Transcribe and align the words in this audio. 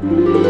como 0.00 0.47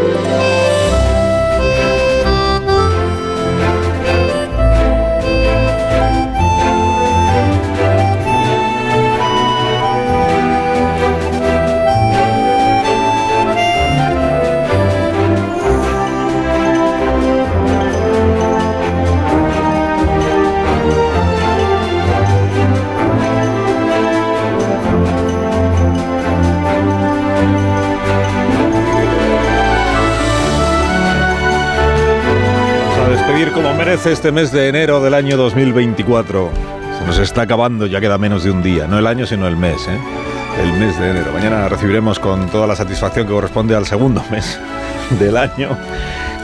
merece 34.09 34.27
este 34.27 34.31
mes 34.31 34.51
de 34.51 34.67
enero 34.69 35.01
del 35.01 35.13
año 35.13 35.37
2024. 35.37 36.49
Se 36.97 37.05
nos 37.05 37.19
está 37.19 37.43
acabando, 37.43 37.85
ya 37.85 38.01
queda 38.01 38.17
menos 38.17 38.43
de 38.43 38.49
un 38.49 38.63
día. 38.63 38.87
No 38.87 38.97
el 38.97 39.05
año, 39.05 39.27
sino 39.27 39.47
el 39.47 39.55
mes, 39.55 39.87
¿eh? 39.87 39.99
El 40.63 40.73
mes 40.73 40.99
de 40.99 41.11
enero. 41.11 41.31
Mañana 41.31 41.69
recibiremos 41.69 42.17
con 42.17 42.49
toda 42.49 42.65
la 42.65 42.75
satisfacción 42.75 43.27
que 43.27 43.33
corresponde 43.33 43.75
al 43.75 43.85
segundo 43.85 44.23
mes 44.31 44.59
del 45.19 45.37
año, 45.37 45.77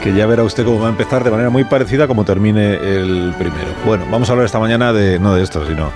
que 0.00 0.14
ya 0.14 0.26
verá 0.26 0.44
usted 0.44 0.64
cómo 0.64 0.78
va 0.78 0.86
a 0.86 0.90
empezar 0.90 1.24
de 1.24 1.30
manera 1.32 1.50
muy 1.50 1.64
parecida 1.64 2.06
como 2.06 2.24
termine 2.24 2.74
el 2.74 3.34
primero. 3.36 3.68
Bueno, 3.84 4.04
vamos 4.12 4.28
a 4.28 4.32
hablar 4.32 4.46
esta 4.46 4.60
mañana 4.60 4.92
de, 4.92 5.18
no 5.18 5.34
de 5.34 5.42
esto, 5.42 5.66
sino, 5.66 5.90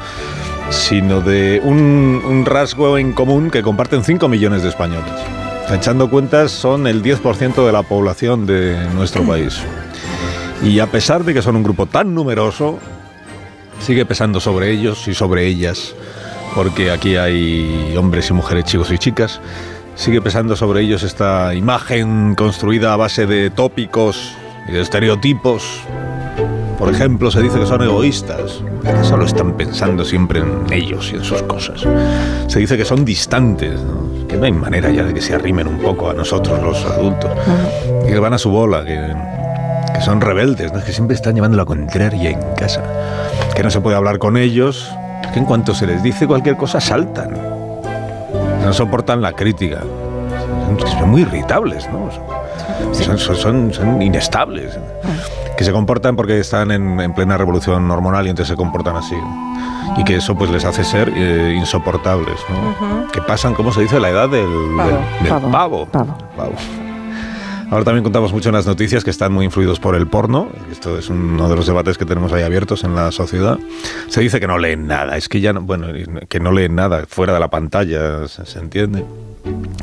sino 0.71 1.21
de 1.21 1.61
un, 1.63 2.21
un 2.25 2.47
rasgo 2.47 2.99
en 2.99 3.13
común 3.13 3.49
que 3.49 3.63
comparten 3.63 4.03
5 4.03 4.29
millones 4.29 4.65
de 4.65 4.71
españoles. 4.71 5.13
Echando 5.71 6.11
cuentas, 6.11 6.51
son 6.51 6.89
el 6.89 7.01
10% 7.01 7.65
de 7.65 7.73
la 7.73 7.85
población 7.85 8.45
de 8.45 8.89
nuestro 8.93 9.23
país. 9.27 9.63
Y 10.63 10.79
a 10.81 10.87
pesar 10.87 11.25
de 11.25 11.33
que 11.33 11.43
son 11.43 11.57
un 11.57 11.63
grupo 11.63 11.87
tan 11.87 12.15
numeroso, 12.15 12.79
sigue 13.81 14.05
pesando 14.05 14.41
sobre 14.41 14.71
ellos 14.71 15.09
y 15.09 15.15
sobre 15.15 15.47
ellas, 15.47 15.95
porque 16.55 16.91
aquí 16.91 17.17
hay 17.17 17.95
hombres 17.97 18.29
y 18.31 18.35
mujeres, 18.35 18.65
chicos 18.65 18.91
y 18.91 18.99
chicas, 18.99 19.41
sigue 19.95 20.21
pesando 20.21 20.57
sobre 20.57 20.83
ellos 20.83 21.03
esta 21.03 21.55
imagen 21.55 22.35
construida 22.35 22.93
a 22.93 22.97
base 22.97 23.27
de 23.27 23.51
tópicos 23.51 24.33
y 24.69 24.73
de 24.73 24.81
estereotipos. 24.83 25.81
Por 26.79 26.93
ejemplo, 26.93 27.31
se 27.31 27.43
dice 27.43 27.59
que 27.59 27.67
son 27.67 27.83
egoístas, 27.83 28.63
que 28.83 29.05
solo 29.05 29.25
están 29.25 29.55
pensando 29.57 30.05
siempre 30.05 30.41
en 30.41 30.73
ellos 30.73 31.11
y 31.13 31.17
en 31.17 31.25
sus 31.25 31.43
cosas. 31.43 31.87
Se 32.49 32.59
dice 32.59 32.77
que 32.77 32.85
son 32.85 33.05
distantes, 33.05 33.79
que 34.29 34.37
no 34.37 34.45
hay 34.45 34.53
manera 34.53 34.91
ya 34.91 35.05
de 35.05 35.13
que 35.13 35.21
se 35.21 35.35
arrimen 35.35 35.67
un 35.67 35.79
poco 35.79 36.11
a 36.11 36.15
nosotros 36.15 36.63
los 36.63 36.83
adultos, 36.87 37.31
que 38.07 38.19
van 38.19 38.33
a 38.33 38.39
su 38.39 38.51
bola, 38.51 38.85
que 38.85 38.99
que 40.01 40.07
son 40.07 40.23
rebeldes, 40.23 40.73
¿no? 40.73 40.83
que 40.83 40.95
siempre 40.95 41.15
están 41.15 41.35
llevando 41.35 41.59
la 41.59 41.67
contraria 41.67 42.31
en 42.31 42.41
casa, 42.57 42.83
que 43.55 43.63
no 43.63 43.71
se 43.71 43.83
puede 43.83 43.97
hablar 43.97 44.19
con 44.19 44.39
ellos, 44.39 44.91
que 45.31 45.39
en 45.39 45.45
cuanto 45.45 45.75
se 45.75 45.87
les 45.87 46.03
dice 46.03 46.27
cualquier 46.27 46.57
cosa 46.57 46.81
saltan, 46.81 47.37
no 48.65 48.73
soportan 48.73 49.21
la 49.21 49.33
crítica, 49.33 49.81
son 50.99 51.11
muy 51.11 51.21
irritables, 51.21 51.87
¿no? 51.91 52.09
Son, 52.95 53.71
son, 53.71 54.01
inestables, 54.01 54.79
que 55.59 55.65
se 55.65 55.73
comportan 55.73 56.17
porque 56.17 56.41
están 56.41 56.71
en, 56.71 57.13
plena 57.13 57.37
revolución 57.37 57.91
hormonal 57.91 58.27
y 58.27 58.31
entonces 58.31 58.49
se 58.53 58.57
comportan 58.57 58.97
así. 58.97 59.17
Y 59.99 60.05
que 60.05 60.17
eso 60.17 60.35
pues 60.35 60.51
les 60.51 60.65
hace 60.65 60.83
ser 60.83 61.13
eh, 61.15 61.55
insoportables, 61.59 62.37
¿no? 62.49 63.07
Que 63.13 63.21
pasan, 63.21 63.53
¿cómo 63.53 63.71
se 63.71 63.83
dice? 63.83 64.01
La 64.01 64.09
edad 64.09 64.31
del 64.31 64.49
pavo. 65.51 65.85
pavo. 65.87 66.55
Ahora 67.71 67.85
también 67.85 68.03
contamos 68.03 68.33
mucho 68.33 68.49
en 68.49 68.57
las 68.57 68.67
noticias 68.67 69.05
que 69.05 69.11
están 69.11 69.33
muy 69.33 69.45
influidos 69.45 69.79
por 69.79 69.95
el 69.95 70.09
porno. 70.09 70.49
Esto 70.73 70.99
es 70.99 71.09
uno 71.09 71.49
de 71.49 71.55
los 71.55 71.69
debates 71.69 71.99
que 71.99 72.05
tenemos 72.05 72.33
ahí 72.33 72.43
abiertos 72.43 72.83
en 72.83 72.97
la 72.97 73.13
sociedad. 73.13 73.61
Se 74.09 74.21
dice 74.21 74.41
que 74.41 74.49
no 74.49 74.59
leen 74.59 74.89
nada. 74.89 75.17
Es 75.17 75.29
que 75.29 75.41
ya 75.41 75.53
no, 75.53 75.63
bueno, 75.63 75.87
que 76.29 76.41
no 76.41 76.51
leen 76.51 76.75
nada 76.75 77.05
fuera 77.09 77.33
de 77.33 77.39
la 77.39 77.49
pantalla, 77.49 78.27
se, 78.27 78.59
entiende 78.59 79.05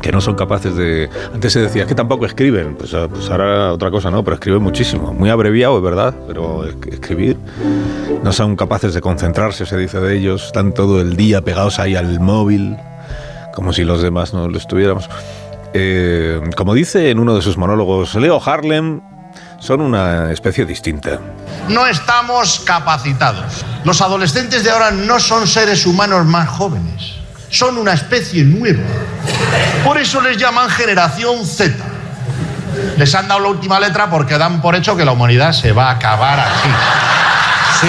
que 0.02 0.12
no 0.12 0.20
son 0.20 0.34
capaces 0.34 0.76
de... 0.76 1.08
Antes 1.32 1.54
se 1.54 1.60
decía 1.60 1.86
que 1.86 1.94
tampoco 1.94 2.26
escriben, 2.26 2.76
pues, 2.76 2.92
ah, 2.92 3.08
pues, 3.10 3.30
ahora 3.30 3.72
otra 3.72 3.90
cosa, 3.90 4.10
¿no? 4.10 4.22
Pero 4.22 4.34
escriben 4.34 4.62
muchísimo, 4.62 5.14
muy 5.14 5.30
abreviado, 5.30 5.78
es 5.78 5.82
verdad, 5.82 6.14
pero 6.26 6.64
escribir 6.64 7.38
no 8.22 8.32
son 8.32 8.54
capaces 8.54 8.92
de 8.92 9.00
concentrarse, 9.00 9.64
se 9.66 9.76
dice 9.78 9.98
de 9.98 10.16
ellos, 10.16 10.46
están 10.46 10.74
todo 10.74 11.00
el 11.00 11.16
día 11.16 11.40
pegados 11.40 11.78
ahí 11.78 11.96
al 11.96 12.20
móvil, 12.20 12.76
como 13.54 13.72
si 13.72 13.82
los 13.82 14.02
demás 14.02 14.32
no 14.32 14.46
lo 14.46 14.58
estuviéramos. 14.58 15.08
Eh, 15.74 16.40
como 16.56 16.74
dice 16.74 17.10
en 17.10 17.18
uno 17.18 17.34
de 17.34 17.42
sus 17.42 17.56
monólogos, 17.56 18.14
Leo 18.14 18.40
Harlem 18.44 19.00
son 19.60 19.80
una 19.80 20.30
especie 20.32 20.64
distinta. 20.64 21.18
No 21.68 21.86
estamos 21.86 22.60
capacitados. 22.60 23.64
Los 23.84 24.00
adolescentes 24.00 24.64
de 24.64 24.70
ahora 24.70 24.90
no 24.90 25.18
son 25.18 25.46
seres 25.46 25.84
humanos 25.86 26.24
más 26.24 26.48
jóvenes. 26.48 27.14
Son 27.50 27.76
una 27.76 27.92
especie 27.92 28.44
nueva. 28.44 28.82
Por 29.84 29.98
eso 29.98 30.20
les 30.20 30.36
llaman 30.36 30.68
generación 30.70 31.44
Z. 31.44 31.74
Les 32.96 33.14
han 33.14 33.26
dado 33.28 33.40
la 33.40 33.48
última 33.48 33.80
letra 33.80 34.08
porque 34.08 34.38
dan 34.38 34.60
por 34.60 34.74
hecho 34.74 34.96
que 34.96 35.04
la 35.04 35.12
humanidad 35.12 35.52
se 35.52 35.72
va 35.72 35.88
a 35.88 35.92
acabar 35.92 36.38
aquí. 36.40 36.68
Sí. 37.80 37.88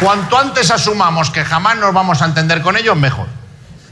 Cuanto 0.00 0.38
antes 0.38 0.70
asumamos 0.70 1.30
que 1.30 1.44
jamás 1.44 1.76
nos 1.76 1.92
vamos 1.92 2.20
a 2.22 2.26
entender 2.26 2.62
con 2.62 2.76
ellos, 2.76 2.96
mejor. 2.96 3.26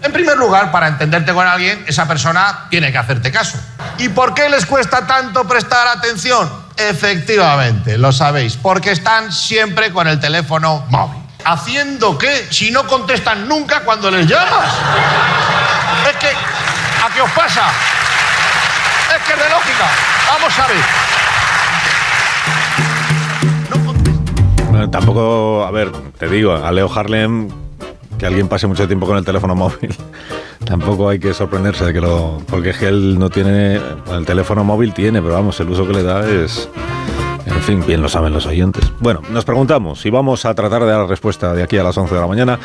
En 0.02 0.12
primer 0.12 0.36
lugar, 0.36 0.72
para 0.72 0.88
entenderte 0.88 1.32
con 1.32 1.46
alguien, 1.46 1.84
esa 1.86 2.08
persona 2.08 2.66
tiene 2.70 2.90
que 2.90 2.98
hacerte 2.98 3.30
caso. 3.30 3.58
¿Y 3.98 4.08
por 4.08 4.34
qué 4.34 4.48
les 4.48 4.66
cuesta 4.66 5.06
tanto 5.06 5.46
prestar 5.46 5.86
atención? 5.86 6.50
Efectivamente, 6.76 7.96
lo 7.98 8.10
sabéis, 8.10 8.56
porque 8.56 8.90
están 8.90 9.32
siempre 9.32 9.92
con 9.92 10.08
el 10.08 10.18
teléfono 10.18 10.84
móvil. 10.88 11.22
¿Haciendo 11.44 12.18
qué? 12.18 12.48
Si 12.50 12.70
no 12.70 12.86
contestan 12.86 13.46
nunca 13.48 13.80
cuando 13.80 14.10
les 14.10 14.26
llamas. 14.26 14.72
Es 16.08 16.16
que, 16.16 16.28
¿a 16.28 17.14
qué 17.14 17.20
os 17.20 17.30
pasa? 17.30 17.62
Es 19.16 19.22
que 19.24 19.32
es 19.32 19.38
de 19.38 19.50
lógica. 19.50 19.88
Vamos 20.28 20.58
a 20.58 20.66
ver. 20.66 20.84
No 24.72 24.90
tampoco, 24.90 25.64
a 25.64 25.70
ver, 25.70 25.92
te 26.18 26.28
digo, 26.28 26.54
a 26.54 26.72
Leo 26.72 26.90
Harlem 26.92 27.50
que 28.22 28.26
alguien 28.26 28.46
pase 28.46 28.68
mucho 28.68 28.86
tiempo 28.86 29.04
con 29.04 29.18
el 29.18 29.24
teléfono 29.24 29.56
móvil. 29.56 29.92
Tampoco 30.64 31.08
hay 31.08 31.18
que 31.18 31.34
sorprenderse 31.34 31.86
de 31.86 31.92
que 31.92 32.00
lo. 32.00 32.40
Porque 32.48 32.70
es 32.70 32.78
que 32.78 32.86
él 32.86 33.18
no 33.18 33.28
tiene. 33.30 33.80
El 34.12 34.24
teléfono 34.24 34.62
móvil 34.62 34.94
tiene, 34.94 35.20
pero 35.20 35.34
vamos, 35.34 35.58
el 35.58 35.68
uso 35.68 35.88
que 35.88 35.92
le 35.92 36.04
da 36.04 36.24
es. 36.30 36.68
En 37.46 37.60
fin, 37.62 37.82
bien 37.84 38.00
lo 38.00 38.08
saben 38.08 38.32
los 38.32 38.46
oyentes. 38.46 38.92
Bueno, 39.00 39.22
nos 39.30 39.44
preguntamos 39.44 40.06
y 40.06 40.10
vamos 40.10 40.44
a 40.44 40.54
tratar 40.54 40.82
de 40.82 40.92
dar 40.92 41.08
respuesta 41.08 41.52
de 41.52 41.64
aquí 41.64 41.78
a 41.78 41.82
las 41.82 41.98
11 41.98 42.14
de 42.14 42.20
la 42.20 42.28
mañana. 42.28 42.60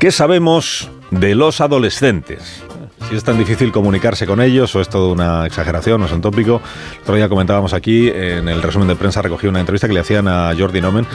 ¿Qué 0.00 0.10
sabemos 0.10 0.90
de 1.12 1.36
los 1.36 1.60
adolescentes? 1.60 2.64
Si 3.08 3.16
es 3.16 3.24
tan 3.24 3.38
difícil 3.38 3.72
comunicarse 3.72 4.26
con 4.26 4.40
ellos 4.40 4.74
o 4.74 4.80
es 4.80 4.88
todo 4.88 5.12
una 5.12 5.46
exageración 5.46 6.02
o 6.02 6.06
es 6.06 6.12
un 6.12 6.20
tópico. 6.20 6.60
El 6.94 7.00
otro 7.02 7.14
día 7.16 7.28
comentábamos 7.28 7.72
aquí, 7.72 8.08
en 8.08 8.48
el 8.48 8.62
resumen 8.62 8.88
de 8.88 8.96
prensa 8.96 9.22
recogí 9.22 9.46
una 9.46 9.60
entrevista 9.60 9.86
que 9.88 9.94
le 9.94 10.00
hacían 10.00 10.28
a 10.28 10.52
Jordi 10.58 10.80
Nomen, 10.80 11.06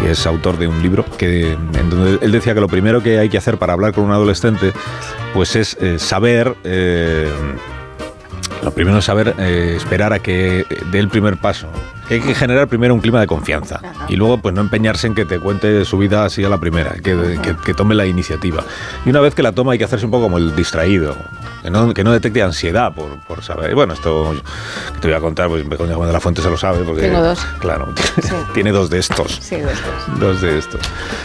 que 0.00 0.12
es 0.12 0.26
autor 0.26 0.58
de 0.58 0.68
un 0.68 0.82
libro, 0.82 1.04
que, 1.18 1.52
en 1.52 1.90
donde 1.90 2.18
él 2.24 2.32
decía 2.32 2.54
que 2.54 2.60
lo 2.60 2.68
primero 2.68 3.02
que 3.02 3.18
hay 3.18 3.28
que 3.28 3.38
hacer 3.38 3.58
para 3.58 3.72
hablar 3.72 3.92
con 3.92 4.04
un 4.04 4.12
adolescente 4.12 4.72
pues 5.34 5.56
es 5.56 5.76
eh, 5.80 5.98
saber... 5.98 6.54
Eh, 6.64 7.28
lo 8.62 8.72
primero 8.72 8.98
es 8.98 9.04
saber 9.06 9.34
eh, 9.38 9.74
esperar 9.76 10.12
a 10.12 10.18
que 10.18 10.66
dé 10.90 10.98
el 10.98 11.08
primer 11.08 11.38
paso. 11.38 11.66
Hay 12.10 12.20
que 12.20 12.34
generar 12.34 12.66
primero 12.66 12.92
un 12.92 13.00
clima 13.00 13.20
de 13.20 13.28
confianza 13.28 13.80
y 14.08 14.16
luego 14.16 14.38
pues 14.38 14.52
no 14.52 14.60
empeñarse 14.60 15.06
en 15.06 15.14
que 15.14 15.24
te 15.24 15.38
cuente 15.38 15.84
su 15.84 15.96
vida 15.96 16.24
así 16.24 16.42
a 16.42 16.48
la 16.48 16.58
primera, 16.58 16.94
que, 16.94 17.38
que, 17.64 17.72
tome 17.72 17.94
la 17.94 18.04
iniciativa. 18.04 18.64
Y 19.06 19.10
una 19.10 19.20
vez 19.20 19.36
que 19.36 19.44
la 19.44 19.52
toma 19.52 19.72
hay 19.72 19.78
que 19.78 19.84
hacerse 19.84 20.06
un 20.06 20.10
poco 20.10 20.24
como 20.24 20.38
el 20.38 20.56
distraído, 20.56 21.14
que 21.62 21.70
no, 21.70 21.94
que 21.94 22.02
no 22.02 22.10
detecte 22.10 22.42
ansiedad 22.42 22.92
por, 22.92 23.20
por 23.20 23.44
saber. 23.44 23.76
Bueno, 23.76 23.94
esto 23.94 24.34
que 24.94 24.98
te 25.00 25.06
voy 25.06 25.16
a 25.16 25.20
contar, 25.20 25.48
pues 25.48 25.68
Begoña 25.68 25.94
Juan 25.94 26.08
de 26.08 26.12
la 26.12 26.20
Fuente 26.20 26.42
se 26.42 26.50
lo 26.50 26.56
sabe. 26.56 26.82
Porque, 26.84 27.02
Tengo 27.02 27.22
dos. 27.22 27.38
Claro, 27.60 27.94
tiene 28.54 28.72
dos 28.72 28.90
de 28.90 28.98
estos. 28.98 29.38
Sí, 29.40 29.56
de 29.56 29.72
estos. 29.72 30.18
Dos 30.18 30.40
de 30.40 30.58
estos. 30.58 30.80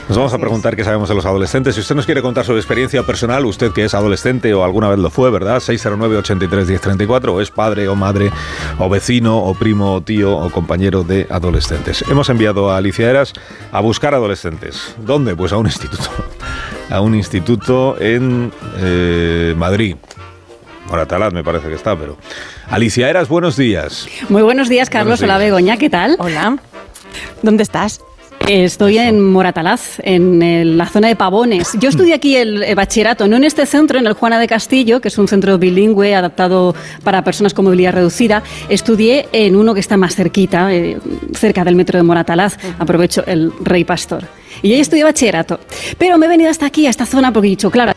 Nos 0.07 0.17
vamos 0.17 0.33
a 0.33 0.37
preguntar 0.37 0.75
qué 0.75 0.83
sabemos 0.83 1.09
de 1.09 1.15
los 1.15 1.25
adolescentes. 1.25 1.73
Si 1.73 1.81
usted 1.81 1.95
nos 1.95 2.05
quiere 2.05 2.21
contar 2.21 2.45
su 2.45 2.55
experiencia 2.55 3.01
personal, 3.03 3.43
usted 3.45 3.71
que 3.71 3.85
es 3.85 3.95
adolescente 3.95 4.53
o 4.53 4.63
alguna 4.63 4.89
vez 4.89 4.99
lo 4.99 5.09
fue, 5.09 5.31
¿verdad? 5.31 5.59
609 5.59 6.17
83 6.17 6.67
1034 6.67 7.33
o 7.33 7.41
es 7.41 7.49
padre 7.49 7.87
o 7.87 7.95
madre 7.95 8.31
o 8.77 8.87
vecino 8.87 9.37
o 9.39 9.55
primo 9.55 9.95
o 9.95 10.01
tío 10.01 10.37
o 10.37 10.51
compañero 10.51 10.74
de 10.77 11.25
adolescentes. 11.29 12.03
Hemos 12.09 12.29
enviado 12.29 12.69
a 12.69 12.77
Alicia 12.77 13.09
Eras 13.09 13.33
a 13.71 13.79
buscar 13.79 14.13
adolescentes. 14.13 14.93
¿Dónde? 14.97 15.35
Pues 15.35 15.53
a 15.53 15.57
un 15.57 15.65
instituto. 15.67 16.09
A 16.87 17.01
un 17.01 17.15
instituto 17.15 17.99
en 17.99 18.51
eh, 18.77 19.55
Madrid. 19.57 19.95
Moratalaz 20.87 21.33
me 21.33 21.43
parece 21.43 21.67
que 21.67 21.73
está, 21.73 21.97
pero... 21.97 22.15
Alicia 22.69 23.09
Eras, 23.09 23.27
buenos 23.27 23.57
días. 23.57 24.07
Muy 24.29 24.43
buenos 24.43 24.69
días, 24.69 24.91
Carlos. 24.91 25.19
Hola, 25.23 25.39
Begoña, 25.39 25.77
¿qué 25.77 25.89
tal? 25.89 26.15
Hola. 26.19 26.59
¿Dónde 27.41 27.63
estás? 27.63 28.01
Estoy 28.47 28.99
en 28.99 29.23
Moratalaz, 29.23 29.99
en 30.03 30.77
la 30.77 30.85
zona 30.85 31.07
de 31.07 31.15
Pavones. 31.15 31.71
Yo 31.79 31.89
estudié 31.89 32.13
aquí 32.13 32.35
el, 32.35 32.75
bachillerato, 32.75 33.27
no 33.27 33.37
en 33.37 33.43
este 33.43 33.65
centro, 33.65 33.97
en 33.97 34.05
el 34.05 34.13
Juana 34.13 34.39
de 34.39 34.47
Castillo, 34.47 35.01
que 35.01 35.07
es 35.07 35.17
un 35.17 35.27
centro 35.27 35.57
bilingüe 35.57 36.13
adaptado 36.13 36.75
para 37.03 37.23
personas 37.23 37.55
con 37.55 37.65
movilidad 37.65 37.93
reducida. 37.93 38.43
Estudié 38.69 39.27
en 39.31 39.55
uno 39.55 39.73
que 39.73 39.79
está 39.79 39.97
más 39.97 40.15
cerquita, 40.15 40.71
eh, 40.71 40.99
cerca 41.33 41.63
del 41.63 41.75
metro 41.75 41.97
de 41.97 42.03
Moratalaz. 42.03 42.57
Aprovecho 42.77 43.23
el 43.25 43.51
Rey 43.61 43.83
Pastor. 43.83 44.25
Y 44.61 44.73
ahí 44.73 44.79
estudié 44.79 45.03
bachillerato. 45.03 45.59
Pero 45.97 46.19
me 46.19 46.27
he 46.27 46.29
venido 46.29 46.51
hasta 46.51 46.67
aquí, 46.67 46.85
a 46.85 46.91
esta 46.91 47.07
zona, 47.07 47.33
porque 47.33 47.47
he 47.47 47.49
dicho, 47.51 47.71
claro. 47.71 47.93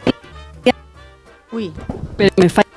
Uy, 1.53 1.73
pero 2.17 2.31
me 2.39 2.49
falla. 2.49 2.69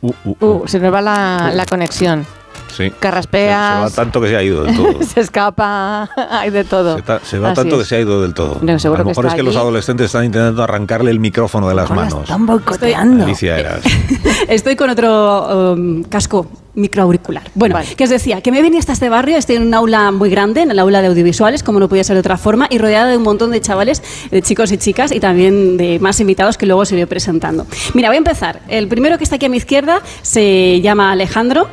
Uh, 0.00 0.12
uh, 0.24 0.46
uh, 0.46 0.68
se 0.68 0.78
me 0.78 0.88
va 0.88 1.02
la, 1.02 1.52
la 1.54 1.66
conexión. 1.66 2.26
Sí. 2.72 2.92
Carraspeas. 2.98 3.90
Se, 3.90 3.98
va 3.98 4.04
tanto 4.04 4.20
que 4.20 4.28
se 4.28 4.36
ha 4.36 4.42
ido 4.42 4.64
del 4.64 4.76
todo. 4.76 5.02
se 5.06 5.20
escapa, 5.20 6.08
hay 6.30 6.50
de 6.50 6.64
todo. 6.64 6.98
Se, 7.22 7.38
va 7.38 7.54
tanto 7.54 7.78
que 7.78 7.84
se 7.84 7.96
ha 7.96 8.00
ido 8.00 8.22
del 8.22 8.34
todo. 8.34 8.58
No, 8.62 8.72
a 8.72 8.98
lo 8.98 9.04
mejor 9.04 9.26
es 9.26 9.34
que 9.34 9.42
los 9.42 9.56
adolescentes 9.56 10.06
están 10.06 10.24
intentando 10.24 10.62
arrancarle 10.62 11.10
el 11.10 11.20
micrófono 11.20 11.68
de 11.68 11.74
las 11.74 11.90
manos. 11.90 12.22
Están 12.22 12.46
boicoteando. 12.46 13.24
Alicia 13.24 13.58
eras. 13.58 13.82
Estoy 14.48 14.76
con 14.76 14.90
otro 14.90 15.72
um, 15.72 16.02
casco 16.04 16.46
microauricular. 16.74 17.50
Bueno, 17.54 17.76
que 17.96 18.04
os 18.04 18.10
decía, 18.10 18.40
que 18.40 18.50
me 18.50 18.62
venía 18.62 18.78
hasta 18.78 18.92
este 18.92 19.08
barrio, 19.08 19.36
estoy 19.36 19.56
en 19.56 19.66
un 19.66 19.74
aula 19.74 20.10
muy 20.10 20.30
grande, 20.30 20.62
en 20.62 20.70
el 20.70 20.78
aula 20.78 21.02
de 21.02 21.08
audiovisuales, 21.08 21.62
como 21.62 21.80
no 21.80 21.88
podía 21.88 22.04
ser 22.04 22.14
de 22.14 22.20
otra 22.20 22.36
forma, 22.36 22.66
y 22.70 22.78
rodeada 22.78 23.10
de 23.10 23.16
un 23.16 23.22
montón 23.22 23.50
de 23.50 23.60
chavales, 23.60 24.02
de 24.30 24.42
chicos 24.42 24.72
y 24.72 24.78
chicas, 24.78 25.12
y 25.12 25.20
también 25.20 25.76
de 25.76 25.98
más 25.98 26.20
invitados 26.20 26.56
que 26.56 26.66
luego 26.66 26.84
se 26.84 26.96
iré 26.96 27.06
presentando. 27.06 27.66
Mira, 27.94 28.08
voy 28.08 28.16
a 28.16 28.18
empezar. 28.18 28.60
El 28.68 28.88
primero 28.88 29.18
que 29.18 29.24
está 29.24 29.36
aquí 29.36 29.46
a 29.46 29.48
mi 29.48 29.58
izquierda 29.58 30.00
se 30.22 30.80
llama 30.80 31.12
Alejandro, 31.12 31.68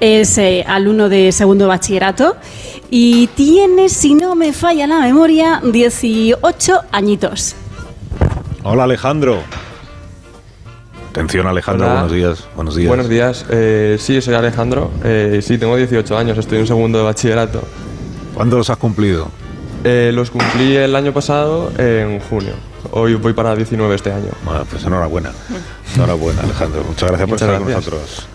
es 0.00 0.36
eh, 0.38 0.64
alumno 0.66 1.08
de 1.08 1.32
segundo 1.32 1.66
bachillerato, 1.68 2.36
y 2.90 3.28
tiene, 3.28 3.88
si 3.88 4.14
no 4.14 4.34
me 4.34 4.52
falla 4.52 4.86
la 4.86 5.00
memoria, 5.00 5.62
18 5.64 6.80
añitos. 6.92 7.56
Hola 8.64 8.84
Alejandro. 8.84 9.42
Atención 11.12 11.46
Alejandro, 11.46 11.86
buenos 11.90 12.10
días. 12.12 12.44
Buenos 12.56 12.74
días. 12.74 12.88
Buenos 12.88 13.08
días. 13.10 13.44
Eh, 13.50 13.98
sí, 14.00 14.22
soy 14.22 14.32
Alejandro. 14.32 14.90
Eh, 15.04 15.40
sí, 15.42 15.58
tengo 15.58 15.76
18 15.76 16.16
años, 16.16 16.38
estoy 16.38 16.56
en 16.56 16.62
un 16.62 16.66
segundo 16.66 16.98
de 16.98 17.04
bachillerato. 17.04 17.62
¿Cuándo 18.32 18.56
los 18.56 18.70
has 18.70 18.78
cumplido? 18.78 19.28
Eh, 19.84 20.10
los 20.14 20.30
cumplí 20.30 20.74
el 20.74 20.96
año 20.96 21.12
pasado 21.12 21.70
en 21.76 22.18
junio. 22.18 22.54
Hoy 22.92 23.14
voy 23.16 23.34
para 23.34 23.54
19 23.54 23.94
este 23.94 24.10
año. 24.10 24.30
Bueno, 24.42 24.64
pues 24.70 24.84
enhorabuena. 24.84 25.32
Enhorabuena, 25.94 26.44
Alejandro. 26.44 26.82
Muchas 26.88 27.10
gracias 27.10 27.28
por 27.28 27.36
estar 27.36 27.58
con 27.58 27.70
nosotros. 27.70 28.26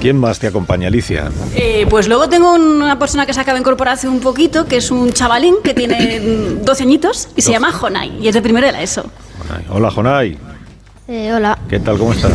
¿Quién 0.00 0.18
más 0.18 0.40
te 0.40 0.48
acompaña, 0.48 0.88
Alicia? 0.88 1.30
pues 1.88 2.08
luego 2.08 2.28
tengo 2.28 2.54
una 2.54 2.98
persona 2.98 3.26
que 3.26 3.32
se 3.32 3.40
acaba 3.40 3.54
de 3.54 3.60
incorporar 3.60 3.94
hace 3.94 4.08
un 4.08 4.18
poquito, 4.18 4.66
que 4.66 4.78
es 4.78 4.90
un 4.90 5.12
chavalín 5.12 5.54
que 5.62 5.72
tiene 5.72 6.18
12 6.64 6.82
añitos 6.82 7.28
y 7.36 7.42
se 7.42 7.52
llama 7.52 7.70
Jonai, 7.70 8.18
y 8.20 8.26
es 8.26 8.34
de 8.34 8.42
primero 8.42 8.66
de 8.66 8.72
la 8.72 8.82
ESO. 8.82 9.04
Hola, 9.68 9.88
Jonai. 9.92 10.51
Eh, 11.08 11.32
hola. 11.32 11.58
¿Qué 11.68 11.80
tal? 11.80 11.98
¿Cómo 11.98 12.12
estás? 12.12 12.32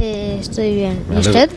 Eh, 0.00 0.38
estoy 0.40 0.74
bien. 0.74 0.98
¿Y 1.12 1.18
usted? 1.18 1.50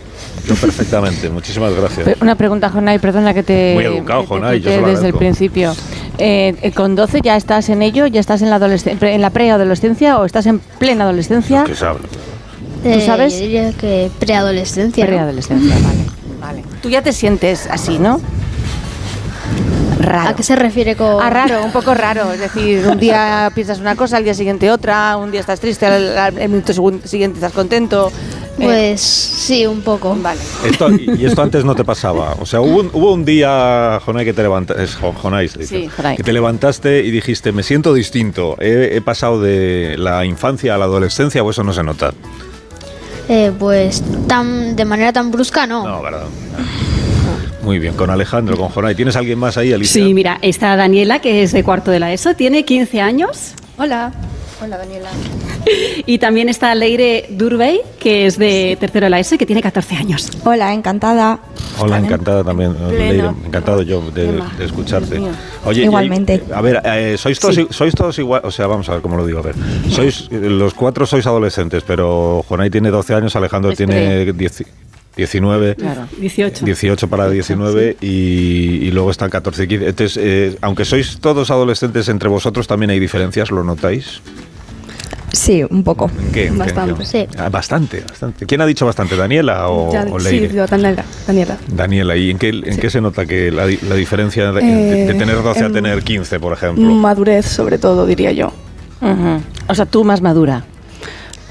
Yo 0.47 0.55
perfectamente, 0.55 1.29
muchísimas 1.29 1.73
gracias. 1.75 2.17
Una 2.21 2.35
pregunta, 2.35 2.69
Jonay, 2.69 2.97
perdona 2.97 3.33
que 3.33 3.43
te... 3.43 3.73
Muy 3.75 3.85
educado, 3.85 4.25
Jonay, 4.25 4.59
yo 4.59 4.87
Desde 4.87 5.07
el 5.07 5.13
principio. 5.13 5.75
Eh, 6.17 6.71
¿Con 6.75 6.95
12 6.95 7.21
ya 7.21 7.35
estás 7.35 7.69
en 7.69 7.81
ello? 7.81 8.07
¿Ya 8.07 8.19
estás 8.19 8.41
en 8.41 8.49
la, 8.49 8.55
adolescencia, 8.55 9.13
en 9.13 9.21
la 9.21 9.29
preadolescencia 9.29 10.17
o 10.17 10.25
estás 10.25 10.47
en 10.47 10.59
plena 10.59 11.03
adolescencia? 11.03 11.63
¿Qué 11.65 11.75
sabes? 11.75 12.01
¿Tú 12.81 13.01
sabes? 13.01 13.33
Yo 13.33 13.39
diría 13.41 13.71
que 13.73 14.09
preadolescencia. 14.19 15.05
Preadolescencia, 15.05 15.75
vale, 15.75 16.61
vale. 16.61 16.63
Tú 16.81 16.89
ya 16.89 17.01
te 17.01 17.13
sientes 17.13 17.67
así, 17.67 17.99
¿no? 17.99 18.19
¿A 20.07 20.35
qué 20.35 20.43
se 20.43 20.55
refiere 20.55 20.95
con...? 20.95 21.21
Ah, 21.21 21.29
raro, 21.29 21.63
un 21.63 21.71
poco 21.71 21.93
raro. 21.93 22.31
Es 22.31 22.39
decir, 22.39 22.85
un 22.87 22.99
día 22.99 23.51
piensas 23.55 23.79
una 23.79 23.95
cosa, 23.95 24.17
al 24.17 24.23
día 24.23 24.33
siguiente 24.33 24.71
otra, 24.71 25.17
un 25.17 25.31
día 25.31 25.41
estás 25.41 25.59
triste, 25.59 25.85
al, 25.85 26.33
minuto 26.49 26.73
siguiente 27.05 27.37
estás 27.37 27.53
contento. 27.53 28.11
Eh, 28.59 28.63
pues 28.63 29.01
sí, 29.01 29.65
un 29.65 29.81
poco. 29.81 30.15
Vale. 30.21 30.39
y 31.17 31.25
esto 31.25 31.41
antes 31.41 31.63
no 31.63 31.75
te 31.75 31.83
pasaba. 31.83 32.35
O 32.39 32.45
sea, 32.45 32.61
hubo 32.61 32.81
un, 32.81 32.89
hubo 32.93 33.13
un 33.13 33.23
día, 33.23 33.99
Jonay, 34.05 34.25
que 34.25 34.33
te 34.33 34.41
levantaste, 34.41 34.87
sí, 35.65 35.89
que 36.17 36.23
te 36.23 36.33
levantaste 36.33 37.03
y 37.03 37.11
dijiste, 37.11 37.51
me 37.51 37.63
siento 37.63 37.93
distinto. 37.93 38.57
He, 38.59 38.99
pasado 39.01 39.41
de 39.41 39.95
la 39.97 40.25
infancia 40.25 40.75
a 40.75 40.77
la 40.77 40.85
adolescencia, 40.85 41.41
o 41.41 41.49
eso 41.49 41.63
no 41.63 41.73
se 41.73 41.83
nota. 41.83 42.13
Eh, 43.29 43.51
pues 43.57 44.03
tan, 44.27 44.75
de 44.75 44.85
manera 44.85 45.13
tan 45.13 45.31
brusca, 45.31 45.65
no. 45.65 45.87
No, 45.87 46.01
verdad. 46.01 46.25
Muy 47.63 47.79
bien, 47.79 47.93
con 47.93 48.09
Alejandro, 48.09 48.57
con 48.57 48.69
Jonay. 48.69 48.95
¿Tienes 48.95 49.15
alguien 49.15 49.37
más 49.37 49.57
ahí, 49.57 49.73
Alicia? 49.73 50.03
Sí, 50.03 50.13
mira, 50.13 50.39
está 50.41 50.75
Daniela, 50.75 51.19
que 51.19 51.43
es 51.43 51.51
de 51.51 51.63
cuarto 51.63 51.91
de 51.91 51.99
la 51.99 52.13
ESO, 52.13 52.33
tiene 52.33 52.63
15 52.63 53.01
años. 53.01 53.53
Hola. 53.77 54.11
Hola, 54.61 54.77
Daniela. 54.77 55.09
Y 56.05 56.17
también 56.17 56.49
está 56.49 56.73
Leire 56.73 57.27
Durbey, 57.29 57.81
que 57.99 58.25
es 58.25 58.37
de 58.39 58.77
tercero 58.79 59.05
de 59.05 59.09
la 59.11 59.19
ESO 59.19 59.35
y 59.35 59.37
que 59.37 59.45
tiene 59.45 59.61
14 59.61 59.95
años. 59.95 60.31
Hola, 60.43 60.73
encantada. 60.73 61.39
Hola, 61.77 61.99
encantada 61.99 62.43
también, 62.43 62.75
Leire. 62.89 63.29
Encantado 63.45 63.83
yo 63.83 64.01
de, 64.09 64.41
escucharte. 64.59 65.21
Oye, 65.65 65.83
Igualmente. 65.83 66.41
a 66.53 66.61
ver, 66.61 66.81
eh, 66.85 67.15
¿sois, 67.17 67.39
todos, 67.39 67.59
¿sois 67.69 67.93
todos 67.93 68.17
igual? 68.17 68.41
O 68.43 68.51
sea, 68.51 68.67
vamos 68.67 68.89
a 68.89 68.93
ver 68.93 69.01
cómo 69.01 69.17
lo 69.17 69.27
digo. 69.27 69.39
A 69.39 69.43
ver, 69.43 69.55
sois, 69.89 70.31
los 70.31 70.73
cuatro 70.73 71.05
sois 71.05 71.27
adolescentes, 71.27 71.83
pero 71.85 72.43
Jonay 72.47 72.69
tiene 72.69 72.89
12 72.89 73.13
años, 73.13 73.35
Alejandro 73.35 73.73
tiene 73.73 74.31
10 74.31 74.63
19, 75.15 75.75
18. 76.19 76.65
18 76.65 77.07
para 77.09 77.29
19 77.29 77.97
y, 78.01 78.91
luego 78.91 79.11
están 79.11 79.29
14 79.29 79.63
y 79.63 79.67
15. 79.67 79.87
Entonces, 79.89 80.17
eh, 80.21 80.57
aunque 80.61 80.85
sois 80.85 81.19
todos 81.19 81.51
adolescentes 81.51 82.07
entre 82.09 82.29
vosotros, 82.29 82.67
también 82.67 82.91
hay 82.91 82.99
diferencias, 82.99 83.51
¿lo 83.51 83.63
notáis? 83.63 84.21
Sí, 85.31 85.63
un 85.69 85.83
poco. 85.83 86.09
qué? 86.33 86.49
Bastante. 86.51 87.05
Sí. 87.05 87.27
Ah, 87.37 87.49
bastante, 87.49 88.03
bastante. 88.07 88.45
¿Quién 88.45 88.61
ha 88.61 88.65
dicho 88.65 88.85
bastante? 88.85 89.15
¿Daniela 89.15 89.69
o, 89.69 90.19
Leire? 90.19 90.49
Sí, 90.49 90.55
yo, 90.55 90.65
Daniela. 90.65 91.03
Daniela. 91.67 92.17
¿y 92.17 92.31
en 92.31 92.37
qué, 92.37 92.49
en 92.49 92.77
qué 92.77 92.89
se 92.89 93.01
nota 93.01 93.25
que 93.25 93.51
la, 93.51 93.65
diferencia 93.67 94.51
de, 94.51 95.09
eh, 95.09 95.13
tener 95.13 95.41
12 95.41 95.65
a 95.65 95.69
tener 95.69 96.03
15, 96.03 96.39
por 96.39 96.53
ejemplo? 96.53 96.83
Madurez, 96.83 97.45
sobre 97.45 97.77
todo, 97.77 98.05
diría 98.05 98.31
yo. 98.31 98.51
O 99.67 99.75
sea, 99.75 99.85
tú 99.85 100.03
más 100.03 100.21
madura. 100.21 100.65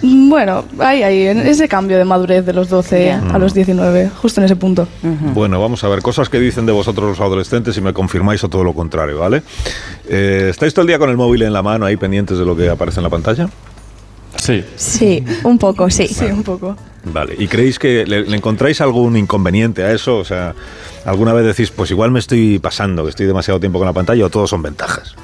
Bueno, 0.00 0.64
ahí, 0.78 1.02
ahí, 1.02 1.26
en 1.26 1.40
ese 1.40 1.68
cambio 1.68 1.98
de 1.98 2.04
madurez 2.04 2.46
de 2.46 2.52
los 2.52 2.68
12 2.68 3.10
a 3.12 3.38
los 3.38 3.52
19, 3.52 4.10
justo 4.10 4.40
en 4.40 4.44
ese 4.44 4.56
punto. 4.56 4.86
Bueno, 5.34 5.60
vamos 5.60 5.82
a 5.82 5.88
ver, 5.88 6.02
cosas 6.02 6.28
que 6.28 6.38
dicen 6.38 6.66
de 6.66 6.72
vosotros 6.72 7.08
los 7.08 7.20
adolescentes 7.20 7.76
y 7.76 7.80
me 7.80 7.92
confirmáis 7.92 8.42
o 8.44 8.48
todo 8.48 8.62
lo 8.62 8.74
contrario, 8.74 9.18
¿vale? 9.18 9.42
Eh, 10.08 10.48
¿Estáis 10.50 10.72
todo 10.72 10.82
el 10.82 10.88
día 10.88 10.98
con 10.98 11.10
el 11.10 11.16
móvil 11.16 11.42
en 11.42 11.52
la 11.52 11.62
mano 11.62 11.86
ahí 11.86 11.96
pendientes 11.96 12.38
de 12.38 12.44
lo 12.44 12.56
que 12.56 12.68
aparece 12.68 13.00
en 13.00 13.04
la 13.04 13.10
pantalla? 13.10 13.48
Sí. 14.36 14.64
Sí, 14.76 15.24
un 15.42 15.58
poco, 15.58 15.90
sí. 15.90 16.06
Sí, 16.06 16.26
un 16.26 16.42
poco. 16.42 16.76
Vale, 17.04 17.34
¿y 17.38 17.48
creéis 17.48 17.78
que 17.78 18.06
le, 18.06 18.34
encontráis 18.34 18.80
algún 18.80 19.16
inconveniente 19.16 19.82
a 19.82 19.92
eso? 19.92 20.18
O 20.18 20.24
sea, 20.24 20.54
¿alguna 21.04 21.32
vez 21.32 21.44
decís, 21.44 21.70
pues 21.70 21.90
igual 21.90 22.10
me 22.10 22.18
estoy 22.18 22.58
pasando, 22.58 23.04
que 23.04 23.10
estoy 23.10 23.26
demasiado 23.26 23.58
tiempo 23.60 23.78
con 23.78 23.86
la 23.86 23.92
pantalla 23.92 24.24
o 24.24 24.30
todos 24.30 24.50
son 24.50 24.62
ventajas? 24.62 25.14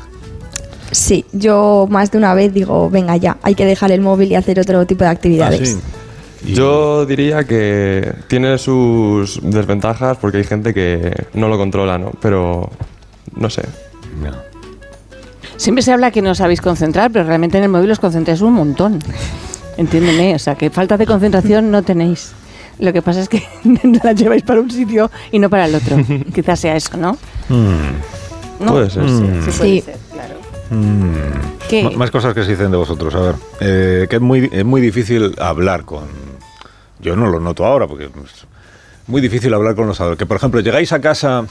Sí, 0.95 1.25
yo 1.33 1.89
más 1.91 2.13
de 2.13 2.19
una 2.19 2.35
vez 2.35 2.55
digo, 2.55 2.89
venga 2.89 3.17
ya, 3.17 3.37
hay 3.43 3.57
que 3.57 3.67
dejar 3.67 3.91
el 3.91 4.01
móvil 4.01 4.31
y 4.31 4.37
hacer 4.37 4.61
otro 4.61 4.87
tipo 4.87 5.03
de 5.03 5.11
actividades. 5.11 5.77
Ah, 5.77 6.47
yo 6.47 7.05
diría 7.05 7.43
que 7.43 8.15
tiene 8.29 8.59
sus 8.59 9.41
desventajas 9.43 10.17
porque 10.19 10.39
hay 10.39 10.45
gente 10.45 10.73
que 10.73 11.13
no 11.33 11.49
lo 11.49 11.59
controla, 11.59 11.99
¿no? 11.99 12.13
Pero 12.21 12.71
no 13.35 13.51
sé. 13.51 13.63
Siempre 15.57 15.83
se 15.83 15.93
habla 15.93 16.13
que 16.13 16.23
no 16.23 16.37
sabéis 16.37 16.61
concentrar, 16.61 17.11
pero 17.11 17.25
realmente 17.25 17.59
en 17.59 17.65
el 17.65 17.71
móvil 17.71 17.91
os 17.91 17.99
concentráis 17.99 18.41
un 18.41 18.53
montón. 18.53 19.01
Entiéndeme, 19.77 20.37
o 20.37 20.39
sea, 20.39 20.55
que 20.55 20.71
falta 20.71 20.97
de 20.97 21.07
concentración 21.07 21.73
no 21.73 21.83
tenéis. 21.83 22.31
Lo 22.79 22.93
que 22.93 23.03
pasa 23.03 23.21
es 23.21 23.29
que 23.29 23.43
la 24.05 24.13
lleváis 24.13 24.45
para 24.45 24.61
un 24.61 24.71
sitio 24.71 25.11
y 25.33 25.41
no 25.41 25.51
para 25.51 25.67
el 25.67 25.75
otro. 25.75 25.97
Quizás 26.35 26.61
sea 26.61 26.77
eso, 26.77 26.97
¿no? 26.97 27.19
Hmm. 27.49 28.65
Puede 28.65 28.91
ser. 28.91 29.09
Sí, 29.09 29.53
puede 29.59 29.81
ser, 29.81 29.97
claro. 30.13 30.34
Más 31.97 32.11
cosas 32.11 32.35
que 32.35 32.45
se 32.45 32.53
dicen 32.53 32.71
de 32.71 32.77
vosotros. 32.77 33.15
A 33.15 33.21
ver, 33.21 33.35
eh, 33.61 34.07
que 34.09 34.17
es 34.17 34.23
muy, 34.23 34.49
es 34.53 34.65
muy 34.65 34.81
difícil 34.81 35.35
hablar 35.39 35.85
con... 35.85 36.05
Yo 37.01 37.17
no 37.17 37.27
lo 37.27 37.41
noto 37.41 37.65
ahora 37.65 37.87
porque 37.87 38.05
es 38.05 38.11
muy 39.07 39.21
difícil 39.21 39.53
hablar 39.55 39.75
con 39.75 39.87
los 39.87 40.01
adultos. 40.01 40.19
Que, 40.19 40.27
por 40.27 40.37
ejemplo, 40.37 40.61
llegáis 40.61 40.93
a 40.93 41.01
casa 41.01 41.45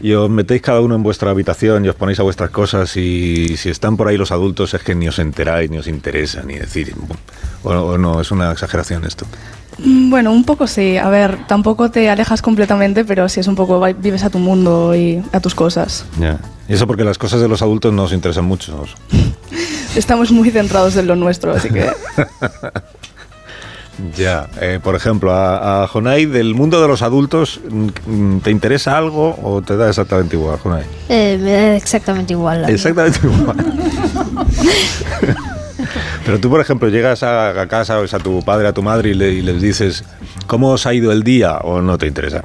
y 0.00 0.12
os 0.12 0.28
metéis 0.30 0.62
cada 0.62 0.80
uno 0.80 0.94
en 0.94 1.02
vuestra 1.02 1.30
habitación 1.30 1.84
y 1.84 1.88
os 1.88 1.94
ponéis 1.94 2.18
a 2.20 2.22
vuestras 2.22 2.50
cosas 2.50 2.96
y 2.96 3.56
si 3.56 3.68
están 3.68 3.96
por 3.96 4.08
ahí 4.08 4.16
los 4.16 4.32
adultos 4.32 4.74
es 4.74 4.82
que 4.82 4.94
ni 4.94 5.06
os 5.08 5.18
enteráis, 5.18 5.70
ni 5.70 5.78
os 5.78 5.86
interesa, 5.86 6.42
ni 6.42 6.54
decir... 6.54 6.94
o 7.62 7.98
no, 7.98 8.20
es 8.20 8.30
una 8.30 8.52
exageración 8.52 9.04
esto. 9.04 9.26
Mm, 9.78 10.10
bueno, 10.10 10.32
un 10.32 10.44
poco 10.44 10.66
sí. 10.66 10.96
A 10.96 11.08
ver, 11.08 11.46
tampoco 11.46 11.90
te 11.90 12.08
alejas 12.10 12.42
completamente, 12.42 13.04
pero 13.04 13.28
sí 13.28 13.40
es 13.40 13.46
un 13.46 13.54
poco, 13.54 13.80
vives 13.98 14.24
a 14.24 14.30
tu 14.30 14.38
mundo 14.38 14.94
y 14.94 15.22
a 15.32 15.40
tus 15.40 15.54
cosas. 15.54 16.04
Ya. 16.18 16.38
Y 16.68 16.74
eso 16.74 16.86
porque 16.86 17.04
las 17.04 17.18
cosas 17.18 17.40
de 17.40 17.48
los 17.48 17.62
adultos 17.62 17.92
no 17.92 18.04
os 18.04 18.12
interesan 18.12 18.44
mucho. 18.44 18.84
Estamos 19.96 20.30
muy 20.32 20.50
centrados 20.50 20.96
en 20.96 21.06
lo 21.06 21.16
nuestro, 21.16 21.52
así 21.52 21.70
que... 21.70 21.90
Ya, 24.16 24.48
eh, 24.60 24.80
por 24.82 24.96
ejemplo, 24.96 25.32
a, 25.32 25.84
a 25.84 25.86
Jonay, 25.86 26.26
del 26.26 26.54
mundo 26.54 26.82
de 26.82 26.88
los 26.88 27.02
adultos, 27.02 27.60
mm, 27.70 28.38
¿te 28.38 28.50
interesa 28.50 28.98
algo 28.98 29.38
o 29.42 29.62
te 29.62 29.76
da 29.76 29.88
exactamente 29.88 30.34
igual, 30.34 30.58
Jonay? 30.58 30.82
Eh, 31.08 31.38
me 31.40 31.52
da 31.52 31.76
exactamente 31.76 32.32
igual. 32.32 32.64
Exactamente 32.68 33.20
igual. 33.22 33.56
Pero 36.24 36.38
tú, 36.40 36.50
por 36.50 36.60
ejemplo, 36.60 36.88
llegas 36.88 37.22
a, 37.22 37.60
a 37.60 37.66
casa, 37.68 37.98
o 38.00 38.04
a 38.04 38.18
tu 38.18 38.42
padre, 38.42 38.68
a 38.68 38.72
tu 38.72 38.82
madre 38.82 39.10
y, 39.10 39.14
le- 39.14 39.32
y 39.32 39.42
les 39.42 39.60
dices, 39.62 40.04
¿cómo 40.46 40.70
os 40.70 40.86
ha 40.86 40.94
ido 40.94 41.12
el 41.12 41.22
día? 41.22 41.58
¿O 41.58 41.80
no 41.82 41.98
te 41.98 42.06
interesa? 42.06 42.42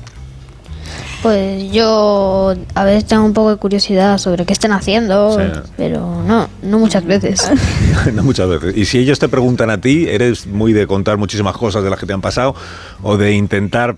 Pues 1.21 1.69
yo 1.73 2.53
a 2.75 2.83
veces 2.85 3.05
tengo 3.05 3.25
un 3.25 3.33
poco 3.33 3.49
de 3.51 3.57
curiosidad 3.57 4.17
sobre 4.19 4.45
qué 4.45 4.53
están 4.53 4.71
haciendo, 4.71 5.37
Sí. 5.37 5.59
pero 5.75 6.23
no, 6.25 6.47
no 6.63 6.79
muchas 6.79 7.03
veces. 7.05 7.51
no 8.13 8.23
muchas 8.23 8.47
veces. 8.47 8.77
Y 8.77 8.85
si 8.85 8.99
ellos 8.99 9.19
te 9.19 9.27
preguntan 9.27 9.69
a 9.69 9.81
ti, 9.81 10.07
¿eres 10.07 10.47
muy 10.47 10.71
de 10.71 10.87
contar 10.87 11.17
muchísimas 11.17 11.57
cosas 11.57 11.83
de 11.83 11.89
las 11.89 11.99
que 11.99 12.05
te 12.05 12.13
han 12.13 12.21
pasado 12.21 12.55
o 13.03 13.17
de 13.17 13.33
intentar 13.33 13.97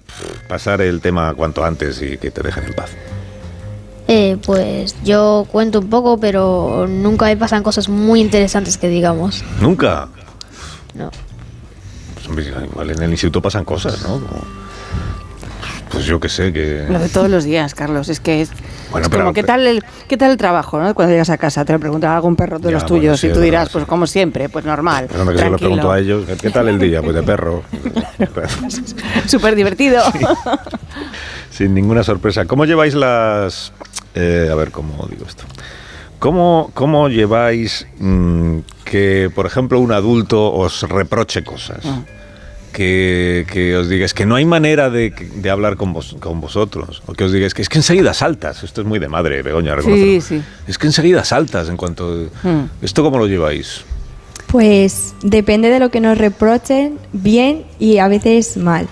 pasar 0.49 0.81
el 0.81 0.99
tema 0.99 1.35
cuanto 1.35 1.63
antes 1.63 2.01
y 2.01 2.17
que 2.17 2.31
te 2.31 2.41
dejen 2.41 2.63
en 2.63 2.73
paz? 2.73 2.89
Eh, 4.07 4.37
pues 4.45 4.95
yo 5.03 5.47
cuento 5.51 5.79
un 5.79 5.89
poco, 5.89 6.17
pero 6.19 6.85
nunca 6.87 7.25
me 7.25 7.37
pasan 7.37 7.63
cosas 7.63 7.87
muy 7.89 8.19
interesantes 8.21 8.77
que 8.77 8.87
digamos. 8.89 9.43
Nunca. 9.61 10.07
No. 10.93 11.09
Pues, 12.33 12.47
igual 12.47 12.91
en 12.91 13.01
el 13.03 13.11
instituto 13.11 13.41
pasan 13.41 13.63
cosas, 13.65 14.01
¿no? 14.03 14.13
Como- 14.19 14.61
pues 15.89 16.05
yo 16.05 16.21
qué 16.21 16.29
sé, 16.29 16.53
que... 16.53 16.85
Lo 16.89 16.99
de 16.99 17.09
todos 17.09 17.29
los 17.29 17.43
días, 17.43 17.75
Carlos, 17.75 18.07
es 18.07 18.21
que 18.21 18.39
es, 18.41 18.49
Bueno, 18.91 19.07
es 19.07 19.11
pero- 19.11 19.23
como, 19.25 19.33
¿qué 19.33 19.43
tal, 19.43 19.67
el, 19.67 19.83
¿qué 20.07 20.15
tal 20.15 20.31
el 20.31 20.37
trabajo? 20.37 20.79
¿no? 20.79 20.95
Cuando 20.95 21.11
llegas 21.11 21.29
a 21.29 21.37
casa 21.37 21.65
te 21.65 21.73
lo 21.73 21.79
pregunta 21.81 22.15
algún 22.15 22.37
perro 22.37 22.59
de 22.59 22.69
Ya, 22.69 22.71
los 22.71 22.83
bueno, 22.83 22.95
tuyos 22.95 23.19
sí, 23.19 23.27
y 23.27 23.33
tú 23.33 23.41
dirás, 23.41 23.67
pues 23.69 23.83
como 23.83 24.07
siempre, 24.07 24.47
pues 24.47 24.63
normal, 24.63 25.07
Perdona 25.07 25.33
que 25.33 25.37
se 25.39 25.43
lo 25.43 25.49
tranquilo, 25.49 25.69
pregunto 25.69 25.91
a 25.91 25.99
ellos. 25.99 26.25
¿Qué 26.41 26.49
tal 26.49 26.69
el 26.69 26.79
día? 26.79 27.01
Pues 27.01 27.13
de 27.13 27.23
perro. 27.23 27.63
súper 29.27 29.53
divertido. 29.55 30.01
Sin 31.51 31.73
ninguna 31.73 32.03
sorpresa. 32.03 32.45
¿Cómo 32.45 32.63
lleváis 32.63 32.93
las... 32.93 33.73
eh, 34.15 34.49
a 34.51 34.55
ver, 34.55 34.71
¿cómo 34.71 35.07
digo 35.09 35.25
esto? 35.27 35.43
¿Cómo, 36.19 36.69
cómo 36.73 37.09
lleváis 37.09 37.87
mm, 37.99 38.59
que, 38.85 39.31
por 39.33 39.45
ejemplo, 39.45 39.79
un 39.79 39.91
adulto 39.91 40.53
os 40.53 40.83
reproche 40.83 41.43
cosas? 41.43 41.79
Ah. 41.85 42.03
Que, 42.71 43.45
que 43.51 43.75
os 43.75 43.89
diga, 43.89 44.05
es 44.05 44.13
que 44.13 44.25
no 44.25 44.35
hay 44.35 44.45
manera 44.45 44.89
de, 44.89 45.09
de 45.09 45.49
hablar 45.49 45.75
con, 45.75 45.91
vos, 45.91 46.15
con 46.21 46.39
vosotros. 46.39 47.01
O 47.05 47.13
que 47.13 47.25
os 47.25 47.31
diga, 47.33 47.45
es 47.45 47.53
que, 47.53 47.61
es 47.63 47.69
que 47.69 47.79
enseguida 47.79 48.13
saltas. 48.13 48.63
Esto 48.63 48.81
es 48.81 48.87
muy 48.87 48.99
de 48.99 49.09
madre, 49.09 49.41
Begoña, 49.41 49.75
reconócelo. 49.75 50.21
sí. 50.21 50.41
Es 50.67 50.77
que 50.77 50.87
enseguida 50.87 51.23
saltas 51.25 51.67
en 51.67 51.75
cuanto... 51.75 52.29
Mm. 52.43 52.63
¿Esto 52.81 53.03
cómo 53.03 53.17
lo 53.17 53.27
lleváis? 53.27 53.83
Pues 54.47 55.15
depende 55.23 55.69
de 55.69 55.79
lo 55.79 55.89
que 55.91 55.99
nos 55.99 56.17
reprochen, 56.17 56.97
bien 57.13 57.65
y 57.79 57.97
a 57.97 58.07
veces 58.07 58.57
mal. 58.57 58.87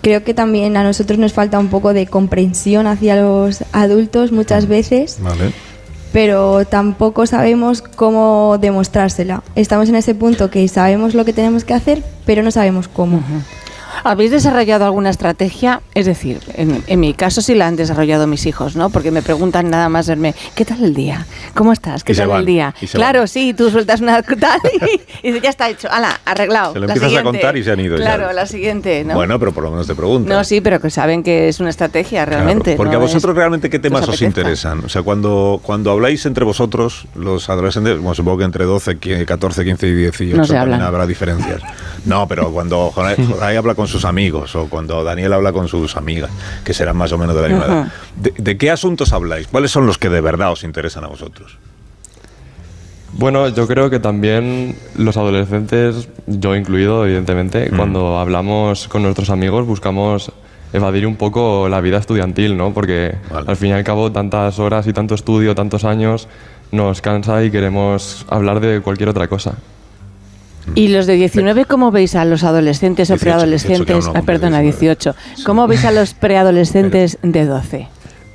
Creo 0.00 0.24
que 0.24 0.34
también 0.34 0.76
a 0.76 0.84
nosotros 0.84 1.18
nos 1.18 1.32
falta 1.32 1.58
un 1.58 1.68
poco 1.68 1.92
de 1.92 2.06
comprensión 2.06 2.86
hacia 2.86 3.16
los 3.16 3.64
adultos 3.72 4.32
muchas 4.32 4.66
veces, 4.66 5.18
Vale. 5.20 5.52
pero 6.12 6.64
tampoco 6.64 7.26
sabemos 7.26 7.82
cómo 7.82 8.58
demostrársela. 8.60 9.42
Estamos 9.54 9.88
en 9.88 9.96
ese 9.96 10.14
punto 10.14 10.50
que 10.50 10.66
sabemos 10.68 11.14
lo 11.14 11.24
que 11.24 11.32
tenemos 11.32 11.64
que 11.64 11.74
hacer, 11.74 12.02
pero 12.24 12.42
no 12.42 12.50
sabemos 12.50 12.88
cómo. 12.88 13.22
¿Habéis 14.04 14.30
desarrollado 14.30 14.84
alguna 14.84 15.10
estrategia? 15.10 15.80
Es 15.94 16.06
decir, 16.06 16.40
en, 16.54 16.82
en 16.86 17.00
mi 17.00 17.14
caso 17.14 17.40
sí 17.40 17.54
la 17.54 17.66
han 17.66 17.76
desarrollado 17.76 18.26
mis 18.26 18.46
hijos, 18.46 18.74
¿no? 18.76 18.90
Porque 18.90 19.10
me 19.10 19.22
preguntan 19.22 19.70
nada 19.70 19.88
más 19.88 20.08
verme, 20.08 20.34
¿qué 20.54 20.64
tal 20.64 20.82
el 20.82 20.94
día? 20.94 21.26
¿Cómo 21.54 21.72
estás? 21.72 22.02
¿Qué 22.04 22.12
Y 22.12 22.16
tal 22.16 22.28
van, 22.28 22.40
el 22.40 22.46
día? 22.46 22.74
Claro, 22.92 23.20
van. 23.20 23.28
sí, 23.28 23.54
tú 23.54 23.70
sueltas 23.70 24.00
una 24.00 24.22
tal 24.40 24.58
y, 25.22 25.28
y 25.28 25.40
ya 25.40 25.50
está 25.50 25.68
hecho, 25.68 25.88
ala, 25.90 26.20
arreglado. 26.24 26.72
Se 26.72 26.80
lo 26.80 26.86
la 26.86 26.92
empiezas 26.94 27.06
a 27.06 27.16
siguiente. 27.18 27.38
contar 27.40 27.56
y 27.56 27.64
se 27.64 27.70
han 27.72 27.80
ido 27.80 27.96
ya. 27.96 28.02
Claro, 28.04 28.32
la 28.32 28.46
siguiente, 28.46 29.04
¿no? 29.04 29.14
Bueno, 29.14 29.38
pero 29.38 29.52
por 29.52 29.62
lo 29.64 29.70
menos 29.70 29.86
te 29.86 29.94
preguntan. 29.94 30.36
no, 30.36 30.42
sí, 30.44 30.60
pero 30.60 30.80
que 30.80 30.90
saben 30.90 31.22
que 31.22 31.48
es 31.48 31.60
una 31.60 31.70
estrategia 31.70 32.24
Claro, 32.24 32.30
realmente. 32.44 32.76
porque 32.76 32.92
¿no? 32.92 32.98
a 32.98 33.02
vosotros 33.02 33.30
Es 33.30 33.36
realmente 33.36 33.70
qué 33.70 33.78
temas 33.78 34.08
os 34.08 34.20
interesan. 34.22 34.84
O 34.84 34.88
sea, 34.88 35.02
cuando, 35.02 35.60
cuando 35.62 35.90
habláis 35.90 36.24
entre 36.26 36.44
vosotros, 36.44 37.06
los 37.14 37.48
adolescentes, 37.48 37.96
bueno, 37.98 38.14
supongo 38.14 38.38
que 38.38 38.44
entre 38.44 38.64
12, 38.64 38.98
qui- 38.98 39.24
14, 39.24 39.64
15 39.64 39.86
y 39.86 39.94
18 39.94 40.36
No 40.36 40.42
también 40.42 40.60
hablan. 40.62 40.80
habrá 40.82 41.06
diferencias. 41.06 41.60
No, 42.04 42.26
pero 42.26 42.50
cuando 42.50 42.90
Jonay 42.90 43.16
habla 43.56 43.74
con 43.74 43.81
sus 43.88 44.04
amigos 44.04 44.54
o 44.56 44.68
cuando 44.68 45.02
Daniel 45.04 45.32
habla 45.32 45.52
con 45.52 45.68
sus 45.68 45.96
amigas, 45.96 46.30
que 46.64 46.74
serán 46.74 46.96
más 46.96 47.12
o 47.12 47.18
menos 47.18 47.34
de 47.34 47.42
la 47.42 47.48
misma 47.48 47.64
edad, 47.66 47.92
¿de, 48.16 48.32
de 48.36 48.56
qué 48.58 48.70
asuntos 48.70 49.12
habláis? 49.12 49.46
¿Cuáles 49.48 49.70
son 49.70 49.86
los 49.86 49.98
que 49.98 50.08
de 50.08 50.20
verdad 50.20 50.52
os 50.52 50.64
interesan 50.64 51.04
a 51.04 51.08
vosotros? 51.08 51.58
Bueno, 53.14 53.48
yo 53.48 53.66
creo 53.66 53.90
que 53.90 54.00
también 54.00 54.74
los 54.96 55.16
adolescentes, 55.18 56.08
yo 56.26 56.56
incluido, 56.56 57.04
evidentemente, 57.04 57.68
Mm. 57.70 57.76
cuando 57.76 58.18
hablamos 58.18 58.88
con 58.88 59.02
nuestros 59.02 59.28
amigos 59.28 59.66
buscamos 59.66 60.32
evadir 60.72 61.06
un 61.06 61.16
poco 61.16 61.68
la 61.68 61.82
vida 61.82 61.98
estudiantil, 61.98 62.56
¿no? 62.56 62.72
Porque 62.72 63.14
Vale. 63.30 63.44
al 63.50 63.56
fin 63.56 63.68
y 63.68 63.72
al 63.72 63.84
cabo 63.84 64.10
tantas 64.10 64.58
horas 64.58 64.86
y 64.86 64.94
tanto 64.94 65.14
estudio, 65.14 65.54
tantos 65.54 65.84
años, 65.84 66.26
nos 66.70 67.02
cansa 67.02 67.44
y 67.44 67.50
queremos 67.50 68.24
hablar 68.30 68.60
de 68.60 68.80
cualquier 68.80 69.10
otra 69.10 69.28
cosa. 69.28 69.56
¿Y 70.74 70.88
los 70.88 71.06
de 71.06 71.14
19 71.14 71.64
cómo 71.64 71.90
veis 71.90 72.14
a 72.14 72.24
los 72.24 72.44
adolescentes 72.44 73.10
o 73.10 73.14
18, 73.14 73.16
18 73.16 73.18
que 73.18 73.24
preadolescentes? 73.84 74.06
ah, 74.14 74.22
perdona, 74.24 74.58
cumple 74.58 74.70
18. 74.72 75.14
¿Cómo 75.44 75.66
veis 75.66 75.84
a 75.84 75.90
los 75.92 76.14
preadolescentes 76.20 77.18
de 77.22 77.44
12? 77.46 77.88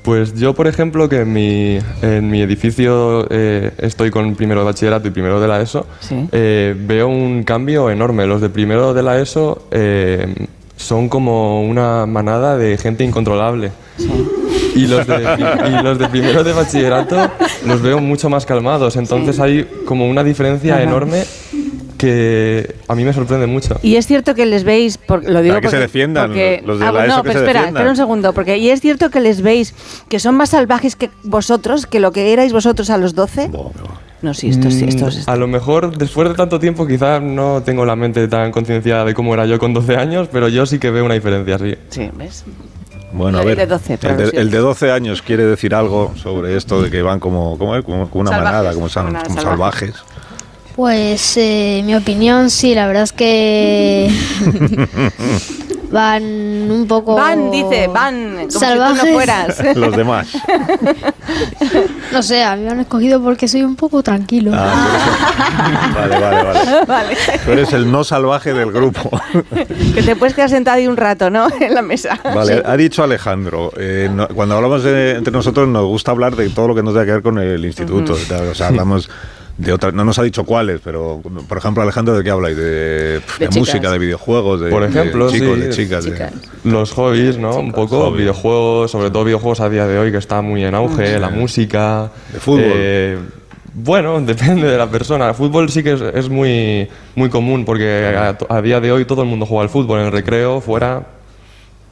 Pues 0.03 0.35
yo, 0.35 0.53
por 0.53 0.67
ejemplo, 0.67 1.09
que 1.09 1.21
en 1.21 1.33
mi, 1.33 1.79
en 2.01 2.29
mi 2.29 2.41
edificio 2.41 3.27
eh, 3.29 3.71
estoy 3.79 4.09
con 4.09 4.35
primero 4.35 4.61
de 4.61 4.65
bachillerato 4.67 5.07
y 5.09 5.11
primero 5.11 5.41
de 5.41 5.47
la 5.49 5.61
ESO, 5.61 5.85
Sí. 5.99 6.29
eh, 6.31 6.73
veo 6.77 7.09
un 7.09 7.43
cambio 7.43 7.89
enorme. 7.89 8.25
Los 8.25 8.39
de 8.39 8.47
primero 8.49 8.93
de 8.93 9.03
la 9.03 9.19
ESO 9.19 9.67
eh, 9.71 10.33
son 10.77 11.09
como 11.09 11.61
una 11.63 12.05
manada 12.05 12.57
de 12.57 12.77
gente 12.77 13.03
incontrolable. 13.03 13.71
Y, 14.75 14.85
los 14.87 15.07
de, 15.07 15.23
y 15.69 15.83
los 15.83 15.97
de 15.97 16.07
primero 16.07 16.43
de 16.43 16.53
bachillerato 16.53 17.17
los 17.65 17.81
veo 17.81 17.99
mucho 17.99 18.29
más 18.29 18.45
calmados. 18.45 18.95
Entonces 18.95 19.39
hay 19.39 19.67
como 19.85 20.07
una 20.07 20.23
diferencia 20.23 20.75
Ajá. 20.75 20.83
enorme 20.83 21.23
que 21.97 22.75
a 22.87 22.95
mí 22.95 23.03
me 23.03 23.11
sorprende 23.13 23.47
mucho. 23.47 23.77
Y 23.81 23.95
es 23.95 24.07
cierto 24.07 24.33
que 24.35 24.45
les 24.45 24.63
veis, 24.63 24.97
por, 24.97 25.23
lo 25.29 25.41
digo 25.41 25.55
Para 25.55 25.61
que 25.61 25.67
se 25.67 25.71
porque- 25.75 25.81
defiendan, 25.81 26.27
porque- 26.27 26.63
los 26.65 26.79
de 26.79 26.85
ah, 26.85 26.91
la 26.91 27.07
no, 27.07 27.15
que 27.17 27.21
pero 27.29 27.33
se 27.33 27.39
espera, 27.39 27.59
defiendan. 27.61 27.67
espera 27.67 27.89
un 27.89 27.95
segundo, 27.97 28.33
porque 28.33 28.57
y 28.57 28.69
es 28.69 28.79
cierto 28.81 29.09
que 29.09 29.19
les 29.19 29.41
veis 29.41 29.73
que 30.09 30.19
son 30.19 30.35
más 30.35 30.51
salvajes 30.51 30.95
que 30.95 31.09
vosotros, 31.23 31.85
que 31.85 31.99
lo 31.99 32.11
que 32.11 32.31
erais 32.33 32.53
vosotros 32.53 32.89
a 32.89 32.97
los 32.97 33.13
12. 33.15 33.47
Buah, 33.47 33.63
buah. 33.63 33.71
No, 34.21 34.33
sí, 34.33 34.49
esto 34.49 34.71
sí, 34.71 34.85
esto 34.87 35.05
Mm, 35.05 35.09
es. 35.09 35.27
A 35.27 35.35
lo 35.35 35.47
mejor 35.47 35.95
después 35.95 36.27
de 36.27 36.33
tanto 36.33 36.59
tiempo 36.59 36.87
quizás 36.87 37.21
no 37.21 37.61
tengo 37.63 37.85
la 37.85 37.95
mente 37.95 38.27
tan 38.27 38.51
concienciada 38.51 39.05
de 39.05 39.13
cómo 39.13 39.33
era 39.35 39.45
yo 39.45 39.59
con 39.59 39.73
12 39.75 39.95
años, 39.95 40.27
pero 40.31 40.47
yo 40.47 40.65
sí 40.65 40.79
que 40.79 40.89
veo 40.89 41.05
una 41.05 41.13
diferencia, 41.13 41.59
sí. 41.59 41.75
Sí, 41.89 42.09
¿ves? 42.15 42.43
Bueno, 43.13 43.37
a 43.37 43.41
El 43.41 43.47
ver, 43.47 43.57
de 43.59 43.65
12, 43.67 43.97
pero 43.99 44.13
el, 44.13 44.17
de, 44.17 44.23
los 44.25 44.33
el 44.33 44.51
de 44.51 44.57
12 44.57 44.91
años 44.91 45.21
quiere 45.21 45.45
decir 45.45 45.73
algo 45.75 46.13
sobre 46.15 46.57
esto 46.57 46.81
de 46.81 46.89
que 46.89 47.01
van 47.03 47.19
como, 47.19 47.57
como, 47.59 47.81
como 47.83 48.05
una 48.15 48.31
Salvajes, 48.31 48.43
manada, 48.43 48.73
como, 48.73 48.89
san- 48.89 49.05
manada 49.05 49.25
como 49.27 49.41
salvajes. 49.41 49.93
salvajes. 49.95 50.16
Pues 50.77 51.35
eh, 51.37 51.81
mi 51.83 51.95
opinión, 51.95 52.49
sí, 52.51 52.73
la 52.75 52.85
verdad 52.85 53.01
es 53.03 53.11
que 53.11 54.11
van 55.91 56.23
un 56.23 56.85
poco... 56.87 57.15
Van, 57.15 57.49
dice, 57.49 57.87
van, 57.87 58.29
como 58.35 58.41
si 58.41 58.47
tú 58.53 58.59
salvajes. 58.59 59.03
no 59.03 59.11
fueras. 59.13 59.63
Los 59.75 59.95
demás. 59.97 60.27
No 62.09 62.23
sé, 62.23 62.41
a 62.41 62.55
mí 62.55 62.63
me 62.63 62.69
han 62.71 62.79
escogido 62.79 63.21
porque 63.21 63.49
soy 63.49 63.61
un 63.63 63.75
poco 63.75 64.01
tranquilo. 64.01 64.51
Ah, 64.55 65.91
vale, 65.93 66.19
vale, 66.19 66.43
vale. 66.43 66.85
vale. 66.87 67.17
Tú 67.45 67.51
eres 67.51 67.73
el 67.73 67.91
no 67.91 68.05
salvaje 68.05 68.53
del 68.53 68.71
grupo. 68.71 69.11
Que 69.93 70.01
te 70.01 70.15
puedes 70.15 70.33
quedar 70.33 70.49
sentado 70.49 70.77
ahí 70.77 70.87
un 70.87 70.95
rato, 70.95 71.29
¿no? 71.29 71.47
En 71.59 71.73
la 71.75 71.81
mesa. 71.81 72.17
Vale, 72.23 72.63
ha 72.65 72.77
dicho 72.77 73.03
Alejandro, 73.03 73.73
eh, 73.77 74.09
no- 74.11 74.27
cuando 74.29 74.55
hablamos 74.55 74.83
de- 74.83 75.15
entre 75.17 75.33
nosotros 75.33 75.67
nos 75.67 75.85
gusta 75.85 76.11
hablar 76.11 76.37
de 76.37 76.49
todo 76.49 76.69
lo 76.69 76.75
que 76.75 76.81
nos 76.81 76.93
tenga 76.93 77.05
que 77.05 77.11
ver 77.11 77.21
con 77.21 77.37
el 77.39 77.63
instituto. 77.65 78.13
O 78.13 78.55
sea, 78.55 78.67
hablamos 78.67 79.09
de 79.57 79.73
otras, 79.73 79.93
no 79.93 80.05
nos 80.05 80.19
ha 80.19 80.23
dicho 80.23 80.43
cuáles, 80.43 80.81
pero 80.83 81.21
por 81.47 81.57
ejemplo 81.57 81.81
Alejandro, 81.81 82.15
¿de 82.15 82.23
qué 82.23 82.29
habláis? 82.29 82.55
De, 82.55 83.21
música, 83.55 83.91
de 83.91 83.97
videojuegos, 83.97 84.61
de, 84.61 84.69
Por 84.69 84.83
ejemplo, 84.83 85.31
de 85.31 85.39
chicos, 85.39 85.55
sí, 85.55 85.61
de 85.61 85.69
chicas. 85.69 86.09
Los 86.63 86.91
hobbies, 86.91 87.37
¿no? 87.37 87.57
Un 87.57 87.71
poco, 87.71 88.11
videojuegos, 88.11 88.91
sobre 88.91 89.09
todo 89.09 89.23
videojuegos 89.23 89.59
a 89.59 89.69
día 89.69 89.87
de 89.87 89.97
hoy 89.97 90.11
que 90.11 90.17
está 90.17 90.41
muy 90.41 90.63
en 90.63 90.75
auge, 90.75 91.19
la 91.19 91.29
música. 91.29 92.11
De 92.31 92.39
fútbol. 92.39 92.63
eh, 92.65 93.17
bueno, 93.73 94.21
depende 94.25 94.67
de 94.67 94.77
la 94.77 94.89
persona. 94.89 95.29
El 95.29 95.35
fútbol 95.35 95.69
sí 95.69 95.81
que 95.81 95.93
es, 95.93 96.01
es 96.01 96.29
muy, 96.29 96.87
muy 97.15 97.29
común 97.29 97.65
porque 97.65 98.15
a, 98.15 98.37
a 98.49 98.61
día 98.61 98.79
de 98.79 98.91
hoy 98.91 99.05
todo 99.05 99.23
el 99.23 99.27
mundo 99.27 99.45
juega 99.47 99.63
al 99.63 99.69
fútbol, 99.69 99.99
en 99.99 100.05
el 100.05 100.11
recreo, 100.11 100.61
fuera. 100.61 101.16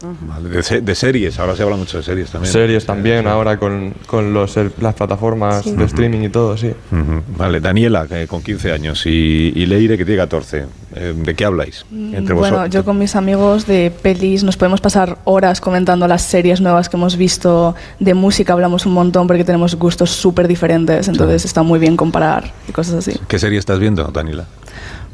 Vale, 0.01 0.49
de, 0.49 0.81
de 0.81 0.95
series, 0.95 1.39
ahora 1.39 1.55
se 1.55 1.63
habla 1.63 1.77
mucho 1.77 1.97
de 1.97 2.03
series 2.03 2.29
también. 2.29 2.51
Series 2.51 2.85
también, 2.85 3.25
ahora 3.27 3.57
con, 3.57 3.93
con 4.05 4.33
los, 4.33 4.55
el- 4.57 4.71
las 4.79 4.93
plataformas 4.93 5.63
de 5.65 5.83
streaming 5.85 6.19
y 6.21 6.29
todo, 6.29 6.57
sí. 6.57 6.67
Ujú. 6.91 7.21
Vale, 7.37 7.59
Daniela, 7.59 8.05
que 8.05 8.27
con 8.27 8.43
15 8.43 8.71
años, 8.71 9.05
y, 9.05 9.09
y 9.55 9.65
Leire, 9.65 9.97
que 9.97 10.05
tiene 10.05 10.19
14. 10.21 10.65
eh, 10.95 11.13
¿De 11.17 11.33
qué 11.33 11.45
habláis? 11.45 11.85
Entre 11.91 12.35
Mm, 12.35 12.37
Bueno, 12.37 12.57
vosotros. 12.57 12.69
yo 12.73 12.85
con 12.85 12.99
mis 12.99 13.15
amigos 13.15 13.65
de 13.67 13.91
pelis 14.01 14.43
nos 14.43 14.57
podemos 14.57 14.81
pasar 14.81 15.17
horas 15.23 15.59
comentando 15.61 16.07
las 16.07 16.21
series 16.21 16.61
nuevas 16.61 16.87
que 16.89 16.97
hemos 16.97 17.15
visto. 17.17 17.73
De 17.99 18.13
música 18.13 18.53
hablamos 18.53 18.85
un 18.85 18.93
montón 18.93 19.27
porque 19.27 19.43
tenemos 19.43 19.75
gustos 19.75 20.11
súper 20.11 20.47
diferentes, 20.47 21.07
entonces 21.07 21.45
está 21.45 21.63
muy 21.63 21.79
bien 21.79 21.97
comparar 21.97 22.51
y 22.69 22.71
cosas 22.73 22.95
así. 22.95 23.19
¿Qué 23.27 23.39
serie 23.39 23.57
estás 23.59 23.79
viendo, 23.79 24.03
Daniela? 24.05 24.45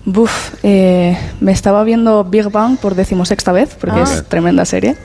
Buf, 0.05 0.55
eh, 0.63 1.17
me 1.41 1.51
estaba 1.51 1.83
viendo 1.83 2.23
Big 2.23 2.49
Bang 2.49 2.77
por 2.77 2.95
decimosexta 2.95 3.51
vez, 3.51 3.75
porque 3.79 3.99
Ah. 3.99 4.03
es 4.03 4.23
tremenda 4.27 4.65
serie. 4.65 4.95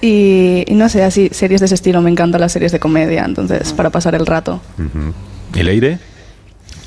Y, 0.00 0.64
y 0.66 0.74
no 0.74 0.88
sé, 0.88 1.02
así, 1.02 1.28
series 1.32 1.60
de 1.60 1.66
ese 1.66 1.74
estilo, 1.74 2.00
me 2.00 2.10
encantan 2.10 2.40
las 2.40 2.52
series 2.52 2.72
de 2.72 2.78
comedia, 2.80 3.24
entonces, 3.24 3.72
para 3.72 3.90
pasar 3.90 4.14
el 4.14 4.26
rato. 4.26 4.60
¿Y 5.54 5.62
Leire? 5.62 5.98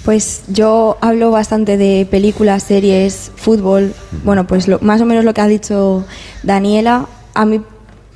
Pues 0.06 0.44
yo 0.48 0.98
hablo 1.02 1.30
bastante 1.32 1.78
de 1.78 2.08
películas, 2.10 2.64
series, 2.64 3.32
fútbol. 3.36 3.94
Bueno, 4.24 4.48
pues 4.48 4.68
lo- 4.68 4.80
más 4.80 5.00
o 5.02 5.06
menos 5.06 5.24
lo 5.26 5.34
que 5.34 5.42
ha 5.42 5.48
dicho 5.48 6.06
Daniela. 6.44 7.06
A 7.34 7.46
mí 7.46 7.62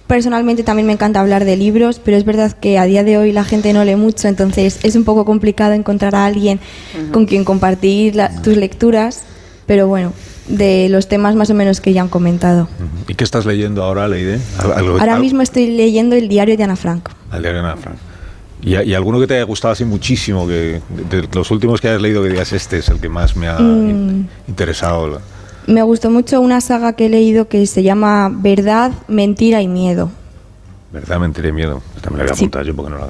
personalmente 0.08 0.64
también 0.64 0.86
me 0.88 0.94
encanta 0.94 1.20
hablar 1.20 1.46
de 1.46 1.58
libros, 1.58 2.00
pero 2.04 2.16
es 2.18 2.26
verdad 2.26 2.52
que 2.54 2.78
a 2.78 2.86
día 2.86 3.04
de 3.04 3.18
hoy 3.18 3.32
la 3.32 3.44
gente 3.44 3.74
no 3.74 3.84
lee 3.84 3.96
mucho, 3.96 4.28
entonces 4.28 4.80
es 4.84 4.96
un 4.96 5.04
poco 5.04 5.26
complicado 5.26 5.74
encontrar 5.74 6.16
a 6.16 6.26
alguien 6.26 6.60
con 7.12 7.26
quien 7.26 7.44
compartir 7.44 8.16
la- 8.16 8.30
tus 8.42 8.56
lecturas. 8.58 9.24
Pero 9.66 9.88
bueno, 9.88 10.14
de 10.48 10.90
los 10.90 11.08
temas 11.08 11.36
más 11.36 11.50
o 11.50 11.56
menos 11.56 11.82
que 11.82 11.92
ya 11.92 12.02
han 12.02 12.08
comentado. 12.08 12.68
¿Y 13.08 13.16
qué 13.16 13.24
estás 13.24 13.48
leyendo 13.48 13.84
ahora, 13.84 14.06
algo- 14.06 15.00
Ahora 15.00 15.18
mismo 15.18 15.42
estoy 15.42 15.72
leyendo 15.76 16.16
el 16.16 16.28
diario 16.30 16.56
de 16.56 16.64
Ana 16.64 16.76
Frank. 16.76 17.10
Al 17.32 17.42
diario 17.42 17.62
de 17.64 17.68
Ana 17.68 17.78
Frank. 17.78 17.96
¿Y, 18.62 18.76
y 18.78 18.94
alguno 18.94 19.20
que 19.20 19.26
te 19.28 19.34
haya 19.36 19.44
gustado 19.44 19.72
así 19.74 19.86
muchísimo, 19.86 20.46
que 20.48 20.82
de, 21.10 21.22
de 21.22 21.28
los 21.34 21.50
últimos 21.52 21.82
que 21.82 21.90
hayas 21.90 22.02
leído 22.02 22.22
que 22.22 22.30
digas 22.30 22.54
este 22.54 22.78
es 22.78 22.90
el 22.90 23.00
que 23.00 23.10
más 23.10 23.36
me 23.36 23.48
ha 23.48 23.58
in- 23.60 24.20
Mm. 24.22 24.28
interesado? 24.50 25.20
Me 25.68 25.82
gustó 25.82 26.10
mucho 26.12 26.42
una 26.42 26.62
saga 26.62 26.94
que 26.94 27.08
he 27.08 27.10
leído 27.10 27.48
que 27.48 27.66
se 27.66 27.82
llama 27.84 28.30
Verdad, 28.32 28.92
Mentira 29.08 29.62
y 29.62 29.68
Miedo. 29.68 30.10
Verdad, 30.92 31.20
mentira 31.20 31.50
y 31.50 31.52
miedo. 31.52 31.82
Esta 31.96 32.10
me 32.10 32.18
la 32.18 32.24
voy 32.24 32.32
a 32.32 32.36
Sí. 32.36 32.44
apuntar 32.46 32.66
yo 32.66 32.74
porque 32.76 32.92
no 32.92 32.98
la, 33.00 33.08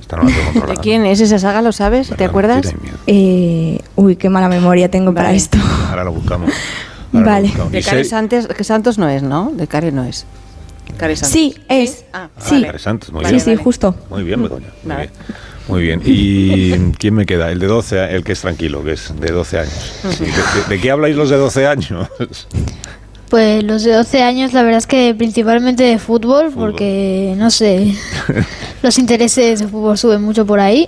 esta 0.00 0.16
no 0.16 0.24
la 0.24 0.30
tengo 0.52 0.66
¿De 0.66 0.76
quién 0.76 1.06
es 1.06 1.18
esa 1.20 1.38
saga? 1.38 1.62
¿Lo 1.62 1.72
sabes? 1.72 2.10
¿Te 2.10 2.24
acuerdas? 2.24 2.66
mentira 2.66 2.78
y 2.78 2.84
miedo. 2.84 2.98
Eh, 3.06 3.80
uy, 3.96 4.16
qué 4.16 4.28
mala 4.28 4.48
memoria 4.50 4.90
tengo 4.90 5.14
para 5.14 5.32
esto. 5.32 5.56
Ahora 5.88 6.04
lo 6.04 6.12
buscamos. 6.12 6.50
Ahora 7.14 7.24
lo 7.24 7.30
Vale. 7.30 7.48
buscamos. 7.48 7.72
De 7.72 7.82
se- 7.82 8.04
Santos, 8.04 8.46
que 8.48 8.64
Santos 8.64 8.98
no 8.98 9.08
es, 9.08 9.22
¿no? 9.22 9.50
De 9.54 9.66
Care 9.66 9.92
no 9.92 10.04
es. 10.04 10.26
Care 10.98 11.16
Santos. 11.16 11.32
Sí, 11.32 11.54
es. 11.70 12.04
Ah, 12.12 12.28
sí. 12.38 12.56
vale. 12.56 12.66
Care 12.66 12.78
Santos, 12.80 13.12
muy 13.12 13.24
sí, 13.24 13.30
bien. 13.30 13.40
sí, 13.44 13.56
justo. 13.56 13.94
Muy 14.10 14.24
bien, 14.24 14.42
Begoña. 14.42 14.66
Muy 14.82 14.94
Vale. 14.94 15.06
bien. 15.06 15.36
Muy 15.68 15.82
bien. 15.82 16.02
¿Y 16.04 16.72
quién 16.98 17.14
me 17.14 17.26
queda? 17.26 17.50
El 17.50 17.58
de 17.58 17.66
12, 17.66 18.00
a- 18.00 18.10
el 18.10 18.24
que 18.24 18.32
es 18.32 18.40
tranquilo, 18.40 18.82
que 18.84 18.92
es 18.92 19.12
de 19.20 19.30
12 19.32 19.58
años. 19.60 19.92
Sí, 20.16 20.24
¿de, 20.24 20.30
de- 20.30 20.68
de 20.68 20.80
qué 20.80 20.90
habláis 20.90 21.16
los 21.16 21.30
de 21.30 21.36
12 21.36 21.66
años? 21.66 22.08
Pues 23.30 23.64
los 23.64 23.82
de 23.82 23.94
12 23.94 24.22
años, 24.22 24.52
la 24.52 24.62
verdad 24.62 24.76
es 24.78 24.86
que 24.86 25.14
principalmente 25.16 25.84
de 25.84 25.98
fútbol, 25.98 26.50
porque 26.54 27.32
no 27.38 27.50
sé, 27.50 27.94
los 28.82 28.98
intereses 28.98 29.60
de 29.60 29.68
fútbol 29.68 29.96
suben 29.96 30.20
mucho 30.20 30.44
por 30.44 30.60
ahí. 30.60 30.86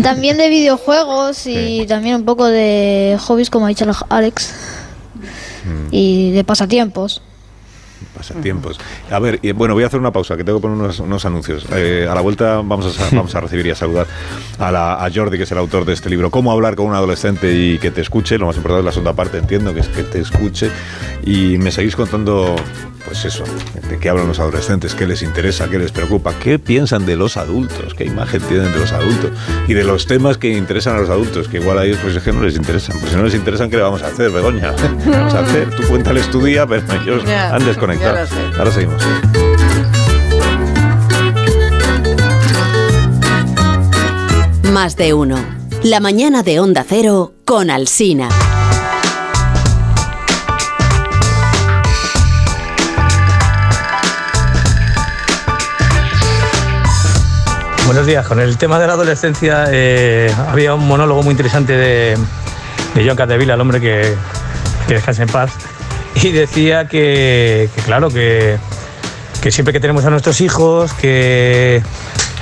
También 0.00 0.36
de 0.36 0.48
videojuegos 0.50 1.46
y 1.48 1.84
también 1.88 2.14
un 2.16 2.24
poco 2.24 2.46
de 2.46 3.16
hobbies, 3.20 3.50
como 3.50 3.66
ha 3.66 3.70
dicho 3.70 3.86
Alex, 4.08 4.54
y 5.90 6.30
de 6.30 6.44
pasatiempos. 6.44 7.22
Pasatiempos. 8.14 8.78
A 9.10 9.18
ver, 9.18 9.38
y, 9.42 9.52
bueno, 9.52 9.74
voy 9.74 9.84
a 9.84 9.86
hacer 9.86 10.00
una 10.00 10.12
pausa, 10.12 10.36
que 10.36 10.44
tengo 10.44 10.58
que 10.58 10.62
poner 10.62 10.78
unos, 10.78 11.00
unos 11.00 11.24
anuncios. 11.24 11.66
Eh, 11.72 12.06
a 12.08 12.14
la 12.14 12.20
vuelta 12.20 12.56
vamos 12.56 12.98
a, 12.98 13.14
vamos 13.14 13.34
a 13.34 13.40
recibir 13.40 13.66
y 13.66 13.70
a 13.70 13.74
saludar 13.74 14.06
a, 14.58 14.70
la, 14.70 15.04
a 15.04 15.10
Jordi, 15.12 15.36
que 15.36 15.44
es 15.44 15.52
el 15.52 15.58
autor 15.58 15.84
de 15.84 15.92
este 15.92 16.10
libro, 16.10 16.30
Cómo 16.30 16.52
hablar 16.52 16.74
con 16.76 16.86
un 16.86 16.94
adolescente 16.94 17.52
y 17.54 17.78
que 17.78 17.90
te 17.90 18.00
escuche. 18.00 18.38
Lo 18.38 18.46
más 18.46 18.56
importante 18.56 18.80
es 18.80 18.84
la 18.84 18.92
segunda 18.92 19.12
parte, 19.14 19.38
entiendo, 19.38 19.72
que 19.72 19.80
es 19.80 19.88
que 19.88 20.02
te 20.02 20.20
escuche. 20.20 20.70
Y 21.24 21.58
me 21.58 21.70
seguís 21.70 21.96
contando, 21.96 22.56
pues 23.04 23.24
eso, 23.24 23.44
de 23.88 23.98
qué 23.98 24.08
hablan 24.08 24.28
los 24.28 24.38
adolescentes, 24.38 24.94
qué 24.94 25.06
les 25.06 25.22
interesa, 25.22 25.68
qué 25.68 25.78
les 25.78 25.92
preocupa, 25.92 26.32
qué 26.38 26.58
piensan 26.58 27.04
de 27.04 27.16
los 27.16 27.36
adultos, 27.36 27.94
qué 27.94 28.04
imagen 28.04 28.40
tienen 28.42 28.72
de 28.72 28.78
los 28.78 28.92
adultos 28.92 29.30
y 29.68 29.74
de 29.74 29.84
los 29.84 30.06
temas 30.06 30.38
que 30.38 30.48
interesan 30.50 30.96
a 30.96 31.00
los 31.00 31.10
adultos, 31.10 31.48
que 31.48 31.58
igual 31.58 31.78
a 31.78 31.84
ellos 31.84 31.98
pues 32.02 32.16
es 32.16 32.22
que 32.22 32.32
no 32.32 32.42
les 32.42 32.56
interesan. 32.56 32.98
Pues 32.98 33.12
si 33.12 33.16
no 33.16 33.24
les 33.24 33.34
interesan, 33.34 33.70
¿qué 33.70 33.76
le 33.76 33.82
vamos 33.82 34.02
a 34.02 34.06
hacer, 34.06 34.30
Begoña? 34.30 34.74
¿Qué 35.04 35.10
vamos 35.10 35.34
a 35.34 35.40
hacer? 35.40 35.70
Tú 35.70 35.82
cuéntales 35.84 36.30
tu 36.30 36.42
día, 36.42 36.66
pero 36.66 36.82
ellos 37.02 37.24
Ya, 37.24 37.54
han 37.54 37.64
desconectado. 37.64 38.26
Ahora 38.58 38.70
seguimos. 38.72 39.02
Más 44.72 44.96
de 44.96 45.14
uno. 45.14 45.36
La 45.82 46.00
mañana 46.00 46.42
de 46.42 46.58
Onda 46.58 46.84
Cero 46.88 47.34
con 47.44 47.70
Alsina. 47.70 48.28
Buenos 57.86 58.06
días. 58.06 58.26
Con 58.26 58.40
el 58.40 58.56
tema 58.56 58.78
de 58.78 58.86
la 58.86 58.94
adolescencia 58.94 59.66
eh, 59.70 60.32
había 60.48 60.74
un 60.74 60.86
monólogo 60.86 61.22
muy 61.22 61.32
interesante 61.32 61.74
de, 61.74 62.16
de 62.94 63.06
John 63.06 63.14
Catevila, 63.14 63.54
el 63.54 63.60
hombre 63.60 63.78
que, 63.78 64.14
que 64.88 64.94
descansa 64.94 65.22
en 65.22 65.28
paz, 65.28 65.52
y 66.14 66.32
decía 66.32 66.88
que, 66.88 67.68
claro, 67.84 68.08
que, 68.08 68.58
siempre 69.50 69.74
que 69.74 69.80
tenemos 69.80 70.06
a 70.06 70.10
nuestros 70.10 70.40
hijos, 70.40 70.94
que, 70.94 71.82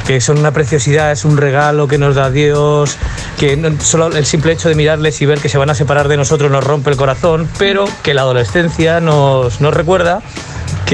que 0.07 0.21
son 0.21 0.39
una 0.39 0.53
preciosidad, 0.53 1.11
es 1.11 1.25
un 1.25 1.37
regalo 1.37 1.89
que 1.89 1.99
nos 1.99 2.15
da 2.15 2.31
Dios, 2.31 2.97
que 3.37 3.77
solo 3.81 4.07
el 4.07 4.25
simple 4.25 4.53
hecho 4.53 4.69
de 4.69 4.77
mirarles 4.77 5.21
y 5.23 5.27
ver 5.27 5.41
que 5.41 5.49
se 5.49 5.59
van 5.59 5.71
a 5.71 5.75
separar 5.75 6.07
de 6.07 6.17
nosotros 6.17 6.53
nos 6.53 6.63
rompe 6.63 6.91
el 6.91 6.97
corazón, 6.97 7.49
pero 7.59 7.87
que 8.05 8.15
la 8.15 8.23
adolescencia 8.23 9.01
nos, 9.01 9.61
nos 9.61 9.75
recuerda 9.75 10.23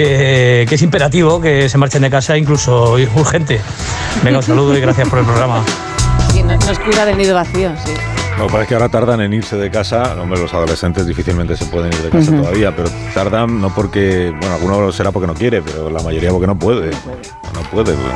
que, 0.02 0.66
que 0.68 0.74
es 0.76 0.82
imperativo 0.82 1.40
que 1.40 1.68
se 1.68 1.76
marchen 1.78 2.02
de 2.02 2.10
casa, 2.10 2.36
incluso 2.36 2.92
urgente. 3.14 3.60
Venga, 4.22 4.38
un 4.38 4.42
saludo 4.44 4.76
y 4.76 4.80
gracias 4.80 5.08
por 5.08 5.18
el 5.18 5.24
programa. 5.24 5.64
Sí, 6.32 6.42
no- 6.42 6.54
nos 6.56 6.78
cuida 6.78 7.04
del 7.04 7.16
nido 7.18 7.34
vacío, 7.34 7.70
sí. 7.84 7.92
Lo 8.38 8.46
que 8.46 8.52
pasa 8.52 8.62
es 8.62 8.68
que 8.68 8.74
ahora 8.74 8.88
tardan 8.88 9.20
en 9.20 9.32
irse 9.32 9.56
de 9.56 9.68
casa. 9.68 10.14
Hombre, 10.20 10.38
los 10.40 10.54
adolescentes 10.54 11.04
difícilmente 11.06 11.56
se 11.56 11.64
pueden 11.66 11.92
ir 11.92 11.98
de 12.02 12.10
casa 12.10 12.30
todavía, 12.30 12.74
pero 12.76 12.88
tardan 13.12 13.60
no 13.60 13.74
porque, 13.74 14.32
bueno, 14.38 14.54
alguno 14.54 14.92
será 14.92 15.10
porque 15.10 15.26
no 15.26 15.34
quiere, 15.34 15.60
pero 15.60 15.90
la 15.90 16.00
mayoría 16.02 16.30
porque 16.30 16.46
no 16.46 16.56
puede. 16.56 16.90
No 16.90 17.60
puede. 17.72 17.94
pues, 17.94 18.14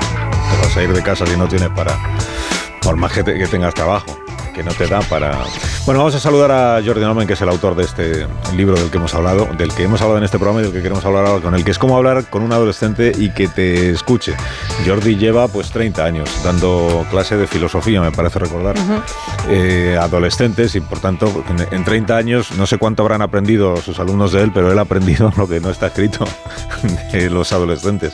Te 0.60 0.66
vas 0.68 0.76
a 0.76 0.82
ir 0.84 0.92
de 0.92 1.02
casa 1.02 1.26
si 1.26 1.36
no 1.36 1.48
tienes 1.48 1.70
para, 1.70 1.98
por 2.82 2.96
más 2.96 3.10
que, 3.12 3.24
te- 3.24 3.36
que 3.36 3.46
tengas 3.48 3.74
trabajo, 3.74 4.16
que 4.52 4.62
no 4.62 4.72
te 4.72 4.86
da 4.86 5.00
para... 5.00 5.38
Bueno, 5.86 6.00
vamos 6.00 6.14
a 6.14 6.20
saludar 6.20 6.52
a 6.52 6.82
Jordi 6.84 7.00
Nomen, 7.00 7.26
que 7.26 7.32
es 7.32 7.40
el 7.40 7.48
autor 7.48 7.74
de 7.74 7.84
este 7.84 8.26
libro 8.54 8.74
del 8.76 8.90
que 8.90 8.98
hemos 8.98 9.14
hablado, 9.14 9.48
del 9.56 9.72
que 9.72 9.84
hemos 9.84 10.00
hablado 10.02 10.18
en 10.18 10.24
este 10.24 10.38
programa 10.38 10.60
y 10.60 10.64
del 10.64 10.72
que 10.72 10.82
queremos 10.82 11.04
hablar 11.04 11.26
ahora 11.26 11.42
con 11.42 11.54
él, 11.54 11.64
que 11.64 11.70
es 11.70 11.78
cómo 11.78 11.96
hablar 11.96 12.24
con 12.26 12.42
un 12.42 12.52
adolescente 12.52 13.12
y 13.16 13.30
que 13.30 13.48
te 13.48 13.90
escuche. 13.90 14.34
Jordi 14.86 15.16
lleva 15.16 15.48
pues 15.48 15.70
30 15.70 16.04
años 16.04 16.30
dando 16.44 17.06
clase 17.10 17.36
de 17.36 17.46
filosofía, 17.46 18.00
me 18.00 18.12
parece 18.12 18.38
recordar 18.38 18.76
eh, 19.48 19.98
adolescentes 20.00 20.74
y 20.74 20.80
por 20.80 21.00
tanto 21.00 21.44
en, 21.48 21.74
en 21.74 21.84
30 21.84 22.16
años 22.16 22.52
no 22.52 22.66
sé 22.66 22.78
cuánto 22.78 23.02
habrán 23.02 23.22
aprendido 23.22 23.76
sus 23.78 23.98
alumnos 23.98 24.32
de 24.32 24.42
él, 24.42 24.50
pero 24.52 24.70
él 24.70 24.78
ha 24.78 24.82
aprendido 24.82 25.32
lo 25.36 25.48
que 25.48 25.60
no 25.60 25.70
está 25.70 25.86
escrito 25.86 26.24
de 27.12 27.30
los 27.30 27.52
adolescentes. 27.52 28.12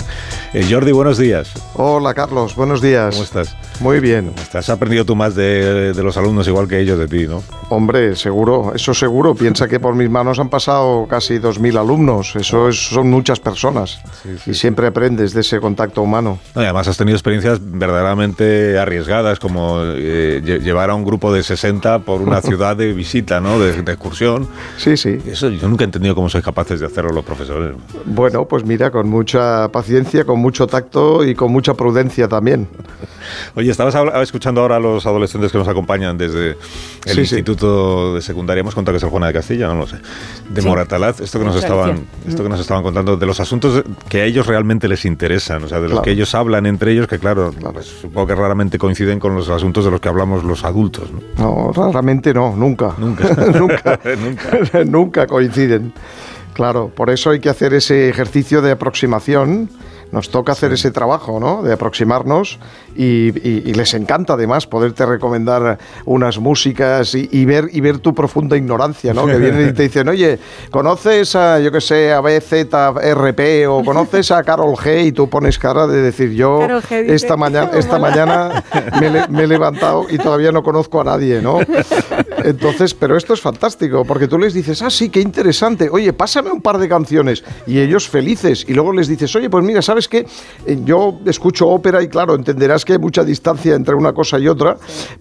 Eh, 0.54 0.66
Jordi, 0.70 0.92
buenos 0.92 1.18
días. 1.18 1.50
Hola 1.74 2.14
Carlos, 2.14 2.54
buenos 2.54 2.80
días. 2.80 3.14
¿Cómo 3.14 3.24
estás? 3.24 3.56
Muy 3.80 4.00
bien. 4.00 4.32
Has 4.52 4.70
aprendido 4.70 5.04
tú 5.04 5.14
más 5.14 5.34
de, 5.34 5.92
de 5.92 6.02
los 6.02 6.16
alumnos 6.16 6.27
igual 6.46 6.68
que 6.68 6.78
ellos 6.80 6.98
de 6.98 7.08
ti, 7.08 7.26
¿no? 7.26 7.42
Hombre, 7.70 8.14
seguro, 8.16 8.72
eso 8.74 8.94
seguro. 8.94 9.34
Piensa 9.34 9.66
que 9.68 9.80
por 9.80 9.94
mis 9.94 10.08
manos 10.10 10.38
han 10.38 10.48
pasado 10.48 11.06
casi 11.08 11.38
2.000 11.38 11.76
alumnos. 11.78 12.34
Eso 12.36 12.68
es- 12.68 12.88
son 12.88 13.10
muchas 13.10 13.40
personas. 13.40 14.00
y 14.46 14.54
siempre 14.54 14.86
aprendes 14.86 15.32
de 15.32 15.40
ese 15.40 15.60
contacto 15.60 16.02
humano. 16.02 16.38
No, 16.54 16.62
y 16.62 16.64
además 16.64 16.88
has 16.88 16.96
tenido 16.96 17.16
experiencias 17.16 17.58
verdaderamente 17.62 18.78
arriesgadas, 18.78 19.38
como 19.38 19.80
eh, 19.84 20.40
lle- 20.44 20.60
llevar 20.60 20.90
a 20.90 20.94
un 20.94 21.04
grupo 21.04 21.32
de 21.32 21.42
60 21.42 22.00
por 22.00 22.20
una 22.22 22.40
ciudad 22.42 22.76
de 22.76 22.92
visita, 22.92 23.40
¿no? 23.40 23.58
De, 23.58 23.82
de 23.82 23.92
excursión. 23.92 24.48
Sí, 24.76 24.96
sí. 24.96 25.18
Eso 25.26 25.48
yo 25.50 25.68
nunca 25.68 25.84
he 25.84 25.86
entendido 25.86 26.14
cómo 26.14 26.28
sois 26.28 26.44
capaces 26.44 26.80
de 26.80 26.86
hacerlo 26.86 27.10
los 27.12 27.24
profesores. 27.24 27.74
Bueno, 28.04 28.44
pues 28.46 28.64
mira, 28.64 28.90
con 28.90 29.08
mucha 29.08 29.68
paciencia, 29.68 30.24
con 30.24 30.38
mucho 30.40 30.66
tacto 30.66 31.24
y 31.24 31.34
con 31.34 31.50
mucha 31.52 31.74
prudencia 31.74 32.28
también. 32.28 32.68
Oye, 33.54 33.70
estabas 33.70 33.94
escuchando 34.22 34.60
ahora 34.60 34.76
a 34.76 34.80
los 34.80 35.06
adolescentes 35.06 35.52
que 35.52 35.58
nos 35.58 35.68
acompañan 35.68 36.16
desde 36.18 36.50
el 36.50 36.56
Sí, 37.06 37.12
sí. 37.14 37.20
Instituto 37.20 38.14
de 38.14 38.22
Secundaria. 38.22 38.60
Hemos 38.60 38.74
contado 38.74 38.92
que 38.94 38.98
es 38.98 39.02
el 39.02 39.10
Juana 39.10 39.28
de 39.28 39.32
Castilla, 39.32 39.68
no 39.68 39.74
lo 39.76 39.86
sé. 39.86 39.96
De 40.48 40.62
Sí. 40.62 40.68
Moratalaz, 40.68 41.20
esto 41.20 41.38
que 41.38 41.44
nos 41.44 41.56
estaban, 41.56 42.06
esto 42.26 42.42
que 42.42 42.48
nos 42.48 42.60
estaban 42.60 42.82
contando, 42.82 43.16
de 43.16 43.26
los 43.26 43.40
asuntos 43.40 43.82
que 44.08 44.22
a 44.22 44.24
ellos 44.24 44.46
realmente 44.46 44.88
les 44.88 45.04
interesan, 45.04 45.64
o 45.64 45.68
sea, 45.68 45.78
de 45.78 45.84
los 45.84 45.92
Claro. 45.92 46.02
que 46.02 46.10
ellos 46.12 46.34
hablan 46.34 46.66
entre 46.66 46.92
ellos, 46.92 47.06
que 47.06 47.18
claro, 47.18 47.52
pues, 47.72 47.86
supongo 47.86 48.26
que 48.26 48.34
raramente 48.34 48.78
coinciden 48.78 49.18
con 49.18 49.34
los 49.34 49.48
asuntos 49.48 49.84
de 49.84 49.90
los 49.90 50.00
que 50.00 50.08
hablamos 50.08 50.44
los 50.44 50.64
adultos. 50.64 51.10
¿no? 51.10 51.20
No, 51.38 51.72
raramente 51.72 52.32
no, 52.34 52.54
nunca. 52.56 52.94
Nunca. 52.98 53.34
nunca. 53.58 54.00
Nunca. 54.16 54.84
Nunca 54.84 55.26
coinciden. 55.26 55.92
Claro, 56.54 56.90
por 56.94 57.08
eso 57.10 57.30
hay 57.30 57.38
que 57.40 57.48
hacer 57.48 57.72
ese 57.74 58.08
ejercicio 58.08 58.60
de 58.62 58.72
aproximación 58.72 59.70
Nos 60.10 60.30
toca 60.30 60.52
hacer 60.52 60.72
ese 60.72 60.90
trabajo, 60.90 61.38
¿no? 61.38 61.62
De 61.62 61.72
aproximarnos 61.72 62.58
y, 62.96 63.28
y- 63.46 63.62
y 63.66 63.74
les 63.74 63.92
encanta 63.94 64.32
además 64.32 64.66
poderte 64.66 65.04
recomendar 65.04 65.78
unas 66.06 66.38
músicas 66.38 67.14
y, 67.14 67.28
y 67.30 67.44
ver, 67.44 67.68
y 67.72 67.80
ver 67.82 67.98
tu 67.98 68.14
profunda 68.14 68.56
ignorancia, 68.56 69.12
¿no? 69.12 69.26
Que 69.26 69.36
vienen 69.38 69.68
y 69.68 69.72
te 69.72 69.82
dicen, 69.82 70.08
oye, 70.08 70.38
¿conoces 70.70 71.36
a, 71.36 71.60
yo 71.60 71.70
qué 71.70 71.80
sé, 71.82 72.12
a 72.12 72.20
BZRP 72.20 73.68
o 73.68 73.84
conoces 73.84 74.30
a 74.30 74.42
Carol 74.42 74.74
G? 74.76 75.06
Y 75.08 75.12
tú 75.12 75.28
pones 75.28 75.58
cara 75.58 75.86
de 75.86 76.00
decir, 76.00 76.32
yo 76.32 76.60
esta 77.14 77.36
mañana, 77.36 77.70
esta 77.74 77.98
mañana 77.98 78.64
me, 79.00 79.06
he 79.06 79.10
le- 79.10 79.28
me 79.28 79.42
he 79.44 79.46
levantado 79.46 80.06
y 80.08 80.18
todavía 80.18 80.52
no 80.52 80.62
conozco 80.62 81.00
a 81.00 81.04
nadie, 81.04 81.40
¿no? 81.42 81.58
Entonces, 82.44 82.94
pero 82.94 83.16
esto 83.16 83.34
es 83.34 83.40
fantástico, 83.40 84.04
porque 84.04 84.28
tú 84.28 84.38
les 84.38 84.54
dices, 84.54 84.80
ah, 84.82 84.90
sí, 84.90 85.10
qué 85.10 85.20
interesante, 85.20 85.88
oye, 85.90 86.12
pásame 86.12 86.50
un 86.50 86.62
par 86.62 86.78
de 86.78 86.88
canciones, 86.88 87.44
y 87.66 87.78
ellos 87.80 88.08
felices, 88.08 88.64
y 88.68 88.72
luego 88.74 88.92
les 88.92 89.08
dices, 89.08 89.34
oye, 89.36 89.50
pues 89.50 89.64
mira, 89.64 89.82
¿sabes 89.82 89.97
qué? 90.06 90.26
Eh, 90.66 90.78
Yo 90.84 91.18
escucho 91.26 91.66
ópera 91.68 92.02
y 92.02 92.08
claro, 92.08 92.34
entenderás 92.36 92.84
que 92.84 92.92
hay 92.92 92.98
mucha 92.98 93.24
distancia 93.24 93.74
entre 93.74 93.94
una 93.94 94.12
cosa 94.12 94.38
y 94.38 94.46
otra, 94.46 94.76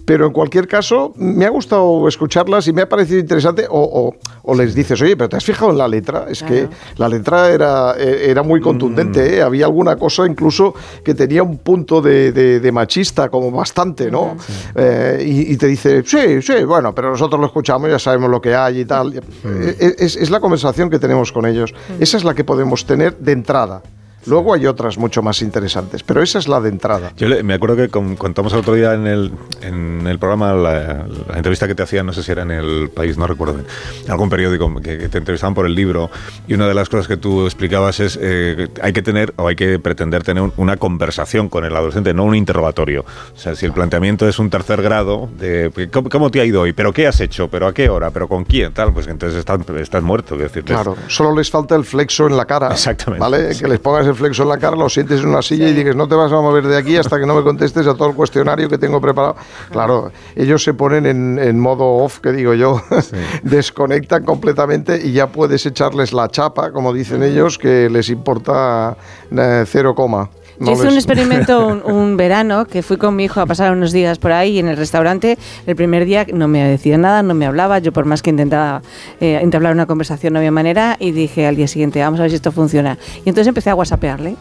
pero 0.06 0.28
en 0.28 0.34
cualquier 0.34 0.68
caso, 0.68 1.14
me 1.16 1.46
ha 1.46 1.50
gustado 1.50 2.08
escucharlas 2.08 2.68
y 2.68 2.74
me 2.74 2.82
ha 2.84 2.90
parecido 2.90 3.20
interesante, 3.20 3.66
o, 3.70 3.80
o- 3.82 4.16
o 4.50 4.56
les 4.56 4.76
dices, 4.76 5.02
oye, 5.02 5.16
pero 5.18 5.30
¿te 5.30 5.38
has 5.38 5.44
fijado 5.44 5.72
en 5.72 5.78
la 5.78 5.88
letra? 5.88 6.26
Es 6.30 6.44
que 6.44 6.68
la 6.98 7.10
letra 7.10 7.50
era, 7.50 7.96
eh, 7.98 8.28
era 8.30 8.44
muy 8.44 8.62
contundente, 8.62 9.38
¿eh? 9.38 9.42
había 9.42 9.66
alguna 9.66 9.96
cosa 9.96 10.26
incluso 10.26 10.74
que 11.04 11.14
tenía 11.14 11.44
un 11.44 11.58
punto 11.58 12.02
de, 12.02 12.32
de- 12.32 12.60
de 12.60 12.72
machista, 12.72 13.30
como 13.30 13.50
bastante, 13.52 14.12
¿no? 14.12 14.36
Eh, 14.76 15.24
y, 15.26 15.54
y 15.54 15.58
te 15.58 15.68
dice, 15.68 16.04
sí, 16.06 16.42
sí, 16.42 16.64
bueno, 16.66 16.94
pero 16.94 17.10
nosotros 17.12 17.40
lo 17.40 17.48
escuchamos, 17.48 17.90
ya 17.90 18.00
sabemos 18.00 18.30
lo 18.30 18.42
que 18.42 18.54
hay 18.56 18.82
y 18.82 18.86
tal. 18.86 19.14
Eh, 19.16 19.96
Es, 20.00 20.16
es 20.18 20.30
la 20.30 20.40
conversación 20.40 20.90
que 20.90 21.00
tenemos 21.00 21.32
con 21.32 21.46
ellos. 21.46 21.74
Esa 22.00 22.18
es 22.18 22.24
la 22.24 22.34
que 22.34 22.44
podemos 22.44 22.86
tener 22.86 23.18
de 23.18 23.32
entrada. 23.32 23.82
Luego 24.28 24.54
hay 24.54 24.66
otras 24.68 24.98
mucho 24.98 25.22
más 25.22 25.42
interesantes, 25.42 26.04
pero 26.04 26.22
esa 26.22 26.40
es 26.40 26.48
la 26.48 26.60
de 26.62 26.70
entrada. 26.70 27.12
Yo 27.18 27.28
le- 27.28 27.44
me 27.44 27.54
acuerdo 27.54 27.76
que 27.78 27.90
con- 27.90 28.16
contamos 28.16 28.54
el 28.54 28.60
otro 28.60 28.74
día 28.74 28.94
en 28.94 29.08
el, 29.08 29.32
en 29.62 30.06
el 30.06 30.20
programa 30.20 30.54
la, 30.54 31.06
la 31.30 31.36
entrevista 31.38 31.68
que 31.68 31.76
te 31.76 31.84
hacían, 31.84 32.06
no 32.06 32.14
sé 32.14 32.24
si 32.24 32.32
era 32.32 32.44
en 32.44 32.52
el 32.52 32.90
país, 32.94 33.18
no 33.18 33.26
recuerdo 33.28 33.60
en 34.06 34.12
algún 34.12 34.30
periódico 34.30 34.74
que, 34.82 34.98
que 34.98 35.10
te 35.10 35.18
entrevistaban 35.18 35.54
por 35.54 35.66
el 35.66 35.74
libro 35.76 36.10
y 36.48 36.54
una 36.54 36.68
de 36.68 36.74
las 36.74 36.90
cosas 36.90 37.08
que 37.08 37.18
tú 37.18 37.46
explicabas 37.46 38.00
es 38.00 38.20
eh, 38.22 38.68
hay 38.82 38.94
que 38.94 39.02
tener 39.02 39.34
o 39.38 39.48
hay 39.48 39.56
que 39.56 39.80
pretender 39.80 40.24
tener 40.24 40.44
un- 40.44 40.54
una 40.58 40.78
conversación 40.78 41.50
con 41.50 41.66
el 41.66 41.76
adolescente, 41.76 42.14
no 42.14 42.26
un 42.26 42.36
interrogatorio. 42.36 43.06
O 43.36 43.40
sea, 43.40 43.56
si 43.56 43.66
el 43.66 43.72
planteamiento 43.74 44.28
es 44.28 44.40
un 44.40 44.50
tercer 44.50 44.82
grado 44.82 45.30
de 45.40 45.90
¿cómo, 45.94 46.10
cómo 46.10 46.32
te 46.32 46.42
ha 46.42 46.46
ido 46.46 46.62
hoy? 46.62 46.74
¿Pero 46.74 46.92
qué 46.94 47.08
has 47.08 47.20
hecho? 47.22 47.48
¿Pero 47.50 47.68
a 47.68 47.74
qué 47.74 47.90
hora? 47.90 48.12
¿Pero 48.12 48.28
con 48.28 48.44
quién? 48.44 48.74
Tal, 48.74 48.94
pues 48.94 49.08
entonces 49.08 49.40
estás, 49.40 49.60
estás 49.80 50.04
muerto. 50.04 50.36
es 50.36 50.42
decir, 50.42 50.64
Claro, 50.64 50.96
solo 51.08 51.36
les 51.36 51.50
falta 51.50 51.76
el 51.76 51.86
flexo 51.86 52.28
en 52.28 52.36
la 52.36 52.46
cara. 52.46 52.70
Exactamente. 52.72 53.22
¿Vale? 53.22 53.56
Que 53.58 53.68
les 53.68 53.80
pongas 53.80 54.06
el 54.08 54.16
flexo 54.18 54.44
en 54.44 54.50
la 54.50 54.58
cara, 54.58 54.76
lo 54.76 54.90
sientes 54.90 55.22
en 55.22 55.30
una 55.30 55.42
silla 55.42 55.70
y 55.70 55.74
dices, 55.74 55.96
no 55.96 56.08
te 56.08 56.16
vas 56.16 56.32
a 56.32 56.36
mover 56.42 56.68
de 56.68 56.78
aquí 56.78 56.98
hasta 56.98 57.20
que 57.20 57.26
no 57.26 57.36
me 57.36 57.44
contestes 57.44 57.88
a 57.88 57.94
todo 57.94 58.10
el 58.10 58.16
cuestionario 58.16 58.68
que 58.68 58.78
tengo 58.78 59.00
preparado. 59.00 59.36
Claro, 59.72 60.12
ellos 60.36 60.64
se 60.64 60.74
ponen 60.74 61.06
en, 61.06 61.40
en 61.40 61.60
modo 61.60 61.86
off, 61.86 62.20
que 62.20 62.32
digo 62.32 62.54
yo, 62.54 62.82
desconectan 63.44 64.26
completamente 64.26 65.00
y 65.02 65.14
ya 65.14 65.28
puedes 65.28 65.66
echarles 65.66 66.14
la 66.14 66.28
chapa, 66.30 66.72
como 66.72 66.94
dicen 66.94 67.24
ellos, 67.24 67.58
que 67.58 67.90
les 67.90 68.10
importa 68.10 68.98
eh, 69.32 69.64
cero 69.66 69.96
coma. 69.96 70.30
Yo 70.60 70.72
hice 70.74 70.88
un 70.88 70.94
experimento 70.96 71.68
un, 71.86 71.92
un 71.92 72.18
verano 72.18 72.66
que 72.66 72.82
fui 72.82 72.98
con 72.98 73.16
mi 73.16 73.26
hijo 73.26 73.40
a 73.42 73.46
pasar 73.46 73.72
unos 73.74 73.92
días 73.92 74.18
por 74.18 74.32
ahí 74.32 74.54
y 74.54 74.60
en 74.60 74.68
el 74.68 74.78
restaurante 74.78 75.38
el 75.66 75.76
primer 75.76 76.06
día 76.06 76.26
no 76.34 76.48
me 76.48 76.64
decía 76.64 76.98
nada, 76.98 77.22
no 77.24 77.34
me 77.34 77.46
hablaba, 77.46 77.80
yo 77.80 77.92
por 77.92 78.06
más 78.06 78.22
que 78.22 78.30
intentaba 78.32 78.82
eh, 79.22 79.40
entablar 79.42 79.74
una 79.74 79.86
conversación 79.86 80.34
no 80.34 80.40
había 80.40 80.52
manera 80.52 80.96
y 81.00 81.12
dije 81.12 81.46
al 81.48 81.56
día 81.56 81.68
siguiente 81.68 82.00
vamos 82.02 82.20
a 82.20 82.24
ver 82.24 82.32
si 82.32 82.36
esto 82.38 82.52
funciona. 82.52 82.98
Y 83.26 83.30
entonces 83.30 83.48
empecé 83.48 83.70
a 83.70 83.76
whatsappearle. 83.76 84.36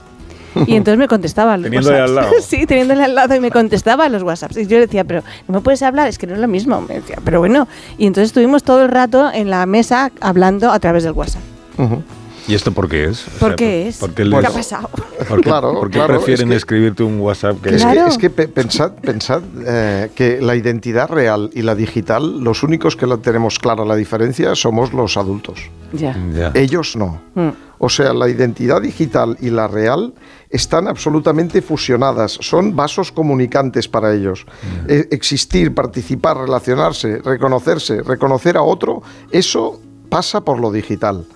Y 0.66 0.74
entonces 0.76 0.98
me 0.98 1.06
contestaba 1.06 1.58
los 1.58 1.64
Teniéndole 1.64 2.00
WhatsApps. 2.00 2.08
al 2.08 2.14
lado. 2.30 2.32
Sí, 2.42 2.64
teniéndole 2.64 3.04
al 3.04 3.14
lado 3.14 3.34
y 3.34 3.40
me 3.40 3.50
contestaba 3.50 4.08
los 4.08 4.22
WhatsApps. 4.22 4.56
Y 4.56 4.66
yo 4.66 4.78
decía, 4.78 5.04
pero 5.04 5.22
no 5.48 5.54
me 5.56 5.60
puedes 5.60 5.82
hablar, 5.82 6.08
es 6.08 6.16
que 6.16 6.26
no 6.26 6.32
es 6.32 6.40
lo 6.40 6.48
mismo. 6.48 6.80
Me 6.80 6.94
decía, 6.94 7.18
pero 7.22 7.40
bueno. 7.40 7.68
Y 7.98 8.06
entonces 8.06 8.28
estuvimos 8.30 8.62
todo 8.62 8.82
el 8.82 8.88
rato 8.88 9.30
en 9.34 9.50
la 9.50 9.66
mesa 9.66 10.10
hablando 10.20 10.70
a 10.70 10.78
través 10.80 11.04
del 11.04 11.12
WhatsApp. 11.12 11.42
Ujú. 11.76 12.02
¿Y 12.48 12.54
esto 12.54 12.72
por 12.72 12.88
qué 12.88 13.04
es? 13.06 13.26
O 13.26 13.30
¿Por 13.38 13.48
sea, 13.50 13.56
qué 13.56 13.88
es? 13.88 13.96
¿Por 13.98 14.10
qué, 14.10 14.22
¿Qué 14.22 14.28
les- 14.28 14.44
ha 14.44 14.50
pasado? 14.50 14.88
¿Por 15.28 15.38
qué, 15.40 15.42
Claro, 15.50 15.72
por 15.74 15.88
qué 15.90 15.98
claro, 15.98 16.14
prefieren 16.14 16.46
es 16.48 16.50
que- 16.52 16.56
escribirte 16.56 17.02
un 17.02 17.18
WhatsApp 17.20 17.60
que 17.60 17.70
Es 17.74 17.84
que, 17.84 17.92
Claro. 17.92 18.08
es 18.08 18.18
que 18.18 18.30
pe- 18.30 18.48
pensad, 18.48 18.92
pensad 18.92 19.42
eh, 19.66 20.10
que 20.14 20.40
la 20.40 20.54
identidad 20.54 21.08
real 21.08 21.50
y 21.54 21.62
la 21.62 21.74
digital, 21.74 22.40
los 22.40 22.62
únicos 22.62 22.94
que 22.96 23.06
la 23.06 23.16
tenemos 23.16 23.58
clara 23.58 23.84
la 23.84 23.96
diferencia 23.96 24.54
somos 24.54 24.92
los 24.92 25.16
adultos. 25.16 25.58
Ya. 25.92 26.16
Ya. 26.34 26.52
Ellos 26.54 26.94
no. 26.96 27.20
Mm. 27.34 27.48
O 27.78 27.88
sea, 27.88 28.14
la 28.14 28.28
identidad 28.28 28.80
digital 28.80 29.36
y 29.40 29.50
la 29.50 29.66
real 29.68 30.14
están 30.48 30.86
absolutamente 30.88 31.60
fusionadas, 31.62 32.38
son 32.40 32.74
vasos 32.76 33.12
comunicantes 33.12 33.86
para 33.88 34.14
ellos. 34.14 34.46
Eh, 34.88 35.08
existir, 35.10 35.74
participar, 35.74 36.38
relacionarse, 36.38 37.18
reconocerse, 37.22 38.02
reconocer 38.02 38.56
a 38.56 38.62
otro, 38.62 39.02
eso 39.30 39.78
pasa 40.08 40.40
por 40.42 40.58
lo 40.60 40.70
digital. 40.72 41.26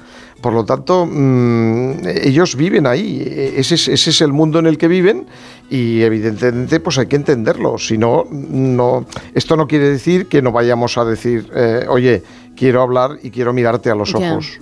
Por 0.41 0.53
lo 0.55 0.65
tanto, 0.65 1.07
mm, 1.07 1.93
ellos 2.23 2.57
viven 2.57 2.87
ahí, 2.87 3.23
E- 3.27 3.61
ese 3.61 3.75
es, 3.75 3.89
ese 3.89 4.11
es 4.11 4.21
el 4.23 4.33
mundo 4.33 4.59
en 4.59 4.67
el 4.67 4.79
que 4.79 4.89
viven 4.89 5.27
y 5.69 6.01
evidentemente 6.03 6.81
pues 6.81 6.99
hay 6.99 7.07
que 7.07 7.17
entenderlo. 7.17 7.77
Si 7.79 7.99
no, 7.99 8.25
no, 8.31 9.05
esto 9.35 9.57
no 9.57 9.67
quiere 9.67 9.91
decir 9.91 10.27
que 10.27 10.41
no 10.43 10.51
vayamos 10.53 10.97
a 10.99 11.05
decir, 11.05 11.49
eh, 11.55 11.85
oye, 11.89 12.23
quiero 12.57 12.83
hablar 12.83 13.19
y 13.23 13.31
quiero 13.31 13.53
mirarte 13.53 13.91
a 13.91 13.95
los 13.95 14.15
ojos. 14.15 14.59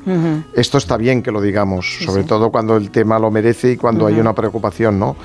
Esto 0.54 0.78
está 0.78 0.96
bien 0.96 1.22
que 1.22 1.30
lo 1.32 1.40
digamos, 1.40 1.98
sobre 2.04 2.24
todo 2.24 2.50
cuando 2.50 2.76
el 2.76 2.90
tema 2.90 3.18
lo 3.18 3.30
merece 3.30 3.72
y 3.72 3.76
cuando 3.76 4.06
hay 4.06 4.14
una 4.20 4.34
preocupación, 4.34 4.98
¿no? 4.98 5.16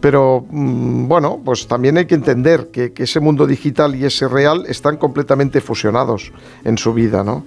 Pero 0.00 0.44
mm, 0.50 1.08
bueno, 1.08 1.40
pues 1.44 1.66
también 1.66 1.98
hay 1.98 2.06
que 2.06 2.14
entender 2.14 2.70
que, 2.72 2.92
que 2.92 3.04
ese 3.04 3.20
mundo 3.20 3.46
digital 3.46 3.94
y 3.96 4.04
ese 4.04 4.28
real 4.28 4.64
están 4.68 4.96
completamente 4.96 5.60
fusionados 5.60 6.32
en 6.64 6.78
su 6.78 6.92
vida, 6.92 7.24
¿no? 7.24 7.44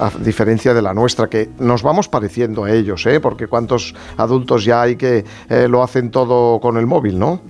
A 0.00 0.10
diferencia 0.18 0.74
de 0.74 0.82
la 0.82 0.94
nuestra, 0.94 1.28
que 1.28 1.50
nos 1.58 1.82
vamos 1.82 2.08
pareciendo 2.08 2.64
a 2.64 2.70
ellos, 2.70 3.04
¿eh? 3.06 3.20
Porque 3.20 3.46
cuántos 3.46 3.94
adultos 4.16 4.64
ya 4.64 4.82
hay 4.82 4.96
que 4.96 5.24
eh, 5.48 5.66
lo 5.68 5.82
hacen 5.82 6.10
todo 6.10 6.60
con 6.60 6.76
el 6.76 6.86
móvil, 6.86 7.18
¿no? 7.18 7.40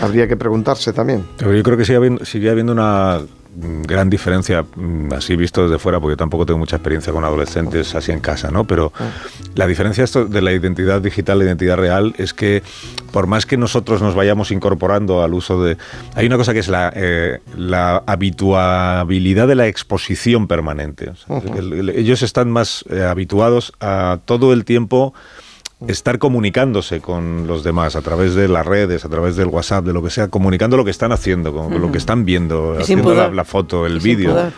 Habría 0.00 0.26
que 0.26 0.36
preguntarse 0.36 0.92
también. 0.92 1.24
Pero 1.36 1.54
yo 1.54 1.62
creo 1.62 1.76
que 1.76 1.84
sigue 1.84 1.96
habiendo, 1.96 2.24
sigue 2.24 2.50
habiendo 2.50 2.72
una 2.72 3.20
gran 3.56 4.10
diferencia, 4.10 4.62
mm, 4.62 5.12
así 5.12 5.36
visto 5.36 5.64
desde 5.64 5.78
fuera, 5.78 6.00
porque 6.00 6.12
yo 6.12 6.16
tampoco 6.16 6.46
tengo 6.46 6.58
mucha 6.58 6.76
experiencia 6.76 7.12
con 7.12 7.24
adolescentes 7.24 7.94
así 7.94 8.12
en 8.12 8.20
casa, 8.20 8.50
¿no? 8.50 8.64
Pero 8.64 8.92
la 9.54 9.66
diferencia 9.66 10.04
esto 10.04 10.24
de 10.26 10.42
la 10.42 10.52
identidad 10.52 11.00
digital, 11.00 11.38
la 11.38 11.44
identidad 11.44 11.76
real, 11.76 12.14
es 12.18 12.34
que 12.34 12.62
por 13.12 13.26
más 13.26 13.46
que 13.46 13.56
nosotros 13.56 14.02
nos 14.02 14.14
vayamos 14.14 14.50
incorporando 14.50 15.22
al 15.22 15.34
uso 15.34 15.62
de... 15.62 15.76
Hay 16.14 16.26
una 16.26 16.36
cosa 16.36 16.52
que 16.52 16.58
es 16.58 16.68
la, 16.68 16.92
eh, 16.94 17.40
la 17.56 18.02
habituabilidad 18.06 19.46
de 19.46 19.54
la 19.54 19.68
exposición 19.68 20.48
permanente. 20.48 21.10
O 21.10 21.16
sea, 21.16 21.40
ellos 21.94 22.22
están 22.22 22.50
más 22.50 22.84
eh, 22.90 23.02
habituados 23.02 23.72
a 23.80 24.18
todo 24.24 24.52
el 24.52 24.64
tiempo 24.64 25.14
estar 25.88 26.18
comunicándose 26.18 27.00
con 27.00 27.46
los 27.46 27.64
demás 27.64 27.96
a 27.96 28.02
través 28.02 28.34
de 28.34 28.48
las 28.48 28.66
redes, 28.66 29.04
a 29.04 29.08
través 29.08 29.36
del 29.36 29.48
WhatsApp, 29.48 29.84
de 29.84 29.92
lo 29.92 30.02
que 30.02 30.10
sea, 30.10 30.28
comunicando 30.28 30.76
lo 30.76 30.84
que 30.84 30.90
están 30.90 31.12
haciendo, 31.12 31.52
con 31.52 31.80
lo 31.80 31.92
que 31.92 31.98
están 31.98 32.24
viendo, 32.24 32.76
haciendo 32.78 33.14
la, 33.14 33.30
la 33.30 33.44
foto, 33.44 33.86
el 33.86 34.00
vídeo. 34.00 34.52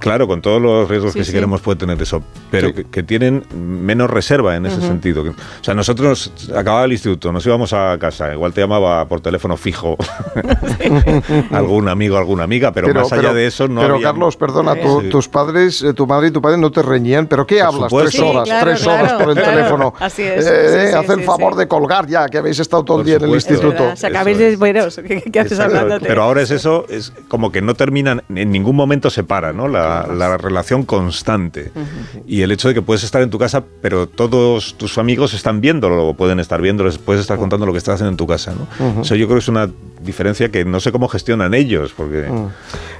Claro, 0.00 0.26
con 0.28 0.42
todos 0.42 0.60
los 0.60 0.88
riesgos 0.88 1.12
Sí, 1.12 1.20
que 1.20 1.24
si 1.24 1.30
sí. 1.30 1.36
queremos 1.36 1.60
puede 1.60 1.78
tener 1.78 2.00
eso, 2.02 2.22
pero 2.50 2.68
Sí. 2.68 2.74
que, 2.74 2.84
que 2.84 3.02
tienen 3.02 3.44
menos 3.54 4.10
reserva 4.10 4.54
en 4.56 4.66
ese 4.66 4.80
sentido. 4.80 5.22
O 5.22 5.34
sea, 5.64 5.72
nosotros 5.74 6.32
acababa 6.54 6.84
el 6.84 6.92
instituto, 6.92 7.32
nos 7.32 7.46
íbamos 7.46 7.72
a 7.72 7.96
casa, 7.98 8.32
igual 8.32 8.52
te 8.52 8.60
llamaba 8.60 9.06
por 9.06 9.20
teléfono 9.20 9.56
fijo 9.56 9.96
algún 11.50 11.88
amigo, 11.88 12.16
alguna 12.18 12.44
amiga, 12.44 12.72
pero, 12.72 12.92
más 12.92 13.12
allá 13.12 13.32
de 13.32 13.46
eso 13.46 13.68
no 13.68 13.80
Pero 13.80 13.94
había- 13.94 14.08
Carlos, 14.08 14.36
perdona, 14.36 14.74
tu- 14.74 15.00
Sí. 15.02 15.08
tus 15.08 15.28
padres, 15.28 15.82
eh, 15.82 15.92
tu 15.94 16.06
madre 16.06 16.28
y 16.28 16.30
tu 16.30 16.40
padre 16.42 16.58
no 16.58 16.70
te 16.70 16.82
reñían, 16.82 17.26
pero 17.26 17.46
¿qué 17.46 17.56
Por 17.56 17.66
hablas? 17.66 17.90
supuesto. 17.90 18.10
Tres 18.10 18.12
Sí, 18.14 18.22
horas, 18.22 18.44
claro, 18.48 18.66
tres 18.70 18.82
claro, 18.82 19.02
horas 19.04 19.12
por 19.14 19.28
el 19.30 19.34
claro. 19.36 19.50
teléfono. 19.56 19.94
Así 20.00 20.22
es, 20.22 20.46
Eh, 20.46 20.68
sí, 20.86 20.90
sí, 20.90 20.96
haz 20.96 21.08
el 21.10 21.22
favor 21.24 21.52
sí. 21.54 21.58
de 21.60 21.68
colgar 21.68 22.06
ya, 22.06 22.26
que 22.28 22.38
habéis 22.38 22.58
estado 22.58 22.84
todo 22.84 23.00
el 23.00 23.06
día 23.06 23.16
en 23.16 23.24
el 23.24 23.30
instituto. 23.30 23.68
verdad, 23.72 23.96
Se 23.96 24.06
acabéis 24.06 24.38
de 24.38 24.52
es. 24.52 24.58
buenos. 24.58 24.96
¿Qué, 25.06 25.22
qué 25.22 25.40
haces 25.40 25.58
hablándote? 25.58 26.06
Pero 26.06 26.22
ahora 26.22 26.42
es 26.42 26.50
eso, 26.50 26.86
es 26.88 27.12
como 27.28 27.50
que 27.52 27.62
no 27.62 27.74
terminan, 27.74 28.22
en 28.34 28.50
ningún 28.50 28.76
momento 28.76 29.10
se 29.10 29.24
para, 29.24 29.52
¿no? 29.52 29.68
La, 29.68 29.93
la 30.02 30.36
relación 30.36 30.84
constante. 30.84 31.70
Y 32.26 32.42
el 32.42 32.50
hecho 32.50 32.68
de 32.68 32.74
que 32.74 32.82
puedes 32.82 33.04
estar 33.04 33.22
en 33.22 33.30
tu 33.30 33.38
casa, 33.38 33.64
pero 33.80 34.08
todos 34.08 34.74
tus 34.76 34.98
amigos 34.98 35.34
están 35.34 35.60
viéndolo, 35.60 36.08
o 36.08 36.14
pueden 36.14 36.40
estar 36.40 36.60
viéndolo, 36.60 36.90
puedes 37.04 37.20
estar 37.20 37.38
contando 37.38 37.66
lo 37.66 37.72
que 37.72 37.78
estás 37.78 37.94
haciendo 37.96 38.10
en 38.10 38.16
tu 38.16 38.26
casa, 38.26 38.52
¿no? 38.54 39.02
Eso 39.02 39.14
yo 39.14 39.26
creo 39.26 39.36
que 39.36 39.42
es 39.42 39.48
una 39.48 39.70
diferencia 40.00 40.50
que 40.50 40.64
no 40.64 40.80
sé 40.80 40.92
cómo 40.92 41.08
gestionan 41.08 41.54
ellos, 41.54 41.92
porque... 41.96 42.28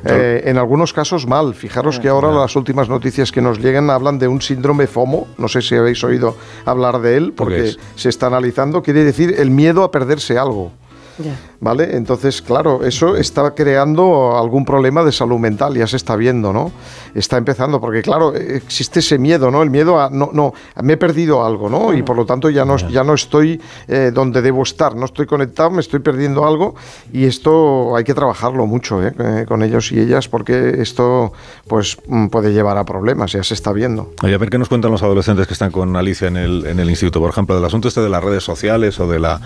Eh, 0.06 0.42
en 0.44 0.58
algunos 0.58 0.92
casos 0.92 1.26
mal. 1.26 1.54
Fijaros 1.54 1.98
que 1.98 2.08
ahora 2.08 2.30
las 2.30 2.56
últimas 2.56 2.88
noticias 2.88 3.32
que 3.32 3.40
nos 3.40 3.58
llegan 3.58 3.90
hablan 3.90 4.18
de 4.18 4.28
un 4.28 4.42
síndrome 4.42 4.86
FOMO. 4.86 5.28
No 5.38 5.48
sé 5.48 5.62
si 5.62 5.74
habéis 5.74 6.02
oído 6.04 6.36
hablar 6.64 7.00
de 7.00 7.16
él, 7.16 7.32
¿Por 7.32 7.48
qué 7.48 7.54
porque 7.54 7.76
se 7.96 8.08
está 8.08 8.26
analizando. 8.26 8.82
Quiere 8.82 9.04
decir 9.04 9.34
el 9.38 9.50
miedo 9.50 9.82
a 9.82 9.90
perderse 9.90 10.38
algo. 10.38 10.72
¿Vale? 11.60 11.96
Entonces, 11.96 12.42
claro, 12.42 12.84
eso 12.84 13.16
está 13.16 13.54
creando 13.54 14.36
algún 14.36 14.64
problema 14.64 15.02
de 15.04 15.12
salud 15.12 15.38
mental, 15.38 15.74
ya 15.74 15.86
se 15.86 15.96
está 15.96 16.16
viendo, 16.16 16.52
¿no? 16.52 16.72
Está 17.14 17.36
empezando, 17.36 17.80
porque 17.80 18.02
claro, 18.02 18.34
existe 18.34 19.00
ese 19.00 19.18
miedo, 19.18 19.50
¿no? 19.50 19.62
El 19.62 19.70
miedo 19.70 20.00
a, 20.00 20.10
no, 20.10 20.30
no, 20.32 20.52
me 20.82 20.94
he 20.94 20.96
perdido 20.96 21.44
algo, 21.44 21.68
¿no? 21.70 21.94
Y 21.94 22.02
por 22.02 22.16
lo 22.16 22.26
tanto 22.26 22.50
ya 22.50 22.64
no, 22.64 22.76
ya 22.76 23.04
no 23.04 23.14
estoy 23.14 23.60
eh, 23.88 24.10
donde 24.12 24.42
debo 24.42 24.62
estar, 24.62 24.94
no 24.94 25.04
estoy 25.04 25.26
conectado, 25.26 25.70
me 25.70 25.80
estoy 25.80 26.00
perdiendo 26.00 26.46
algo 26.46 26.74
y 27.12 27.24
esto 27.24 27.96
hay 27.96 28.04
que 28.04 28.14
trabajarlo 28.14 28.66
mucho 28.66 29.02
¿eh? 29.02 29.12
Eh, 29.18 29.44
con 29.46 29.62
ellos 29.62 29.92
y 29.92 30.00
ellas 30.00 30.28
porque 30.28 30.80
esto 30.80 31.32
pues 31.68 31.96
mm, 32.06 32.26
puede 32.26 32.52
llevar 32.52 32.76
a 32.78 32.84
problemas, 32.84 33.32
ya 33.32 33.42
se 33.42 33.54
está 33.54 33.72
viendo. 33.72 34.12
Oye, 34.22 34.34
a 34.34 34.38
ver 34.38 34.50
qué 34.50 34.58
nos 34.58 34.68
cuentan 34.68 34.90
los 34.90 35.02
adolescentes 35.02 35.46
que 35.46 35.52
están 35.52 35.70
con 35.70 35.96
Alicia 35.96 36.28
en 36.28 36.36
el, 36.36 36.66
en 36.66 36.80
el 36.80 36.90
instituto, 36.90 37.20
por 37.20 37.30
ejemplo, 37.30 37.54
del 37.54 37.64
asunto 37.64 37.88
este 37.88 38.00
de 38.00 38.08
las 38.08 38.22
redes 38.22 38.44
sociales 38.44 38.98
o 39.00 39.08
de 39.08 39.20
la 39.20 39.40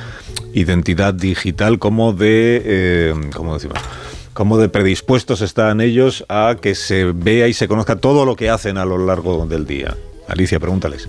identidad 0.55 1.15
digital, 1.15 1.58
como 1.79 2.13
de, 2.13 2.63
eh, 2.65 3.15
¿cómo 3.35 3.55
decimos? 3.55 3.79
Como 4.33 4.59
de 4.59 4.69
predispuestos 4.69 5.41
están 5.41 5.81
ellos 5.81 6.25
a 6.29 6.57
que 6.61 6.75
se 6.75 7.05
vea 7.07 7.49
y 7.49 7.53
se 7.53 7.67
conozca 7.69 7.97
todo 7.97 8.25
lo 8.25 8.37
que 8.37 8.51
hacen 8.51 8.79
a 8.79 8.85
lo 8.85 8.99
largo 8.99 9.47
del 9.47 9.67
día. 9.67 9.97
Alicia, 10.29 10.61
pregúntales. 10.61 11.09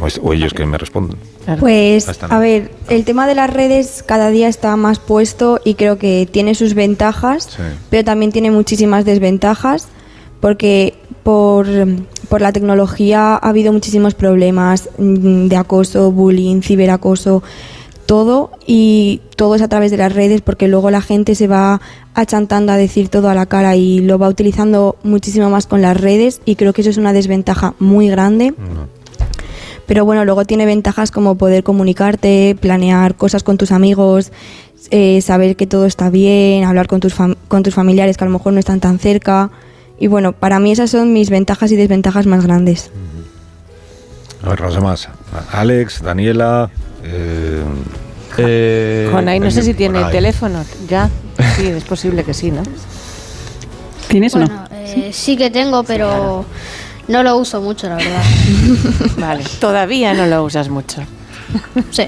O, 0.00 0.06
es- 0.06 0.20
o 0.22 0.32
ellos 0.32 0.54
que 0.54 0.64
me 0.64 0.78
responden. 0.78 1.18
Pues, 1.58 2.08
a 2.22 2.38
ver, 2.38 2.70
el 2.88 3.04
tema 3.04 3.26
de 3.26 3.34
las 3.34 3.50
redes 3.52 4.02
cada 4.06 4.30
día 4.30 4.48
está 4.48 4.76
más 4.76 4.98
puesto 4.98 5.60
y 5.64 5.74
creo 5.74 5.98
que 5.98 6.28
tiene 6.30 6.54
sus 6.54 6.74
ventajas, 6.74 7.44
Sí. 7.56 7.62
pero 7.90 8.04
también 8.04 8.30
tiene 8.30 8.50
muchísimas 8.50 9.04
desventajas 9.04 9.88
porque 10.40 10.94
por, 11.24 11.66
por 12.28 12.40
la 12.42 12.52
tecnología 12.52 13.34
ha 13.34 13.48
habido 13.48 13.72
muchísimos 13.72 14.14
problemas 14.14 14.88
mm, 14.98 15.48
de 15.48 15.56
acoso, 15.56 16.12
bullying, 16.12 16.60
ciberacoso, 16.62 17.42
todo 18.08 18.50
y 18.66 19.20
todo 19.36 19.54
es 19.54 19.60
a 19.60 19.68
través 19.68 19.90
de 19.90 19.98
las 19.98 20.14
redes 20.14 20.40
porque 20.40 20.66
luego 20.66 20.90
la 20.90 21.02
gente 21.02 21.34
se 21.34 21.46
va 21.46 21.82
achantando 22.14 22.72
a 22.72 22.78
decir 22.78 23.10
todo 23.10 23.28
a 23.28 23.34
la 23.34 23.44
cara 23.44 23.76
y 23.76 24.00
lo 24.00 24.18
va 24.18 24.28
utilizando 24.28 24.96
muchísimo 25.02 25.50
más 25.50 25.66
con 25.66 25.82
las 25.82 25.94
redes 25.94 26.40
y 26.46 26.56
creo 26.56 26.72
que 26.72 26.80
eso 26.80 26.88
es 26.88 26.96
una 26.96 27.12
desventaja 27.12 27.74
muy 27.78 28.08
grande. 28.08 28.54
Pero 29.84 30.06
bueno, 30.06 30.24
luego 30.24 30.46
tiene 30.46 30.64
ventajas 30.64 31.10
como 31.10 31.34
poder 31.34 31.62
comunicarte, 31.64 32.56
planear 32.58 33.14
cosas 33.14 33.42
con 33.42 33.58
tus 33.58 33.72
amigos, 33.72 34.32
eh, 34.90 35.20
saber 35.20 35.54
que 35.56 35.66
todo 35.66 35.84
está 35.84 36.08
bien, 36.08 36.64
hablar 36.64 36.88
con 36.88 37.00
tus, 37.00 37.14
con 37.14 37.62
tus 37.62 37.74
familiares 37.74 38.16
que 38.16 38.24
a 38.24 38.26
lo 38.26 38.32
mejor 38.32 38.54
no 38.54 38.58
están 38.58 38.80
tan 38.80 38.98
cerca. 38.98 39.50
Y 40.00 40.06
bueno, 40.06 40.32
para 40.32 40.60
mí 40.60 40.72
esas 40.72 40.88
son 40.88 41.12
mis 41.12 41.28
ventajas 41.28 41.72
y 41.72 41.76
desventajas 41.76 42.24
más 42.24 42.46
grandes. 42.46 42.90
A 44.42 44.48
ver, 44.48 44.72
demás. 44.72 45.10
Alex, 45.52 46.02
Daniela. 46.02 46.70
Eh, 47.04 47.62
Eh, 48.40 49.08
Jonay, 49.10 49.40
no 49.40 49.50
sé 49.50 49.62
si 49.62 49.74
tiene 49.74 49.98
Jonay. 49.98 50.12
teléfono. 50.12 50.64
Ya. 50.88 51.10
Sí, 51.56 51.66
es 51.66 51.84
posible 51.84 52.22
que 52.24 52.34
sí, 52.34 52.50
¿no? 52.50 52.62
¿Tienes 54.08 54.34
o 54.34 54.38
no? 54.38 54.46
Bueno, 54.46 54.64
eh, 54.72 55.10
sí 55.12 55.36
que 55.36 55.50
tengo, 55.50 55.82
pero 55.82 56.44
no 57.08 57.22
lo 57.22 57.36
uso 57.36 57.60
mucho, 57.60 57.88
la 57.88 57.96
verdad. 57.96 58.22
Vale. 59.18 59.44
Todavía 59.60 60.14
no 60.14 60.26
lo 60.26 60.44
usas 60.44 60.68
mucho. 60.68 61.02
Sí. 61.90 62.04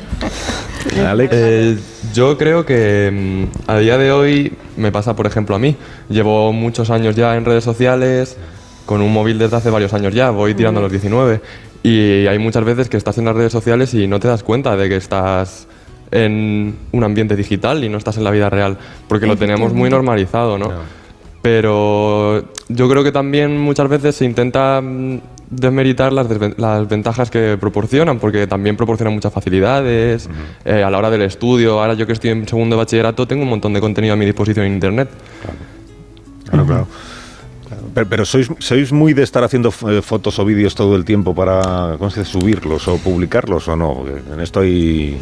Alex. 1.04 1.32
Eh, 1.34 1.78
yo 2.14 2.36
creo 2.38 2.64
que 2.66 3.46
mm, 3.66 3.70
a 3.70 3.78
día 3.78 3.98
de 3.98 4.12
hoy 4.12 4.52
me 4.76 4.92
pasa, 4.92 5.16
por 5.16 5.26
ejemplo, 5.26 5.54
a 5.56 5.58
mí. 5.58 5.76
Llevo 6.08 6.52
muchos 6.52 6.90
años 6.90 7.16
ya 7.16 7.36
en 7.36 7.44
redes 7.44 7.64
sociales, 7.64 8.36
con 8.86 9.00
un 9.00 9.12
móvil 9.12 9.38
desde 9.38 9.56
hace 9.56 9.70
varios 9.70 9.92
años 9.94 10.14
ya, 10.14 10.30
voy 10.30 10.54
tirando 10.54 10.80
a 10.80 10.82
los 10.82 10.90
19. 10.92 11.40
Y 11.82 12.26
hay 12.26 12.38
muchas 12.38 12.64
veces 12.64 12.88
que 12.88 12.96
estás 12.96 13.16
en 13.18 13.24
las 13.24 13.34
redes 13.34 13.52
sociales 13.52 13.94
y 13.94 14.06
no 14.06 14.20
te 14.20 14.28
das 14.28 14.42
cuenta 14.42 14.76
de 14.76 14.88
que 14.88 14.96
estás 14.96 15.66
en 16.10 16.76
un 16.92 17.04
ambiente 17.04 17.36
digital 17.36 17.82
y 17.84 17.88
no 17.88 17.96
estás 17.96 18.16
en 18.18 18.24
la 18.24 18.30
vida 18.30 18.50
real, 18.50 18.76
porque 19.08 19.26
lo 19.26 19.36
tenemos 19.36 19.72
muy 19.72 19.88
normalizado, 19.90 20.58
¿no? 20.58 20.68
Pero 21.42 22.44
yo 22.68 22.88
creo 22.88 23.02
que 23.02 23.12
también 23.12 23.58
muchas 23.58 23.88
veces 23.88 24.14
se 24.14 24.26
intenta 24.26 24.80
mm, 24.82 25.20
desmeritar 25.48 26.12
las, 26.12 26.28
desven- 26.28 26.54
las 26.58 26.86
ventajas 26.86 27.30
que 27.30 27.56
proporcionan, 27.58 28.18
porque 28.18 28.46
también 28.46 28.76
proporcionan 28.76 29.14
muchas 29.14 29.32
facilidades 29.32 30.28
eh, 30.66 30.82
a 30.82 30.90
la 30.90 30.98
hora 30.98 31.08
del 31.10 31.22
estudio. 31.22 31.80
Ahora 31.80 31.94
yo 31.94 32.06
que 32.06 32.12
estoy 32.12 32.30
en 32.30 32.46
segundo 32.46 32.76
de 32.76 32.80
bachillerato 32.82 33.26
tengo 33.26 33.42
un 33.44 33.48
montón 33.48 33.72
de 33.72 33.80
contenido 33.80 34.12
a 34.12 34.16
mi 34.16 34.26
disposición 34.26 34.66
en 34.66 34.74
Internet. 34.74 35.08
Claro, 36.50 36.66
claro. 36.66 36.66
Claro, 36.66 36.86
Pero, 37.94 38.08
pero 38.08 38.24
sois, 38.24 38.48
sois 38.58 38.92
muy 38.92 39.12
de 39.14 39.22
estar 39.22 39.42
haciendo 39.42 39.72
eh, 39.88 40.00
fotos 40.02 40.38
o 40.38 40.44
vídeos 40.44 40.74
todo 40.74 40.96
el 40.96 41.04
tiempo 41.04 41.34
para 41.34 41.96
¿cómo 41.98 42.10
se 42.10 42.20
dice? 42.20 42.32
subirlos 42.32 42.86
o 42.88 42.96
publicarlos 42.98 43.66
o 43.68 43.76
no. 43.76 43.94
Porque 43.94 44.20
en 44.32 44.40
esto 44.40 44.60
hay. 44.60 45.18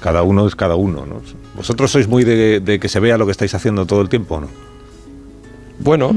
Cada 0.00 0.22
uno 0.22 0.46
es 0.46 0.54
cada 0.54 0.76
uno. 0.76 1.04
¿no? 1.06 1.20
¿Vosotros 1.56 1.90
sois 1.90 2.06
muy 2.08 2.24
de, 2.24 2.60
de 2.60 2.78
que 2.78 2.88
se 2.88 3.00
vea 3.00 3.18
lo 3.18 3.26
que 3.26 3.32
estáis 3.32 3.54
haciendo 3.54 3.84
todo 3.84 4.00
el 4.00 4.08
tiempo 4.08 4.36
o 4.36 4.40
no? 4.42 4.48
Bueno, 5.80 6.12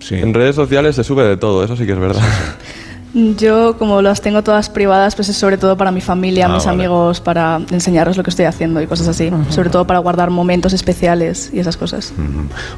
Sí. 0.00 0.14
en 0.14 0.32
redes 0.32 0.56
sociales 0.56 0.96
se 0.96 1.04
sube 1.04 1.22
de 1.24 1.36
todo, 1.36 1.62
eso 1.62 1.76
sí 1.76 1.84
que 1.84 1.92
es 1.92 1.98
verdad. 1.98 2.22
Yo, 3.12 3.76
como 3.76 4.02
las 4.02 4.20
tengo 4.20 4.42
todas 4.42 4.70
privadas, 4.70 5.16
pues 5.16 5.28
es 5.28 5.36
sobre 5.36 5.58
todo 5.58 5.76
para 5.76 5.90
mi 5.90 6.00
familia, 6.00 6.46
Ah, 6.46 6.54
mis 6.54 6.64
vale. 6.64 6.76
amigos, 6.84 7.20
para 7.20 7.60
enseñarles 7.70 8.16
lo 8.16 8.22
que 8.22 8.30
estoy 8.30 8.44
haciendo 8.44 8.80
y 8.80 8.86
cosas 8.86 9.08
así. 9.08 9.30
Sobre 9.48 9.68
todo 9.68 9.84
para 9.86 9.98
guardar 9.98 10.30
momentos 10.30 10.72
especiales 10.72 11.50
y 11.52 11.58
esas 11.58 11.76
cosas. 11.76 12.12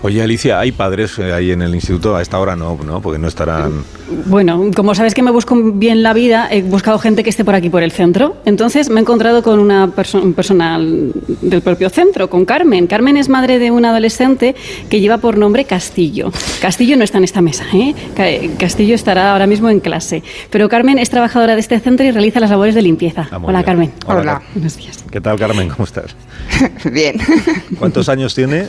Oye, 0.03 0.23
Alicia, 0.23 0.59
¿hay 0.59 0.73
padres 0.73 1.19
eh, 1.19 1.33
ahí 1.33 1.51
en 1.51 1.61
el 1.63 1.75
instituto? 1.75 2.17
A 2.17 2.23
esta 2.23 2.39
hora 2.39 2.57
no, 2.57 2.79
¿no? 2.85 3.01
Porque 3.03 3.19
no 3.19 3.29
estarán... 3.29 3.85
Bueno, 4.27 4.71
como 4.77 4.95
sabes 4.95 5.15
que 5.15 5.23
me 5.23 5.31
busco 5.31 5.55
bien 5.75 6.03
la 6.03 6.13
vida, 6.13 6.49
he 6.51 6.63
buscado 6.63 6.99
gente 6.99 7.23
que 7.25 7.31
esté 7.31 7.45
por 7.45 7.55
aquí, 7.55 7.71
por 7.71 7.83
el 7.83 7.93
centro. 7.93 8.37
Entonces 8.45 8.89
me 8.91 9.01
he 9.01 9.03
encontrado 9.03 9.43
con 9.43 9.59
una 9.59 9.87
perso- 9.89 10.23
un 10.23 10.35
personal 10.35 11.13
del 11.41 11.63
propio 11.63 11.89
centro, 11.91 12.29
con 12.29 12.45
Carmen. 12.45 12.87
Carmen 12.87 13.17
es 13.17 13.29
madre 13.29 13.59
de 13.59 13.71
un 13.71 13.85
adolescente 13.85 14.55
que 14.91 15.01
lleva 15.01 15.19
por 15.19 15.39
nombre 15.39 15.65
Castillo. 15.65 16.31
Castillo 16.61 16.97
no 16.97 17.05
está 17.05 17.19
en 17.19 17.25
esta 17.25 17.41
mesa, 17.41 17.65
¿eh? 17.75 17.95
Ca- 18.15 18.57
Castillo 18.59 18.95
estará 18.95 19.33
ahora 19.33 19.47
mismo 19.47 19.69
en 19.71 19.81
clase. 19.81 20.22
Pero 20.51 20.69
Carmen 20.69 20.99
es 20.99 21.11
trabajadora 21.11 21.55
de 21.55 21.61
este 21.61 21.79
centro 21.81 22.05
y 22.07 22.11
realiza 22.11 22.41
las 22.41 22.51
labores 22.51 22.75
de 22.75 22.83
limpieza. 22.83 23.29
Ah, 23.31 23.39
Hola, 23.43 23.59
bien. 23.59 23.63
Carmen. 23.65 23.93
Hola. 24.07 24.23
Car- 24.25 24.43
Buenos 24.55 24.77
días. 24.77 25.05
¿Qué 25.11 25.21
tal, 25.21 25.39
Carmen? 25.39 25.69
¿Cómo 25.69 25.85
estás? 25.85 26.15
Bien. 26.93 27.17
¿Cuántos 27.79 28.09
años 28.09 28.35
tiene 28.35 28.67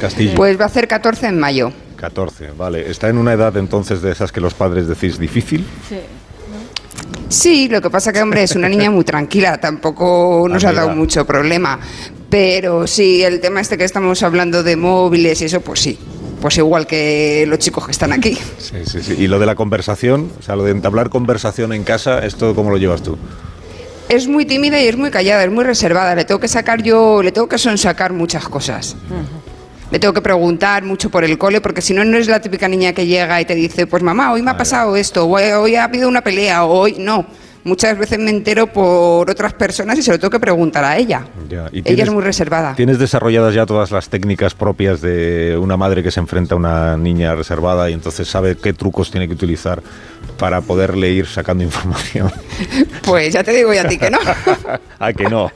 Castillo? 0.00 0.34
Pues 0.34 0.58
va 0.58 0.64
a 0.64 0.66
hacer 0.66 0.88
14 0.88 1.26
en 1.28 1.38
mayo. 1.38 1.72
14, 1.96 2.50
vale. 2.56 2.90
¿Está 2.90 3.08
en 3.08 3.18
una 3.18 3.32
edad 3.32 3.56
entonces 3.56 4.02
de 4.02 4.10
esas 4.12 4.32
que 4.32 4.40
los 4.40 4.54
padres 4.54 4.88
decís 4.88 5.18
difícil? 5.18 5.64
Sí, 7.28 7.68
lo 7.68 7.80
que 7.80 7.88
pasa 7.88 8.12
que, 8.12 8.20
hombre, 8.20 8.42
es 8.42 8.54
una 8.56 8.68
niña 8.68 8.90
muy 8.90 9.04
tranquila, 9.04 9.58
tampoco 9.58 10.46
nos 10.50 10.64
ha 10.64 10.72
dado 10.72 10.90
mucho 10.90 11.24
problema. 11.26 11.78
Pero 12.28 12.86
sí, 12.86 13.22
el 13.22 13.40
tema 13.40 13.60
este 13.60 13.78
que 13.78 13.84
estamos 13.84 14.22
hablando 14.22 14.62
de 14.62 14.76
móviles 14.76 15.40
y 15.42 15.46
eso, 15.46 15.60
pues 15.60 15.80
sí. 15.80 15.98
Pues 16.42 16.58
igual 16.58 16.88
que 16.88 17.44
los 17.46 17.60
chicos 17.60 17.86
que 17.86 17.92
están 17.92 18.12
aquí. 18.12 18.36
Sí, 18.58 18.78
sí, 18.84 19.00
sí. 19.00 19.14
¿Y 19.16 19.28
lo 19.28 19.38
de 19.38 19.46
la 19.46 19.54
conversación? 19.54 20.32
O 20.40 20.42
sea, 20.42 20.56
lo 20.56 20.64
de 20.64 20.72
entablar 20.72 21.08
conversación 21.08 21.72
en 21.72 21.84
casa, 21.84 22.18
¿esto 22.26 22.56
cómo 22.56 22.70
lo 22.70 22.78
llevas 22.78 23.00
tú? 23.00 23.16
Es 24.08 24.26
muy 24.26 24.44
tímida 24.44 24.82
y 24.82 24.88
es 24.88 24.96
muy 24.96 25.12
callada, 25.12 25.44
es 25.44 25.52
muy 25.52 25.62
reservada. 25.62 26.16
Le 26.16 26.24
tengo 26.24 26.40
que 26.40 26.48
sacar 26.48 26.82
yo, 26.82 27.22
le 27.22 27.30
tengo 27.30 27.48
que 27.48 27.58
sonsacar 27.58 28.12
muchas 28.12 28.48
cosas. 28.48 28.96
Le 29.92 30.00
tengo 30.00 30.12
que 30.12 30.20
preguntar 30.20 30.82
mucho 30.82 31.10
por 31.10 31.22
el 31.22 31.38
cole, 31.38 31.60
porque 31.60 31.80
si 31.80 31.94
no, 31.94 32.04
no 32.04 32.18
es 32.18 32.26
la 32.26 32.40
típica 32.40 32.66
niña 32.66 32.92
que 32.92 33.06
llega 33.06 33.40
y 33.40 33.44
te 33.44 33.54
dice, 33.54 33.86
pues 33.86 34.02
mamá, 34.02 34.32
hoy 34.32 34.42
me 34.42 34.50
ha 34.50 34.56
pasado 34.56 34.96
esto, 34.96 35.26
o 35.26 35.60
hoy 35.60 35.76
ha 35.76 35.84
habido 35.84 36.08
una 36.08 36.22
pelea, 36.22 36.64
o 36.64 36.72
hoy 36.72 36.96
no. 36.98 37.24
Muchas 37.64 37.96
veces 37.96 38.18
me 38.18 38.30
entero 38.30 38.66
por 38.66 39.30
otras 39.30 39.52
personas 39.52 39.96
y 39.98 40.02
se 40.02 40.10
lo 40.10 40.18
tengo 40.18 40.30
que 40.30 40.40
preguntar 40.40 40.84
a 40.84 40.96
ella. 40.96 41.24
Ya, 41.48 41.68
y 41.72 41.78
Ella 41.78 41.84
tienes- 41.84 42.08
es 42.08 42.12
muy 42.12 42.22
reservada. 42.22 42.74
¿Tienes 42.74 42.98
desarrolladas 42.98 43.54
ya 43.54 43.66
todas 43.66 43.90
las 43.92 44.08
técnicas 44.08 44.54
propias 44.54 45.00
de 45.00 45.56
una 45.60 45.76
madre 45.76 46.02
que 46.02 46.10
se 46.10 46.18
enfrenta 46.20 46.54
a 46.54 46.58
una 46.58 46.96
niña 46.96 47.34
reservada 47.36 47.88
y 47.88 47.92
entonces 47.92 48.26
sabe 48.28 48.56
qué 48.56 48.72
trucos 48.72 49.10
tiene 49.12 49.28
que 49.28 49.34
utilizar 49.34 49.80
para 50.38 50.60
poderle 50.60 51.10
ir 51.10 51.26
sacando 51.26 51.62
información? 51.72 52.32
Pues 53.04 53.32
ya 53.32 53.44
te 53.44 53.52
digo 53.52 53.72
yo 53.72 53.82
a 53.82 53.84
ti 53.84 53.96
que 53.96 54.10
no. 54.10 54.18
ah, 54.98 55.12
que 55.12 55.24
no, 55.28 55.50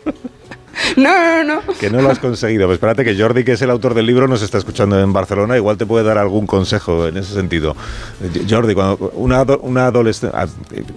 No, 0.96 1.44
no, 1.44 1.62
no. 1.62 1.74
que 1.78 1.90
no 1.90 2.00
lo 2.00 2.10
has 2.10 2.18
conseguido. 2.18 2.66
Pues 2.66 2.76
espérate 2.76 3.04
que 3.04 3.16
Jordi, 3.18 3.44
que 3.44 3.52
es 3.52 3.62
el 3.62 3.70
autor 3.70 3.94
del 3.94 4.06
libro, 4.06 4.28
nos 4.28 4.42
está 4.42 4.58
escuchando 4.58 4.98
en 5.00 5.12
Barcelona, 5.12 5.56
igual 5.56 5.76
te 5.76 5.86
puede 5.86 6.04
dar 6.04 6.18
algún 6.18 6.46
consejo 6.46 7.06
en 7.06 7.16
ese 7.16 7.34
sentido. 7.34 7.76
Eh, 8.22 8.46
Jordi, 8.48 8.74
cuando 8.74 9.10
una, 9.14 9.42
una 9.60 9.86
adolescente, 9.86 10.36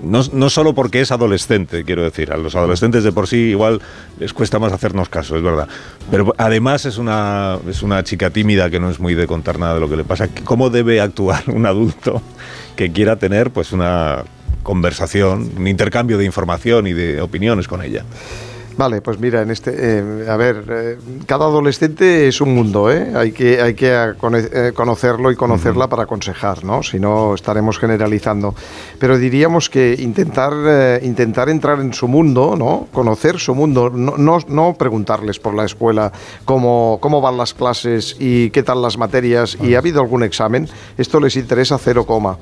no, 0.03 0.21
no 0.33 0.49
solo 0.49 0.73
porque 0.73 1.01
es 1.01 1.11
adolescente, 1.11 1.83
quiero 1.83 2.03
decir, 2.03 2.31
a 2.31 2.37
los 2.37 2.55
adolescentes 2.55 3.03
de 3.03 3.11
por 3.11 3.27
sí 3.27 3.37
igual 3.37 3.81
les 4.19 4.33
cuesta 4.33 4.59
más 4.59 4.73
hacernos 4.73 5.09
caso, 5.09 5.35
es 5.35 5.43
verdad. 5.43 5.67
Pero 6.11 6.33
además 6.37 6.85
es 6.85 6.97
una, 6.97 7.57
es 7.67 7.81
una 7.83 8.03
chica 8.03 8.29
tímida 8.29 8.69
que 8.69 8.79
no 8.79 8.89
es 8.89 8.99
muy 8.99 9.15
de 9.15 9.27
contar 9.27 9.59
nada 9.59 9.75
de 9.75 9.79
lo 9.79 9.89
que 9.89 9.97
le 9.97 10.03
pasa. 10.03 10.27
¿Cómo 10.43 10.69
debe 10.69 11.01
actuar 11.01 11.43
un 11.47 11.65
adulto 11.65 12.21
que 12.75 12.91
quiera 12.91 13.17
tener 13.17 13.51
pues 13.51 13.71
una 13.71 14.23
conversación, 14.63 15.51
un 15.57 15.67
intercambio 15.67 16.17
de 16.17 16.25
información 16.25 16.87
y 16.87 16.93
de 16.93 17.21
opiniones 17.21 17.67
con 17.67 17.81
ella? 17.81 18.03
Vale, 18.79 19.01
pues 19.01 19.19
mira, 19.19 19.41
en 19.41 19.51
este, 19.51 19.73
eh, 19.75 20.25
a 20.29 20.37
ver, 20.37 20.63
eh, 20.69 20.97
cada 21.25 21.47
adolescente 21.47 22.29
es 22.29 22.39
un 22.39 22.55
mundo, 22.55 22.89
¿eh? 22.89 23.11
Hay 23.13 23.33
que, 23.33 23.61
hay 23.61 23.73
que 23.73 23.91
eh, 23.91 24.71
conocerlo 24.73 25.31
y 25.31 25.35
conocerla 25.35 25.89
para 25.89 26.03
aconsejar, 26.03 26.63
¿no? 26.63 26.81
Si 26.81 26.97
no, 26.97 27.35
estaremos 27.35 27.77
generalizando. 27.77 28.55
Pero 28.97 29.17
diríamos 29.17 29.69
que 29.69 29.97
intentar, 29.99 30.53
eh, 30.65 31.01
intentar 31.03 31.49
entrar 31.49 31.81
en 31.81 31.91
su 31.91 32.07
mundo, 32.07 32.55
¿no? 32.57 32.87
Conocer 32.93 33.37
su 33.37 33.53
mundo, 33.53 33.89
no, 33.89 34.15
no, 34.15 34.37
no 34.47 34.73
preguntarles 34.75 35.39
por 35.39 35.55
la 35.55 35.65
escuela 35.65 36.13
cómo, 36.45 36.99
cómo 37.01 37.19
van 37.19 37.35
las 37.35 37.53
clases 37.53 38.15
y 38.17 38.49
qué 38.51 38.63
tal 38.63 38.81
las 38.81 38.97
materias 38.97 39.57
y 39.61 39.75
ha 39.75 39.79
habido 39.79 39.99
algún 39.99 40.23
examen, 40.23 40.69
esto 40.97 41.19
les 41.19 41.35
interesa 41.35 41.77
cero 41.77 42.05
coma. 42.05 42.37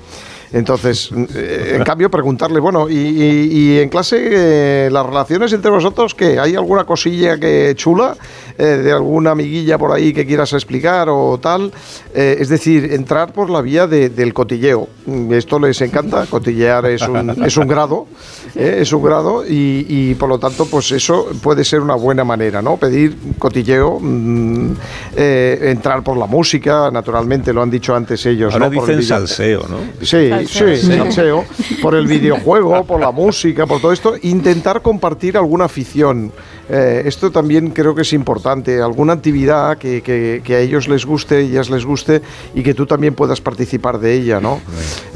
Entonces, 0.53 1.09
eh, 1.35 1.73
en 1.75 1.83
cambio, 1.83 2.09
preguntarle, 2.09 2.59
bueno, 2.59 2.89
y, 2.89 2.95
y- 2.95 3.79
en 3.79 3.89
clase 3.89 4.17
eh, 4.31 4.89
las 4.91 5.05
relaciones 5.05 5.51
entre 5.53 5.69
vosotros, 5.71 6.15
¿qué? 6.15 6.39
¿Hay 6.39 6.55
alguna 6.55 6.85
cosilla 6.85 7.37
que 7.37 7.73
chula 7.75 8.15
eh, 8.57 8.63
de 8.63 8.91
alguna 8.91 9.31
amiguilla 9.31 9.77
por 9.77 9.91
ahí 9.91 10.13
que 10.13 10.25
quieras 10.25 10.53
explicar 10.53 11.07
o 11.09 11.37
tal? 11.39 11.71
Eh, 12.13 12.37
es 12.39 12.49
decir, 12.49 12.91
entrar 12.93 13.33
por 13.33 13.49
la 13.49 13.61
vía 13.61 13.87
de- 13.87 14.09
del 14.09 14.33
cotilleo. 14.33 14.87
Mm, 15.05 15.33
Esto 15.33 15.59
les 15.59 15.79
encanta, 15.81 16.25
cotillear 16.29 16.85
es 16.87 17.01
un, 17.07 17.29
es 17.45 17.57
un 17.57 17.67
grado, 17.67 18.07
¿eh? 18.55 18.77
es 18.81 18.91
un 18.93 19.03
grado 19.03 19.45
y, 19.47 19.85
y, 19.87 20.15
por 20.15 20.29
lo 20.29 20.39
tanto, 20.39 20.65
pues 20.65 20.91
eso 20.91 21.27
puede 21.41 21.63
ser 21.63 21.81
una 21.81 21.95
buena 21.95 22.23
manera, 22.23 22.61
¿no? 22.61 22.77
Pedir 22.77 23.15
cotilleo, 23.37 23.99
mm, 23.99 24.71
eh, 25.15 25.59
entrar 25.71 26.03
por 26.03 26.17
la 26.17 26.25
música, 26.25 26.89
naturalmente, 26.91 27.53
lo 27.53 27.61
han 27.61 27.69
dicho 27.69 27.95
antes 27.95 28.25
ellos. 28.25 28.53
Ahora 28.53 28.69
¿no? 28.69 28.75
Por 28.75 28.89
el 28.89 28.97
dicen 28.99 29.17
video- 29.17 29.27
salseo, 29.27 29.65
¿no? 29.69 29.77
Sí, 30.05 30.29
Salseo. 30.29 30.75
sí, 30.75 30.87
salseo, 30.97 31.45
por 31.81 31.95
el 31.95 32.07
videojuego, 32.17 32.83
por 32.85 32.99
la 32.99 33.11
música, 33.11 33.65
por 33.65 33.79
todo 33.81 33.91
esto, 33.91 34.15
intentar 34.23 34.81
compartir 34.81 35.37
alguna 35.37 35.65
afición. 35.65 36.31
Eh, 36.69 37.03
esto 37.05 37.31
también 37.31 37.69
creo 37.69 37.95
que 37.95 38.01
es 38.01 38.11
importante, 38.13 38.81
alguna 38.81 39.13
actividad 39.13 39.77
que, 39.77 40.01
que- 40.01 40.41
que 40.43 40.55
a 40.55 40.59
ellos 40.59 40.87
les 40.87 41.05
guste, 41.05 41.39
ellas 41.39 41.69
les 41.69 41.85
guste 41.85 42.21
y 42.53 42.61
que 42.63 42.73
tú 42.73 42.85
también 42.85 43.13
puedas 43.15 43.39
participar 43.39 43.99
de 43.99 44.13
ella, 44.13 44.39
¿no? 44.41 44.59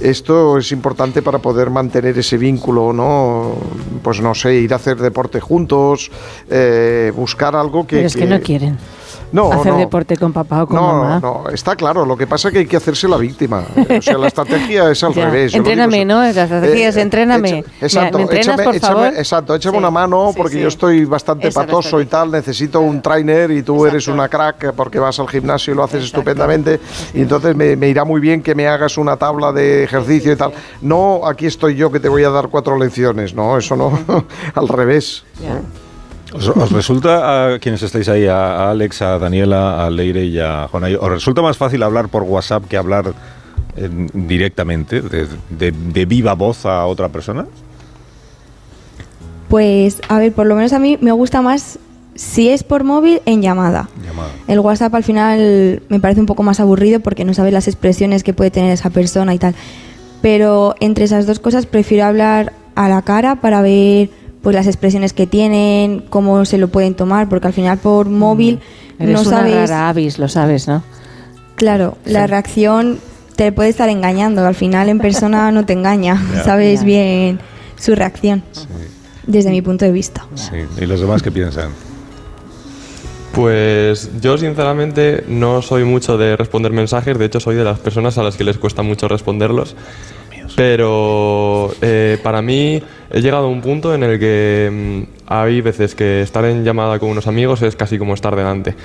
Esto 0.01 0.57
es 0.57 0.71
importante 0.71 1.21
para 1.21 1.39
poder 1.39 1.69
mantener 1.69 2.17
ese 2.17 2.37
vínculo, 2.37 2.93
¿no? 2.93 3.55
Pues 4.01 4.21
no 4.21 4.33
sé, 4.33 4.55
ir 4.55 4.71
a 4.73 4.77
hacer 4.77 4.97
deporte 4.97 5.39
juntos, 5.41 6.09
eh, 6.49 7.11
buscar 7.15 7.55
algo 7.55 7.85
que... 7.85 7.97
Pero 7.97 8.07
es 8.07 8.15
que 8.15 8.25
no 8.25 8.41
quieren. 8.41 8.77
No, 9.31 9.51
Hacer 9.51 9.71
no. 9.73 9.77
deporte 9.79 10.17
con 10.17 10.33
papá 10.33 10.63
o 10.63 10.67
con 10.67 10.75
No, 10.75 10.81
mamá. 10.93 11.19
no, 11.21 11.43
está 11.53 11.75
claro. 11.75 12.05
Lo 12.05 12.17
que 12.17 12.27
pasa 12.27 12.49
es 12.49 12.51
que 12.53 12.59
hay 12.59 12.65
que 12.65 12.75
hacerse 12.77 13.07
la 13.07 13.17
víctima. 13.17 13.63
O 13.97 14.01
sea, 14.01 14.17
la 14.17 14.27
estrategia 14.27 14.91
es 14.91 15.03
al 15.03 15.13
Ya. 15.15 15.25
revés. 15.25 15.53
Entréname. 15.53 16.03
¿no? 16.05 16.21
La 16.21 16.29
estrategia 16.29 16.89
es 16.89 16.97
entréname. 16.97 17.59
echa- 17.59 17.69
exacto, 17.81 18.17
¿me 18.17 18.23
entrenas, 18.23 18.47
échame, 18.47 18.63
por 18.63 18.75
échame- 18.75 18.79
favor? 18.87 19.07
exacto, 19.15 19.55
échame 19.55 19.73
Sí. 19.73 19.77
una 19.79 19.91
mano 19.91 20.31
porque 20.35 20.55
sí. 20.55 20.61
yo 20.61 20.67
estoy 20.67 21.05
bastante 21.05 21.47
Esa 21.47 21.61
patoso 21.61 22.01
y 22.01 22.05
tal. 22.07 22.31
Necesito 22.31 22.81
un 22.81 23.01
trainer 23.01 23.51
y 23.51 23.63
tú 23.63 23.85
eres 23.85 24.07
una 24.07 24.27
crack 24.27 24.73
porque 24.73 24.99
vas 24.99 25.19
al 25.19 25.29
gimnasio 25.29 25.73
y 25.73 25.77
lo 25.77 25.83
haces 25.83 26.03
estupendamente. 26.03 26.79
Y 27.13 27.21
entonces 27.21 27.55
me, 27.55 27.75
me 27.75 27.87
irá 27.89 28.03
muy 28.03 28.19
bien 28.19 28.41
que 28.43 28.53
me 28.55 28.67
hagas 28.67 28.97
una 28.97 29.15
tabla 29.17 29.51
de 29.53 29.83
ejercicio 29.83 30.33
y 30.33 30.35
tal. 30.35 30.51
No, 30.81 31.21
aquí 31.25 31.45
estoy 31.45 31.75
yo 31.75 31.91
que 31.91 31.99
te 31.99 32.09
voy 32.09 32.23
a 32.23 32.29
dar 32.29 32.49
cuatro 32.49 32.77
lecciones. 32.77 33.33
No, 33.33 33.57
eso 33.57 33.75
no. 33.75 33.97
al 34.55 34.67
revés. 34.67 35.23
¿Os, 36.33 36.47
os 36.47 36.71
resulta 36.71 37.53
a 37.55 37.59
quienes 37.59 37.81
estáis 37.83 38.07
ahí, 38.09 38.25
a, 38.25 38.69
Alex, 38.71 39.01
a 39.01 39.19
Daniela, 39.19 39.85
a 39.85 39.89
Leire 39.89 40.23
y 40.25 40.39
a 40.39 40.67
Juana, 40.69 40.87
¿os 40.99 41.09
resulta 41.09 41.41
más 41.41 41.57
fácil 41.57 41.83
hablar 41.83 42.07
por 42.09 42.23
WhatsApp 42.23 42.63
que 42.69 42.77
hablar 42.77 43.13
eh, 43.75 43.89
directamente, 44.13 45.01
de, 45.01 45.27
de- 45.49 45.71
de 45.71 46.05
viva 46.05 46.33
voz 46.33 46.65
a 46.65 46.85
otra 46.85 47.09
persona? 47.09 47.45
Pues, 49.49 50.01
a 50.07 50.19
ver, 50.19 50.31
por 50.31 50.45
lo 50.47 50.55
menos 50.55 50.71
a 50.73 50.79
mí 50.79 50.97
me 51.01 51.11
gusta 51.11 51.41
más 51.41 51.77
si 52.15 52.49
es 52.49 52.63
por 52.63 52.83
móvil 52.83 53.21
en 53.25 53.41
llamada. 53.41 53.89
El 54.47 54.59
WhatsApp 54.59 54.93
al 54.95 55.03
final 55.03 55.81
me 55.89 55.99
parece 55.99 56.19
un 56.21 56.25
poco 56.25 56.43
más 56.43 56.59
aburrido 56.59 56.99
porque 56.99 57.25
no 57.25 57.33
sabes 57.33 57.51
las 57.53 57.67
expresiones 57.67 58.23
que 58.23 58.33
puede 58.33 58.51
tener 58.51 58.71
esa 58.71 58.89
persona 58.89 59.33
y 59.33 59.39
tal. 59.39 59.55
Pero 60.21 60.75
entre 60.79 61.05
esas 61.05 61.25
dos 61.25 61.39
cosas 61.39 61.65
prefiero 61.65 62.05
hablar 62.05 62.53
a 62.75 62.87
la 62.89 63.01
cara 63.01 63.35
para 63.37 63.61
ver 63.61 64.09
pues 64.41 64.55
las 64.55 64.67
expresiones 64.67 65.13
que 65.13 65.27
tienen, 65.27 66.03
cómo 66.09 66.45
se 66.45 66.57
lo 66.57 66.67
pueden 66.67 66.95
tomar, 66.95 67.29
porque 67.29 67.47
al 67.47 67.53
final 67.53 67.77
por 67.77 68.09
móvil 68.09 68.59
Mm. 69.01 69.03
Eres 69.03 69.15
no 69.15 69.21
una 69.29 69.37
sabes. 69.39 69.69
rara 69.69 69.89
avis, 69.89 70.19
lo 70.19 70.27
sabes, 70.27 70.67
¿no? 70.67 70.83
Claro, 71.55 71.97
la 72.05 72.27
reacción 72.27 72.99
te 73.35 73.51
puede 73.51 73.69
estar 73.69 73.89
engañando. 73.89 74.45
Al 74.45 74.55
final 74.55 74.89
en 74.89 74.99
persona 74.99 75.51
no 75.51 75.65
te 75.65 75.73
engaña. 75.73 76.21
Sabes 76.43 76.83
bien 76.83 77.39
su 77.77 77.95
reacción. 77.95 78.43
Desde 79.25 79.49
mi 79.49 79.61
punto 79.61 79.85
de 79.85 79.91
vista. 79.91 80.25
Sí. 80.35 80.57
¿Y 80.79 80.85
los 80.85 80.99
demás 80.99 81.21
qué 81.21 81.31
piensan? 81.31 81.71
Pues 83.33 84.09
yo 84.21 84.37
sinceramente 84.37 85.23
no 85.27 85.61
soy 85.61 85.85
mucho 85.85 86.17
de 86.17 86.35
responder 86.35 86.73
mensajes, 86.73 87.17
de 87.17 87.25
hecho 87.25 87.39
soy 87.39 87.55
de 87.55 87.63
las 87.63 87.79
personas 87.79 88.17
a 88.17 88.23
las 88.23 88.35
que 88.35 88.43
les 88.43 88.57
cuesta 88.57 88.81
mucho 88.81 89.07
responderlos. 89.07 89.75
Pero 90.55 91.71
eh, 91.81 92.17
para 92.23 92.41
mí 92.41 92.81
he 93.09 93.21
llegado 93.21 93.45
a 93.45 93.49
un 93.49 93.61
punto 93.61 93.93
en 93.93 94.03
el 94.03 94.19
que 94.19 95.05
mm, 95.07 95.21
hay 95.27 95.61
veces 95.61 95.95
que 95.95 96.21
estar 96.21 96.43
en 96.45 96.63
llamada 96.63 96.99
con 96.99 97.09
unos 97.09 97.27
amigos 97.27 97.61
es 97.61 97.75
casi 97.75 97.97
como 97.97 98.13
estar 98.13 98.35
delante. 98.35 98.75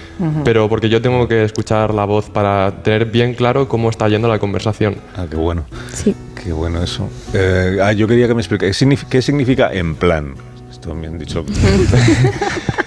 Pero 0.44 0.68
porque 0.68 0.88
yo 0.88 1.02
tengo 1.02 1.28
que 1.28 1.44
escuchar 1.44 1.94
la 1.94 2.04
voz 2.04 2.30
para 2.30 2.82
tener 2.82 3.06
bien 3.06 3.34
claro 3.34 3.68
cómo 3.68 3.90
está 3.90 4.08
yendo 4.08 4.28
la 4.28 4.38
conversación. 4.38 4.96
Ah, 5.16 5.26
qué 5.28 5.36
bueno. 5.36 5.64
Sí. 5.92 6.14
Qué 6.42 6.52
bueno 6.52 6.82
eso. 6.82 7.08
Eh, 7.34 7.78
ah, 7.82 7.92
yo 7.92 8.06
quería 8.06 8.28
que 8.28 8.34
me 8.34 8.40
explique, 8.40 8.66
¿qué 8.66 8.74
significa, 8.74 9.10
qué 9.10 9.22
significa 9.22 9.72
en 9.72 9.96
plan? 9.96 10.34
Esto 10.70 10.94
me 10.94 11.08
han 11.08 11.18
dicho. 11.18 11.44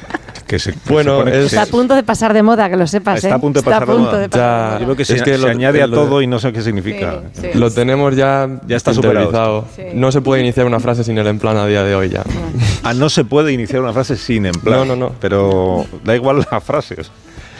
que 0.50 0.58
se, 0.58 0.74
que 0.74 0.80
Bueno, 0.90 1.20
se 1.20 1.24
pone- 1.26 1.40
es- 1.40 1.46
Está 1.46 1.62
a 1.62 1.66
punto 1.68 1.94
de 1.94 2.02
pasar 2.02 2.34
de 2.34 2.42
moda, 2.42 2.70
que 2.72 2.76
lo 2.76 2.88
sepas, 2.88 3.18
Está 3.18 3.30
¿eh? 3.30 3.32
a 3.34 3.38
punto 3.38 3.60
de 3.60 3.64
pasar 3.66 3.86
de 3.86 3.92
a 3.92 3.96
punto 3.96 4.10
moda. 4.12 4.20
de 4.20 4.30
pasar 4.30 4.48
de 4.48 4.66
moda. 4.66 4.80
Yo 4.80 4.86
creo 4.86 4.96
que 4.98 5.06
se, 5.06 5.16
Es 5.16 5.22
que 5.22 5.32
se 5.34 5.38
lo- 5.38 5.48
añade 5.48 5.82
a 5.84 5.88
lo- 5.88 5.96
todo 5.96 6.22
y 6.24 6.28
no 6.28 6.40
sé 6.40 6.52
qué 6.52 6.62
significa. 6.64 7.22
Lo 7.54 7.70
tenemos 7.72 8.16
ya, 8.16 8.50
Ya 8.68 8.76
está 8.76 8.94
superado 8.94 9.28
interiorizado. 9.28 9.94
No 9.94 10.12
se 10.12 10.22
puede 10.22 10.42
iniciar 10.42 10.66
una 10.66 10.80
frase 10.80 11.04
sin 11.04 11.18
el 11.20 11.28
en 11.28 11.38
plan 11.38 11.56
a 11.58 11.68
día 11.68 11.84
de 11.84 11.94
hoy 11.96 12.10
ya. 12.10 12.24
Ah, 12.84 12.94
no 12.94 13.10
se 13.10 13.26
puede 13.26 13.52
iniciar 13.52 13.82
una 13.82 13.94
frase 13.94 14.16
sin 14.18 14.46
en 14.48 14.54
plan. 14.54 14.80
No, 14.80 14.86
no, 14.86 14.96
no. 14.96 15.12
Pero 15.20 15.86
da 16.04 16.16
igual 16.16 16.46
las 16.50 16.64
frases. 16.64 17.12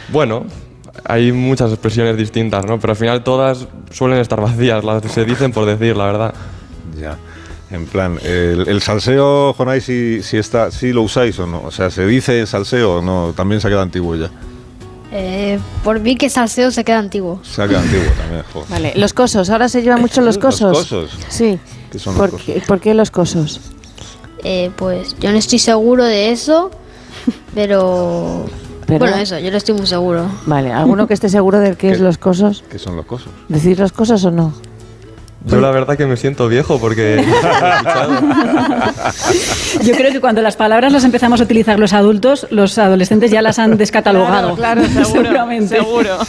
Bueno, 0.08 0.44
hay 1.04 1.30
muchas 1.30 1.70
expresiones 1.70 2.16
distintas, 2.16 2.64
¿no? 2.64 2.80
Pero 2.80 2.92
al 2.94 2.96
final 2.96 3.22
todas 3.22 3.68
suelen 3.90 4.18
estar 4.18 4.40
vacías, 4.40 4.82
las 4.82 5.02
se 5.04 5.24
dicen 5.24 5.52
por 5.52 5.66
decir, 5.66 5.96
la 5.96 6.06
verdad. 6.06 6.34
Ya. 7.00 7.16
En 7.70 7.86
plan, 7.86 8.18
el, 8.24 8.66
el 8.68 8.82
salseo, 8.82 9.52
Jonay, 9.54 9.80
si, 9.80 10.22
si, 10.22 10.36
está, 10.38 10.70
si 10.72 10.92
lo 10.92 11.02
usáis 11.02 11.38
o 11.38 11.46
no. 11.46 11.62
O 11.64 11.70
sea, 11.70 11.88
¿se 11.90 12.04
dice 12.06 12.44
salseo 12.46 12.96
o 12.96 13.02
no? 13.02 13.32
También 13.36 13.60
se 13.60 13.68
ha 13.68 13.70
quedado 13.70 13.82
antiguo 13.84 14.16
ya. 14.16 14.30
Eh, 15.12 15.58
por 15.84 15.98
mí 16.00 16.16
que 16.16 16.28
salseo 16.30 16.70
se 16.72 16.84
queda 16.84 16.98
antiguo. 16.98 17.40
Se 17.44 17.62
ha 17.62 17.68
quedado 17.68 17.84
antiguo 17.84 18.06
también, 18.20 18.42
joder. 18.52 18.68
Vale, 18.70 18.92
los 18.96 19.12
cosos, 19.12 19.50
ahora 19.50 19.68
se 19.68 19.82
llevan 19.82 20.00
mucho 20.00 20.20
los 20.20 20.36
Los 20.42 20.44
cosos. 20.44 20.78
cosos. 20.78 21.10
Sí. 21.28 21.58
¿Qué 21.92 21.98
son 21.98 22.16
los 22.18 22.30
¿Por, 22.30 22.40
qué, 22.40 22.62
por 22.66 22.80
qué 22.80 22.94
los 22.94 23.10
cosos? 23.10 23.60
Eh, 24.42 24.70
pues 24.76 25.16
yo 25.20 25.30
no 25.32 25.38
estoy 25.38 25.58
seguro 25.60 26.04
de 26.04 26.30
eso, 26.32 26.70
pero... 27.54 28.46
Pero- 28.86 28.98
Bueno, 28.98 29.16
eso, 29.18 29.38
yo 29.38 29.50
no 29.52 29.56
estoy 29.56 29.74
muy 29.76 29.86
seguro. 29.86 30.26
Vale, 30.46 30.72
¿alguno 30.72 31.06
que 31.06 31.14
esté 31.14 31.28
seguro 31.28 31.60
de 31.60 31.76
qué 31.76 31.90
es 31.92 32.00
los 32.00 32.18
cosos? 32.18 32.64
¿Qué 32.68 32.78
son 32.80 32.96
los 32.96 33.06
cosos? 33.06 33.28
¿Decir 33.48 33.78
los 33.78 33.92
cosos 33.92 34.24
o 34.24 34.30
no? 34.32 34.52
Yo 35.46 35.60
la 35.60 35.70
verdad 35.70 35.96
que 35.96 36.06
me 36.06 36.16
siento 36.16 36.48
viejo 36.48 36.78
porque... 36.78 37.24
Yo 39.82 39.94
creo 39.94 40.12
que 40.12 40.20
cuando 40.20 40.42
las 40.42 40.56
palabras 40.56 40.92
las 40.92 41.04
empezamos 41.04 41.40
a 41.40 41.44
utilizar 41.44 41.78
los 41.78 41.92
adultos, 41.92 42.46
los 42.50 42.76
adolescentes 42.78 43.30
ya 43.30 43.40
las 43.40 43.58
han 43.58 43.78
descatalogado. 43.78 44.54
Claro, 44.54 44.82
claro, 44.82 45.04
seguro, 45.04 45.22
Seguramente. 45.24 45.76
seguro. 45.76 46.18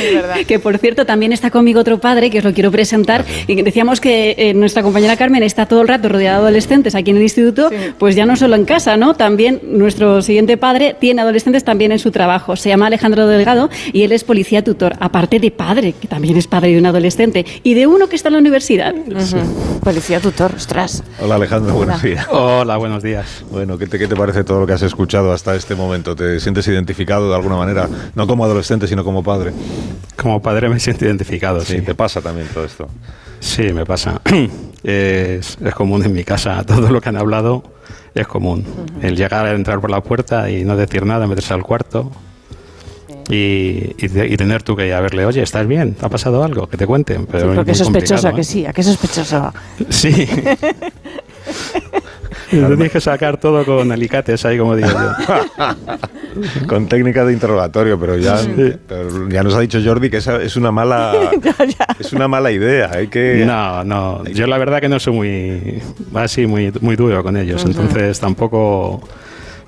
Es 0.00 0.14
verdad. 0.14 0.36
Que 0.46 0.58
por 0.58 0.78
cierto, 0.78 1.04
también 1.06 1.32
está 1.32 1.50
conmigo 1.50 1.80
otro 1.80 2.00
padre 2.00 2.30
que 2.30 2.38
os 2.38 2.44
lo 2.44 2.52
quiero 2.54 2.70
presentar. 2.70 3.24
Y 3.46 3.60
decíamos 3.62 4.00
que 4.00 4.34
eh, 4.36 4.54
nuestra 4.54 4.82
compañera 4.82 5.16
Carmen 5.16 5.42
está 5.42 5.66
todo 5.66 5.82
el 5.82 5.88
rato 5.88 6.08
rodeada 6.08 6.38
de 6.38 6.42
adolescentes 6.44 6.94
aquí 6.94 7.10
en 7.10 7.18
el 7.18 7.22
instituto, 7.22 7.70
pues 7.98 8.16
ya 8.16 8.24
no 8.26 8.34
solo 8.36 8.56
en 8.56 8.64
casa, 8.64 8.96
¿no? 8.96 9.14
También 9.14 9.60
nuestro 9.62 10.22
siguiente 10.22 10.56
padre 10.56 10.96
tiene 10.98 11.20
adolescentes 11.22 11.64
también 11.64 11.92
en 11.92 11.98
su 11.98 12.10
trabajo. 12.10 12.56
Se 12.56 12.70
llama 12.70 12.86
Alejandro 12.86 13.26
Delgado 13.26 13.68
y 13.92 14.02
él 14.02 14.12
es 14.12 14.24
policía 14.24 14.64
tutor, 14.64 14.94
aparte 15.00 15.38
de 15.38 15.50
padre, 15.50 15.92
que 15.92 16.08
también 16.08 16.36
es 16.36 16.46
padre 16.46 16.72
de 16.72 16.78
un 16.78 16.86
adolescente, 16.86 17.44
y 17.62 17.74
de 17.74 17.86
uno 18.00 18.08
que 18.08 18.16
está 18.16 18.30
en 18.30 18.32
la 18.32 18.38
universidad. 18.38 18.94
Policía 19.82 20.20
tutor, 20.20 20.54
ostras. 20.56 21.02
Hola 21.20 21.34
Alejandro, 21.34 21.74
buenos 21.74 21.96
Hola. 22.02 22.10
días. 22.10 22.26
Hola, 22.30 22.76
buenos 22.78 23.02
días. 23.02 23.44
Bueno, 23.50 23.76
¿qué 23.76 23.86
te, 23.86 23.98
¿qué 23.98 24.08
te 24.08 24.16
parece 24.16 24.42
todo 24.42 24.60
lo 24.60 24.66
que 24.66 24.72
has 24.72 24.80
escuchado 24.80 25.32
hasta 25.32 25.54
este 25.54 25.74
momento? 25.74 26.16
¿Te 26.16 26.40
sientes 26.40 26.66
identificado 26.68 27.28
de 27.28 27.34
alguna 27.36 27.56
manera? 27.56 27.90
No 28.14 28.26
como 28.26 28.46
adolescente, 28.46 28.86
sino 28.88 29.04
como 29.04 29.22
padre. 29.22 29.52
Como 30.16 30.40
padre 30.40 30.70
me 30.70 30.80
siento 30.80 31.04
identificado, 31.04 31.60
Sí, 31.60 31.76
sí. 31.76 31.82
te 31.82 31.94
pasa 31.94 32.22
también 32.22 32.48
todo 32.54 32.64
esto. 32.64 32.88
Sí, 33.38 33.64
me 33.74 33.84
pasa. 33.84 34.22
es, 34.82 35.58
es 35.62 35.74
común 35.74 36.02
en 36.02 36.14
mi 36.14 36.24
casa. 36.24 36.64
Todo 36.66 36.90
lo 36.90 37.02
que 37.02 37.10
han 37.10 37.18
hablado 37.18 37.62
es 38.14 38.26
común. 38.26 38.64
El 39.02 39.14
llegar 39.14 39.44
a 39.44 39.52
entrar 39.52 39.78
por 39.78 39.90
la 39.90 40.02
puerta 40.02 40.48
y 40.50 40.64
no 40.64 40.74
decir 40.74 41.04
nada, 41.04 41.26
meterse 41.26 41.52
al 41.52 41.62
cuarto. 41.64 42.10
Y, 43.30 43.94
y 43.98 44.08
de- 44.08 44.28
y 44.28 44.36
tener 44.36 44.62
tú 44.62 44.76
que 44.76 44.86
ir 44.86 44.92
a 44.94 45.00
verle, 45.00 45.24
oye, 45.24 45.42
¿estás 45.42 45.66
bien? 45.66 45.94
¿Te 45.94 46.04
ha 46.04 46.08
pasado 46.08 46.42
algo? 46.42 46.66
Que 46.68 46.76
te 46.76 46.86
cuenten. 46.86 47.26
Pero 47.26 47.50
Sí, 47.50 47.56
porque 47.56 47.70
muy 47.70 47.72
es 47.72 47.78
sospechoso, 47.78 48.14
complicado, 48.14 48.28
¿a 48.28 48.34
que 48.34 48.40
¿eh? 48.40 48.44
sí? 48.44 48.66
¿A 48.66 48.72
qué 48.72 48.82
sospechoso? 48.82 49.52
Sí. 49.88 50.28
Tienes 52.50 52.90
que 52.90 53.00
sacar 53.00 53.38
todo 53.38 53.64
con 53.64 53.92
alicates 53.92 54.44
ahí, 54.44 54.58
como 54.58 54.74
digo 54.74 54.88
yo. 54.88 55.66
Con 56.68 56.86
técnica 56.86 57.24
de 57.24 57.32
interrogatorio, 57.32 57.98
pero 57.98 58.16
ya, 58.16 58.38
pero 58.88 59.28
ya 59.28 59.42
nos 59.42 59.54
ha 59.54 59.60
dicho 59.60 59.80
Jordi 59.84 60.10
que 60.10 60.18
esa 60.18 60.40
es 60.40 60.54
una 60.56 60.70
mala 60.70 61.12
es 61.98 62.12
una 62.12 62.28
mala 62.28 62.52
idea. 62.52 62.88
Hay 62.92 63.08
que 63.08 63.44
No, 63.44 63.82
no. 63.84 64.24
Yo 64.24 64.46
la 64.46 64.56
verdad 64.58 64.80
que 64.80 64.88
no 64.88 65.00
soy 65.00 65.12
muy 65.12 65.82
así 66.14 66.46
muy 66.46 66.72
muy 66.80 66.94
duro 66.96 67.22
con 67.24 67.36
ellos, 67.36 67.64
entonces 67.64 68.18
tampoco 68.20 69.00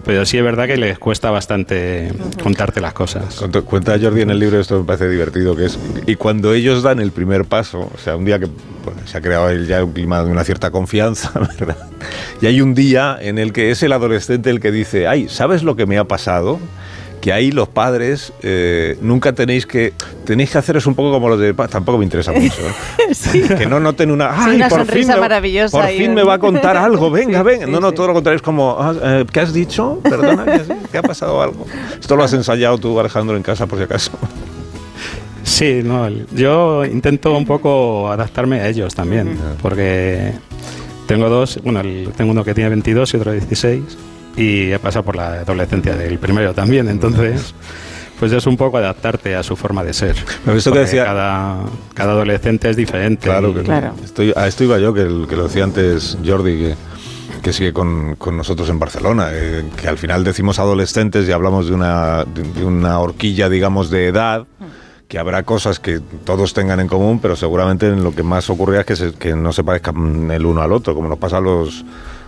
pero 0.04 0.24
sí 0.26 0.38
es 0.38 0.44
verdad 0.44 0.66
que 0.66 0.76
les 0.76 0.98
cuesta 0.98 1.30
bastante 1.30 2.12
contarte 2.42 2.80
las 2.80 2.92
cosas. 2.92 3.36
Cuenta- 3.64 3.98
Jordi 4.00 4.22
en 4.22 4.30
el 4.30 4.38
libro, 4.38 4.58
esto 4.60 4.78
me 4.80 4.84
parece 4.84 5.08
divertido, 5.08 5.54
que 5.56 5.66
es, 5.66 5.78
y 6.06 6.16
cuando 6.16 6.52
ellos 6.54 6.82
dan 6.82 7.00
el 7.00 7.12
primer 7.12 7.44
paso, 7.44 7.90
o 7.94 7.98
sea, 7.98 8.16
un 8.16 8.24
día 8.24 8.38
que 8.38 8.46
bueno, 8.84 9.00
se 9.04 9.18
ha 9.18 9.20
creado 9.20 9.52
ya 9.64 9.84
un 9.84 9.92
clima 9.92 10.24
de 10.24 10.30
una 10.30 10.44
cierta 10.44 10.70
confianza, 10.70 11.32
¿verdad? 11.58 11.76
Y 12.40 12.46
hay 12.46 12.60
un 12.60 12.74
día 12.74 13.16
en 13.20 13.38
el 13.38 13.52
que 13.52 13.70
es 13.70 13.82
el 13.82 13.92
adolescente 13.92 14.50
el 14.50 14.60
que 14.60 14.72
dice, 14.72 15.06
ay, 15.06 15.28
¿sabes 15.28 15.62
lo 15.62 15.76
que 15.76 15.86
me 15.86 15.98
ha 15.98 16.04
pasado? 16.04 16.58
Que 17.22 17.32
ahí 17.32 17.52
los 17.52 17.68
padres 17.68 18.32
eh, 18.42 18.98
nunca 19.00 19.32
tenéis 19.32 19.64
que 19.64 19.92
tenéis 20.26 20.50
que 20.50 20.58
haceros 20.58 20.86
un 20.86 20.94
poco 20.96 21.12
como 21.12 21.28
los 21.28 21.38
de 21.38 21.54
tampoco 21.54 21.96
me 21.98 22.04
interesa 22.04 22.32
mucho 22.32 22.60
¿eh? 22.60 23.54
que 23.58 23.66
no 23.66 23.78
noten 23.80 24.10
una 24.10 24.34
Sí, 24.34 24.40
ay 24.50 24.56
una 24.56 24.68
por 24.68 24.80
fin 24.80 24.86
sonrisa 24.88 25.14
me- 25.14 25.20
maravillosa 25.20 25.78
por 25.78 25.88
fin 25.88 26.14
me 26.14 26.24
va 26.24 26.34
a 26.34 26.38
contar 26.40 26.76
algo 26.76 27.10
venga 27.12 27.38
Sí, 27.38 27.44
venga 27.44 27.66
sí, 27.66 27.70
no 27.72 27.78
no 27.80 27.90
sí. 27.90 27.94
todo 27.94 28.08
lo 28.08 28.14
contrario 28.14 28.36
es 28.36 28.42
como 28.42 28.76
"Ah, 28.78 28.92
eh, 29.00 29.24
¿qué 29.32 29.38
has 29.40 29.52
dicho? 29.54 30.00
perdona 30.02 30.44
¿qué, 30.44 30.50
has- 30.50 30.68
qué 30.90 30.98
ha 30.98 31.02
pasado 31.02 31.40
algo? 31.40 31.64
esto 31.98 32.16
lo 32.16 32.24
has 32.24 32.32
ensayado 32.32 32.76
tú 32.78 32.98
Alejandro 32.98 33.36
en 33.36 33.42
casa 33.44 33.66
por 33.66 33.78
si 33.78 33.84
acaso 33.84 34.10
Sí, 35.44 35.80
no, 35.84 36.08
yo 36.34 36.84
intento 36.84 37.36
un 37.36 37.44
poco 37.46 38.10
adaptarme 38.10 38.60
a 38.60 38.68
ellos 38.68 38.94
también, 38.94 39.36
porque 39.60 40.32
tengo 41.06 41.28
dos, 41.28 41.60
bueno, 41.64 41.80
el- 41.80 42.10
tengo 42.16 42.30
uno 42.30 42.44
que 42.44 42.54
tiene 42.54 42.70
22 42.70 43.12
y 43.12 43.16
otro 43.16 43.32
16, 43.32 43.82
y 44.36 44.70
he 44.72 44.78
pasado 44.78 45.04
por 45.04 45.16
la 45.16 45.34
adolescencia 45.40 45.94
del 45.94 46.18
primero 46.18 46.54
también, 46.54 46.88
entonces, 46.88 47.54
pues 48.18 48.32
es 48.32 48.46
un 48.46 48.56
poco 48.56 48.78
adaptarte 48.78 49.34
a 49.34 49.42
su 49.42 49.56
forma 49.56 49.82
de 49.84 49.92
ser. 49.92 50.16
Esto 50.56 50.72
que 50.72 50.78
decía- 50.80 51.04
Cada, 51.04 51.58
cada 51.94 52.12
adolescente 52.12 52.70
es 52.70 52.76
diferente. 52.76 53.24
Claro 53.24 53.52
que 53.52 53.62
Estoy, 54.04 54.32
a 54.36 54.46
esto 54.46 54.64
iba 54.64 54.78
yo, 54.78 54.94
que, 54.94 55.02
el- 55.02 55.26
que 55.28 55.36
lo 55.36 55.44
decía 55.44 55.64
antes 55.64 56.16
Jordi, 56.24 56.56
que, 56.58 56.74
que 57.42 57.52
sigue 57.52 57.72
con, 57.72 58.14
con 58.16 58.36
nosotros 58.36 58.68
en 58.68 58.78
Barcelona, 58.78 59.28
eh, 59.32 59.64
que 59.80 59.88
al 59.88 59.98
final 59.98 60.22
decimos 60.22 60.58
adolescentes 60.60 61.28
y 61.28 61.32
hablamos 61.32 61.66
de 61.68 61.74
una, 61.74 62.24
de, 62.24 62.42
de 62.42 62.64
una 62.64 63.00
horquilla, 63.00 63.48
digamos, 63.48 63.90
de 63.90 64.06
edad, 64.08 64.46
que 65.12 65.18
habrá 65.18 65.42
cosas 65.42 65.78
que 65.78 66.00
todos 66.24 66.54
tengan 66.54 66.80
en 66.80 66.88
común, 66.88 67.18
pero 67.20 67.36
seguramente 67.36 67.86
en 67.86 68.02
lo 68.02 68.12
que 68.14 68.22
más 68.22 68.48
ocurrirá 68.48 68.80
es 68.80 68.86
que, 68.86 68.96
se- 68.96 69.12
que 69.12 69.36
no 69.36 69.52
se 69.52 69.62
parezcan 69.62 70.30
el 70.30 70.46
uno 70.46 70.62
al 70.62 70.72
otro, 70.72 70.94
como 70.94 71.06
nos 71.06 71.18
pasa 71.18 71.36
a 71.36 71.40
los 71.42 71.84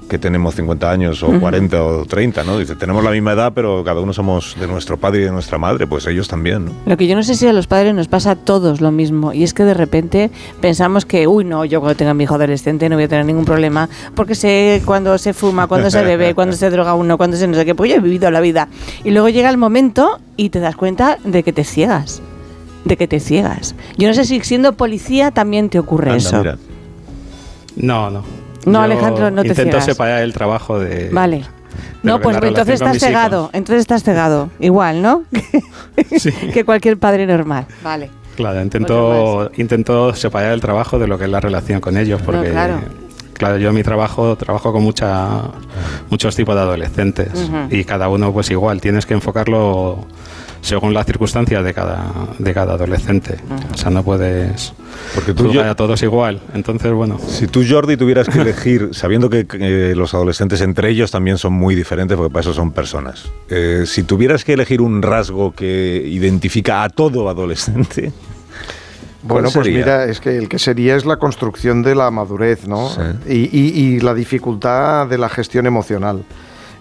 que 0.06 0.18
tenemos 0.18 0.54
50 0.54 0.90
años 0.90 1.22
o 1.22 1.28
Ujú. 1.28 1.40
40 1.40 1.82
o 1.82 2.04
30, 2.04 2.44
¿no? 2.44 2.58
Dice, 2.58 2.74
tenemos 2.76 3.02
la 3.02 3.10
misma 3.10 3.32
edad, 3.32 3.52
pero 3.54 3.82
cada 3.84 4.02
uno 4.02 4.12
somos 4.12 4.54
de 4.60 4.66
nuestro 4.66 4.98
padre 4.98 5.22
y 5.22 5.24
de 5.24 5.30
nuestra 5.32 5.56
madre, 5.56 5.86
pues 5.86 6.06
ellos 6.06 6.28
también, 6.28 6.66
¿no? 6.66 6.72
Lo 6.84 6.98
que 6.98 7.06
yo 7.06 7.16
no 7.16 7.22
sé 7.22 7.36
si 7.36 7.46
a 7.46 7.54
los 7.54 7.66
padres 7.66 7.94
nos 7.94 8.06
pasa 8.08 8.32
a 8.32 8.36
todos 8.36 8.82
lo 8.82 8.90
mismo. 8.92 9.32
Y 9.32 9.44
es 9.44 9.54
que 9.54 9.64
de 9.64 9.72
repente 9.72 10.30
pensamos 10.60 11.06
que, 11.06 11.26
uy, 11.26 11.46
no, 11.46 11.64
yo 11.64 11.80
cuando 11.80 11.96
tenga 11.96 12.12
mi 12.12 12.24
hijo 12.24 12.34
adolescente 12.34 12.90
no 12.90 12.96
voy 12.96 13.04
a 13.04 13.08
tener 13.08 13.24
ningún 13.24 13.46
problema. 13.46 13.88
Porque 14.14 14.34
sé 14.34 14.82
cuando 14.84 15.16
se 15.16 15.32
fuma, 15.32 15.68
cuando 15.68 15.90
se 15.90 16.02
bebe, 16.04 16.34
cuando 16.34 16.54
se 16.54 16.68
droga 16.68 16.92
uno, 16.92 17.16
cuando 17.16 17.38
se 17.38 17.46
no 17.48 17.54
sé 17.54 17.64
qué. 17.64 17.74
Pues 17.74 17.88
yo 17.90 17.96
he 17.96 18.00
vivido 18.00 18.30
la 18.30 18.40
vida. 18.40 18.68
Y 19.04 19.10
luego 19.10 19.30
llega 19.30 19.48
el 19.48 19.56
momento 19.56 20.18
y 20.36 20.50
te 20.50 20.60
das 20.60 20.76
cuenta 20.76 21.16
de 21.24 21.42
que 21.42 21.54
te 21.54 21.64
ciegas. 21.64 22.20
De 22.84 22.96
que 22.96 23.08
te 23.08 23.20
ciegas. 23.20 23.74
Yo 23.96 24.08
no 24.08 24.14
sé 24.14 24.24
si 24.24 24.40
siendo 24.40 24.74
policía 24.74 25.30
también 25.30 25.70
te 25.70 25.78
ocurre 25.78 26.10
Anda, 26.10 26.18
eso. 26.18 26.38
mira. 26.38 26.58
No, 27.76 28.10
no. 28.10 28.22
No, 28.66 28.72
Yo 28.72 28.80
Alejandro, 28.80 29.30
no 29.30 29.42
te 29.42 29.48
Intento 29.48 29.70
ciegas. 29.72 29.84
separar 29.84 30.22
el 30.22 30.32
trabajo 30.32 30.78
de... 30.78 31.10
Vale. 31.10 31.44
No, 32.02 32.20
pues 32.20 32.36
entonces 32.42 32.74
estás 32.80 32.98
cegado. 32.98 33.50
Entonces 33.52 33.80
estás 33.80 34.02
cegado. 34.02 34.50
Igual, 34.60 35.02
¿no? 35.02 35.24
que 36.52 36.64
cualquier 36.64 36.98
padre 36.98 37.26
normal. 37.26 37.66
Vale. 37.82 38.10
Claro, 38.36 38.60
intento, 38.60 39.50
intento 39.56 40.14
separar 40.14 40.52
el 40.52 40.60
trabajo 40.60 40.98
de 40.98 41.06
lo 41.06 41.18
que 41.18 41.24
es 41.24 41.30
la 41.30 41.40
relación 41.40 41.80
con 41.80 41.96
ellos, 41.96 42.20
porque 42.20 42.50
claro. 42.50 42.80
claro, 43.34 43.58
yo 43.58 43.68
en 43.68 43.76
mi 43.76 43.84
trabajo 43.84 44.34
trabajo 44.36 44.72
con 44.72 44.82
mucha, 44.82 45.42
muchos 46.10 46.34
tipos 46.34 46.54
de 46.56 46.60
adolescentes 46.60 47.30
y 47.70 47.84
cada 47.84 48.08
uno 48.08 48.32
pues 48.32 48.50
igual, 48.50 48.80
tienes 48.80 49.06
que 49.06 49.14
enfocarlo 49.14 50.04
según 50.64 50.94
las 50.94 51.04
circunstancias 51.04 51.62
de 51.62 51.74
cada, 51.74 52.10
de 52.38 52.54
cada 52.54 52.72
adolescente. 52.74 53.36
O 53.72 53.76
sea, 53.76 53.90
no 53.90 54.02
puedes 54.02 54.72
Porque 55.14 55.34
tú 55.34 55.52
yo- 55.52 55.62
a 55.62 55.74
todos 55.74 56.02
igual. 56.02 56.40
Entonces, 56.54 56.90
bueno. 56.90 57.18
Si 57.28 57.46
tú, 57.46 57.62
Jordi, 57.68 57.98
tuvieras 57.98 58.28
que 58.28 58.40
elegir, 58.40 58.88
sabiendo 58.92 59.28
que, 59.28 59.46
que 59.46 59.94
los 59.94 60.14
adolescentes 60.14 60.62
entre 60.62 60.88
ellos 60.88 61.10
también 61.10 61.36
son 61.36 61.52
muy 61.52 61.74
diferentes, 61.74 62.16
porque 62.16 62.32
para 62.32 62.40
eso 62.40 62.54
son 62.54 62.72
personas, 62.72 63.30
eh, 63.50 63.84
si 63.86 64.04
tuvieras 64.04 64.42
que 64.42 64.54
elegir 64.54 64.80
un 64.80 65.02
rasgo 65.02 65.52
que 65.52 66.02
identifica 66.06 66.82
a 66.82 66.88
todo 66.88 67.28
adolescente, 67.28 68.10
¿cuál 69.28 69.42
Bueno, 69.42 69.50
pues 69.52 69.66
sería? 69.66 69.78
mira, 69.80 70.04
es 70.06 70.18
que 70.20 70.38
el 70.38 70.48
que 70.48 70.58
sería 70.58 70.96
es 70.96 71.04
la 71.04 71.18
construcción 71.18 71.82
de 71.82 71.94
la 71.94 72.10
madurez, 72.10 72.66
¿no? 72.66 72.90
Y, 73.28 73.50
y- 73.52 73.72
y 73.96 74.00
la 74.00 74.14
dificultad 74.14 75.06
de 75.08 75.18
la 75.18 75.28
gestión 75.28 75.66
emocional. 75.66 76.24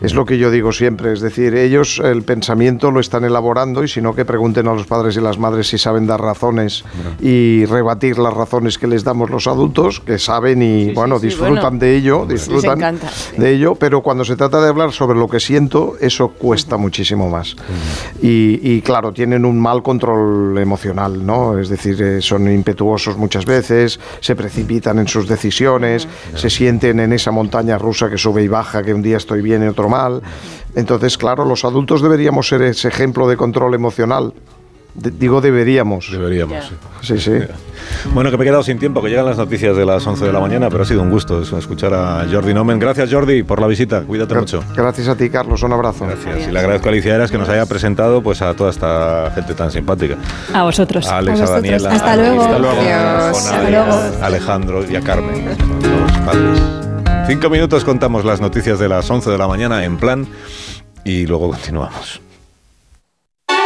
Es 0.04 0.14
lo 0.14 0.26
que 0.26 0.38
yo 0.38 0.52
digo 0.52 0.74
siempre, 0.74 1.14
es 1.14 1.22
decir, 1.22 1.56
ellos 1.56 2.02
el 2.04 2.24
pensamiento 2.24 2.92
lo 2.92 3.00
están 3.00 3.24
elaborando 3.24 3.86
y 3.86 3.88
si 3.88 4.02
no 4.02 4.14
que 4.14 4.26
pregunten 4.26 4.68
a 4.68 4.74
los 4.74 4.86
padres 4.86 5.16
y 5.16 5.22
las 5.22 5.40
madres 5.40 5.70
si 5.70 5.78
saben 5.78 6.06
dar 6.06 6.20
razones 6.20 6.84
y 7.22 7.64
rebatir 7.66 8.20
las 8.20 8.34
razones 8.34 8.78
que 8.78 8.86
les 8.86 9.06
damos 9.06 9.30
los 9.30 9.48
adultos, 9.48 10.02
que 10.02 10.20
saben 10.20 10.62
y 10.62 10.94
bueno, 10.94 11.20
sí, 11.20 11.28
disfrutan 11.28 11.54
bueno. 11.54 11.80
de 11.80 11.96
ello, 11.96 12.26
disfrutan 12.28 12.80
encanta, 12.80 13.10
de 13.38 13.52
ello, 13.52 13.76
pero 13.76 14.02
cuando 14.02 14.26
se 14.26 14.36
trata 14.36 14.62
de 14.62 14.68
hablar 14.68 14.92
sobre 14.92 15.18
lo 15.18 15.30
que 15.30 15.40
siento, 15.40 15.96
eso 16.02 16.30
cuesta 16.30 16.76
muchísimo 16.76 17.30
más. 17.30 17.56
Y, 18.22 18.60
y, 18.62 18.82
claro, 18.82 19.14
tienen 19.14 19.46
un 19.46 19.58
mal 19.58 19.82
control 19.84 20.58
emocional, 20.58 21.26
¿no? 21.26 21.58
Es 21.58 21.70
decir, 21.70 22.02
eh, 22.02 22.22
son 22.22 22.52
impetuosos 22.52 23.18
muchas 23.18 23.46
veces, 23.46 24.00
se 24.20 24.36
precipitan 24.36 25.00
en 25.00 25.08
sus 25.08 25.30
decisiones, 25.30 26.08
se 26.36 26.50
sienten 26.50 27.00
en 27.00 27.14
esa 27.14 27.32
montaña 27.32 27.78
rusa 27.78 28.10
que 28.10 28.18
sube 28.18 28.44
y 28.44 28.50
baja, 28.50 28.84
que 28.84 28.94
un 28.94 29.02
día 29.02 29.18
estoy 29.18 29.42
bien 29.42 29.64
y 29.64 29.68
otro 29.68 29.93
mal. 29.94 30.22
Entonces, 30.76 31.18
claro, 31.18 31.46
los 31.46 31.64
adultos 31.66 32.02
deberíamos 32.02 32.48
ser 32.48 32.62
ese 32.64 32.88
ejemplo 32.88 33.28
de 33.28 33.38
control 33.38 33.74
emocional. 33.76 34.34
De- 34.96 35.10
digo 35.10 35.42
deberíamos. 35.42 36.10
Deberíamos, 36.12 36.72
Sí, 37.02 37.18
sí. 37.20 37.32
Bueno, 38.14 38.30
que 38.32 38.38
me 38.38 38.44
he 38.44 38.48
quedado 38.48 38.62
sin 38.64 38.78
tiempo, 38.78 39.02
que 39.02 39.10
llegan 39.10 39.26
las 39.26 39.38
noticias 39.38 39.76
de 39.76 39.86
las 39.86 40.06
11 40.06 40.24
de 40.26 40.32
la 40.32 40.40
mañana, 40.40 40.70
pero 40.70 40.84
ha 40.84 40.86
sido 40.86 41.02
un 41.02 41.10
gusto 41.10 41.42
eso, 41.42 41.58
escuchar 41.58 41.94
a 41.96 42.26
Jordi 42.32 42.54
Nomen. 42.54 42.78
Gracias, 42.80 43.12
Jordi, 43.12 43.42
por 43.44 43.60
la 43.60 43.66
visita. 43.68 44.02
Cuídate 44.04 44.36
mucho. 44.36 44.64
Gracias 44.76 45.08
a 45.08 45.16
ti, 45.16 45.30
Carlos. 45.32 45.64
Un 45.64 45.74
abrazo. 45.74 46.06
Gracias. 46.06 46.48
Y 46.48 46.52
le 46.52 46.60
agradezco 46.60 46.90
a 46.90 46.92
Alicia 46.92 47.16
Eras 47.16 47.32
que 47.32 47.38
nos 47.40 47.50
haya 47.50 47.66
presentado 47.66 48.22
pues, 48.22 48.42
a 48.44 48.54
toda 48.54 48.70
esta 48.70 49.32
gente 49.34 49.54
tan 49.56 49.72
simpática. 49.72 50.16
A 50.54 50.62
vosotros. 50.64 51.08
A 51.08 51.18
Alex, 51.18 51.40
A 51.40 51.44
a, 51.44 51.46
vosotros. 51.48 51.64
Daniela, 51.64 51.92
Hasta 51.92 52.12
a- 52.14 52.16
luego. 52.16 52.42
Hasta 52.44 52.60
luego. 52.60 52.82
Adiós. 52.82 53.20
Con 53.32 53.40
Hasta 53.42 53.58
Nadia, 53.64 53.86
luego. 53.86 54.02
a 54.22 54.26
Alejandro 54.28 54.86
y 54.92 54.96
a 54.96 55.02
Carmen, 55.02 55.46
los 55.46 56.12
padres. 56.20 56.83
Cinco 57.26 57.50
minutos 57.50 57.86
contamos 57.86 58.26
las 58.26 58.42
noticias 58.42 58.80
de 58.80 58.90
las 58.90 59.10
11 59.10 59.32
de 59.32 59.38
la 59.38 59.48
mañana 59.48 59.86
en 59.86 59.98
plan 59.98 60.28
y 61.06 61.26
luego 61.26 61.50
continuamos. 61.50 62.22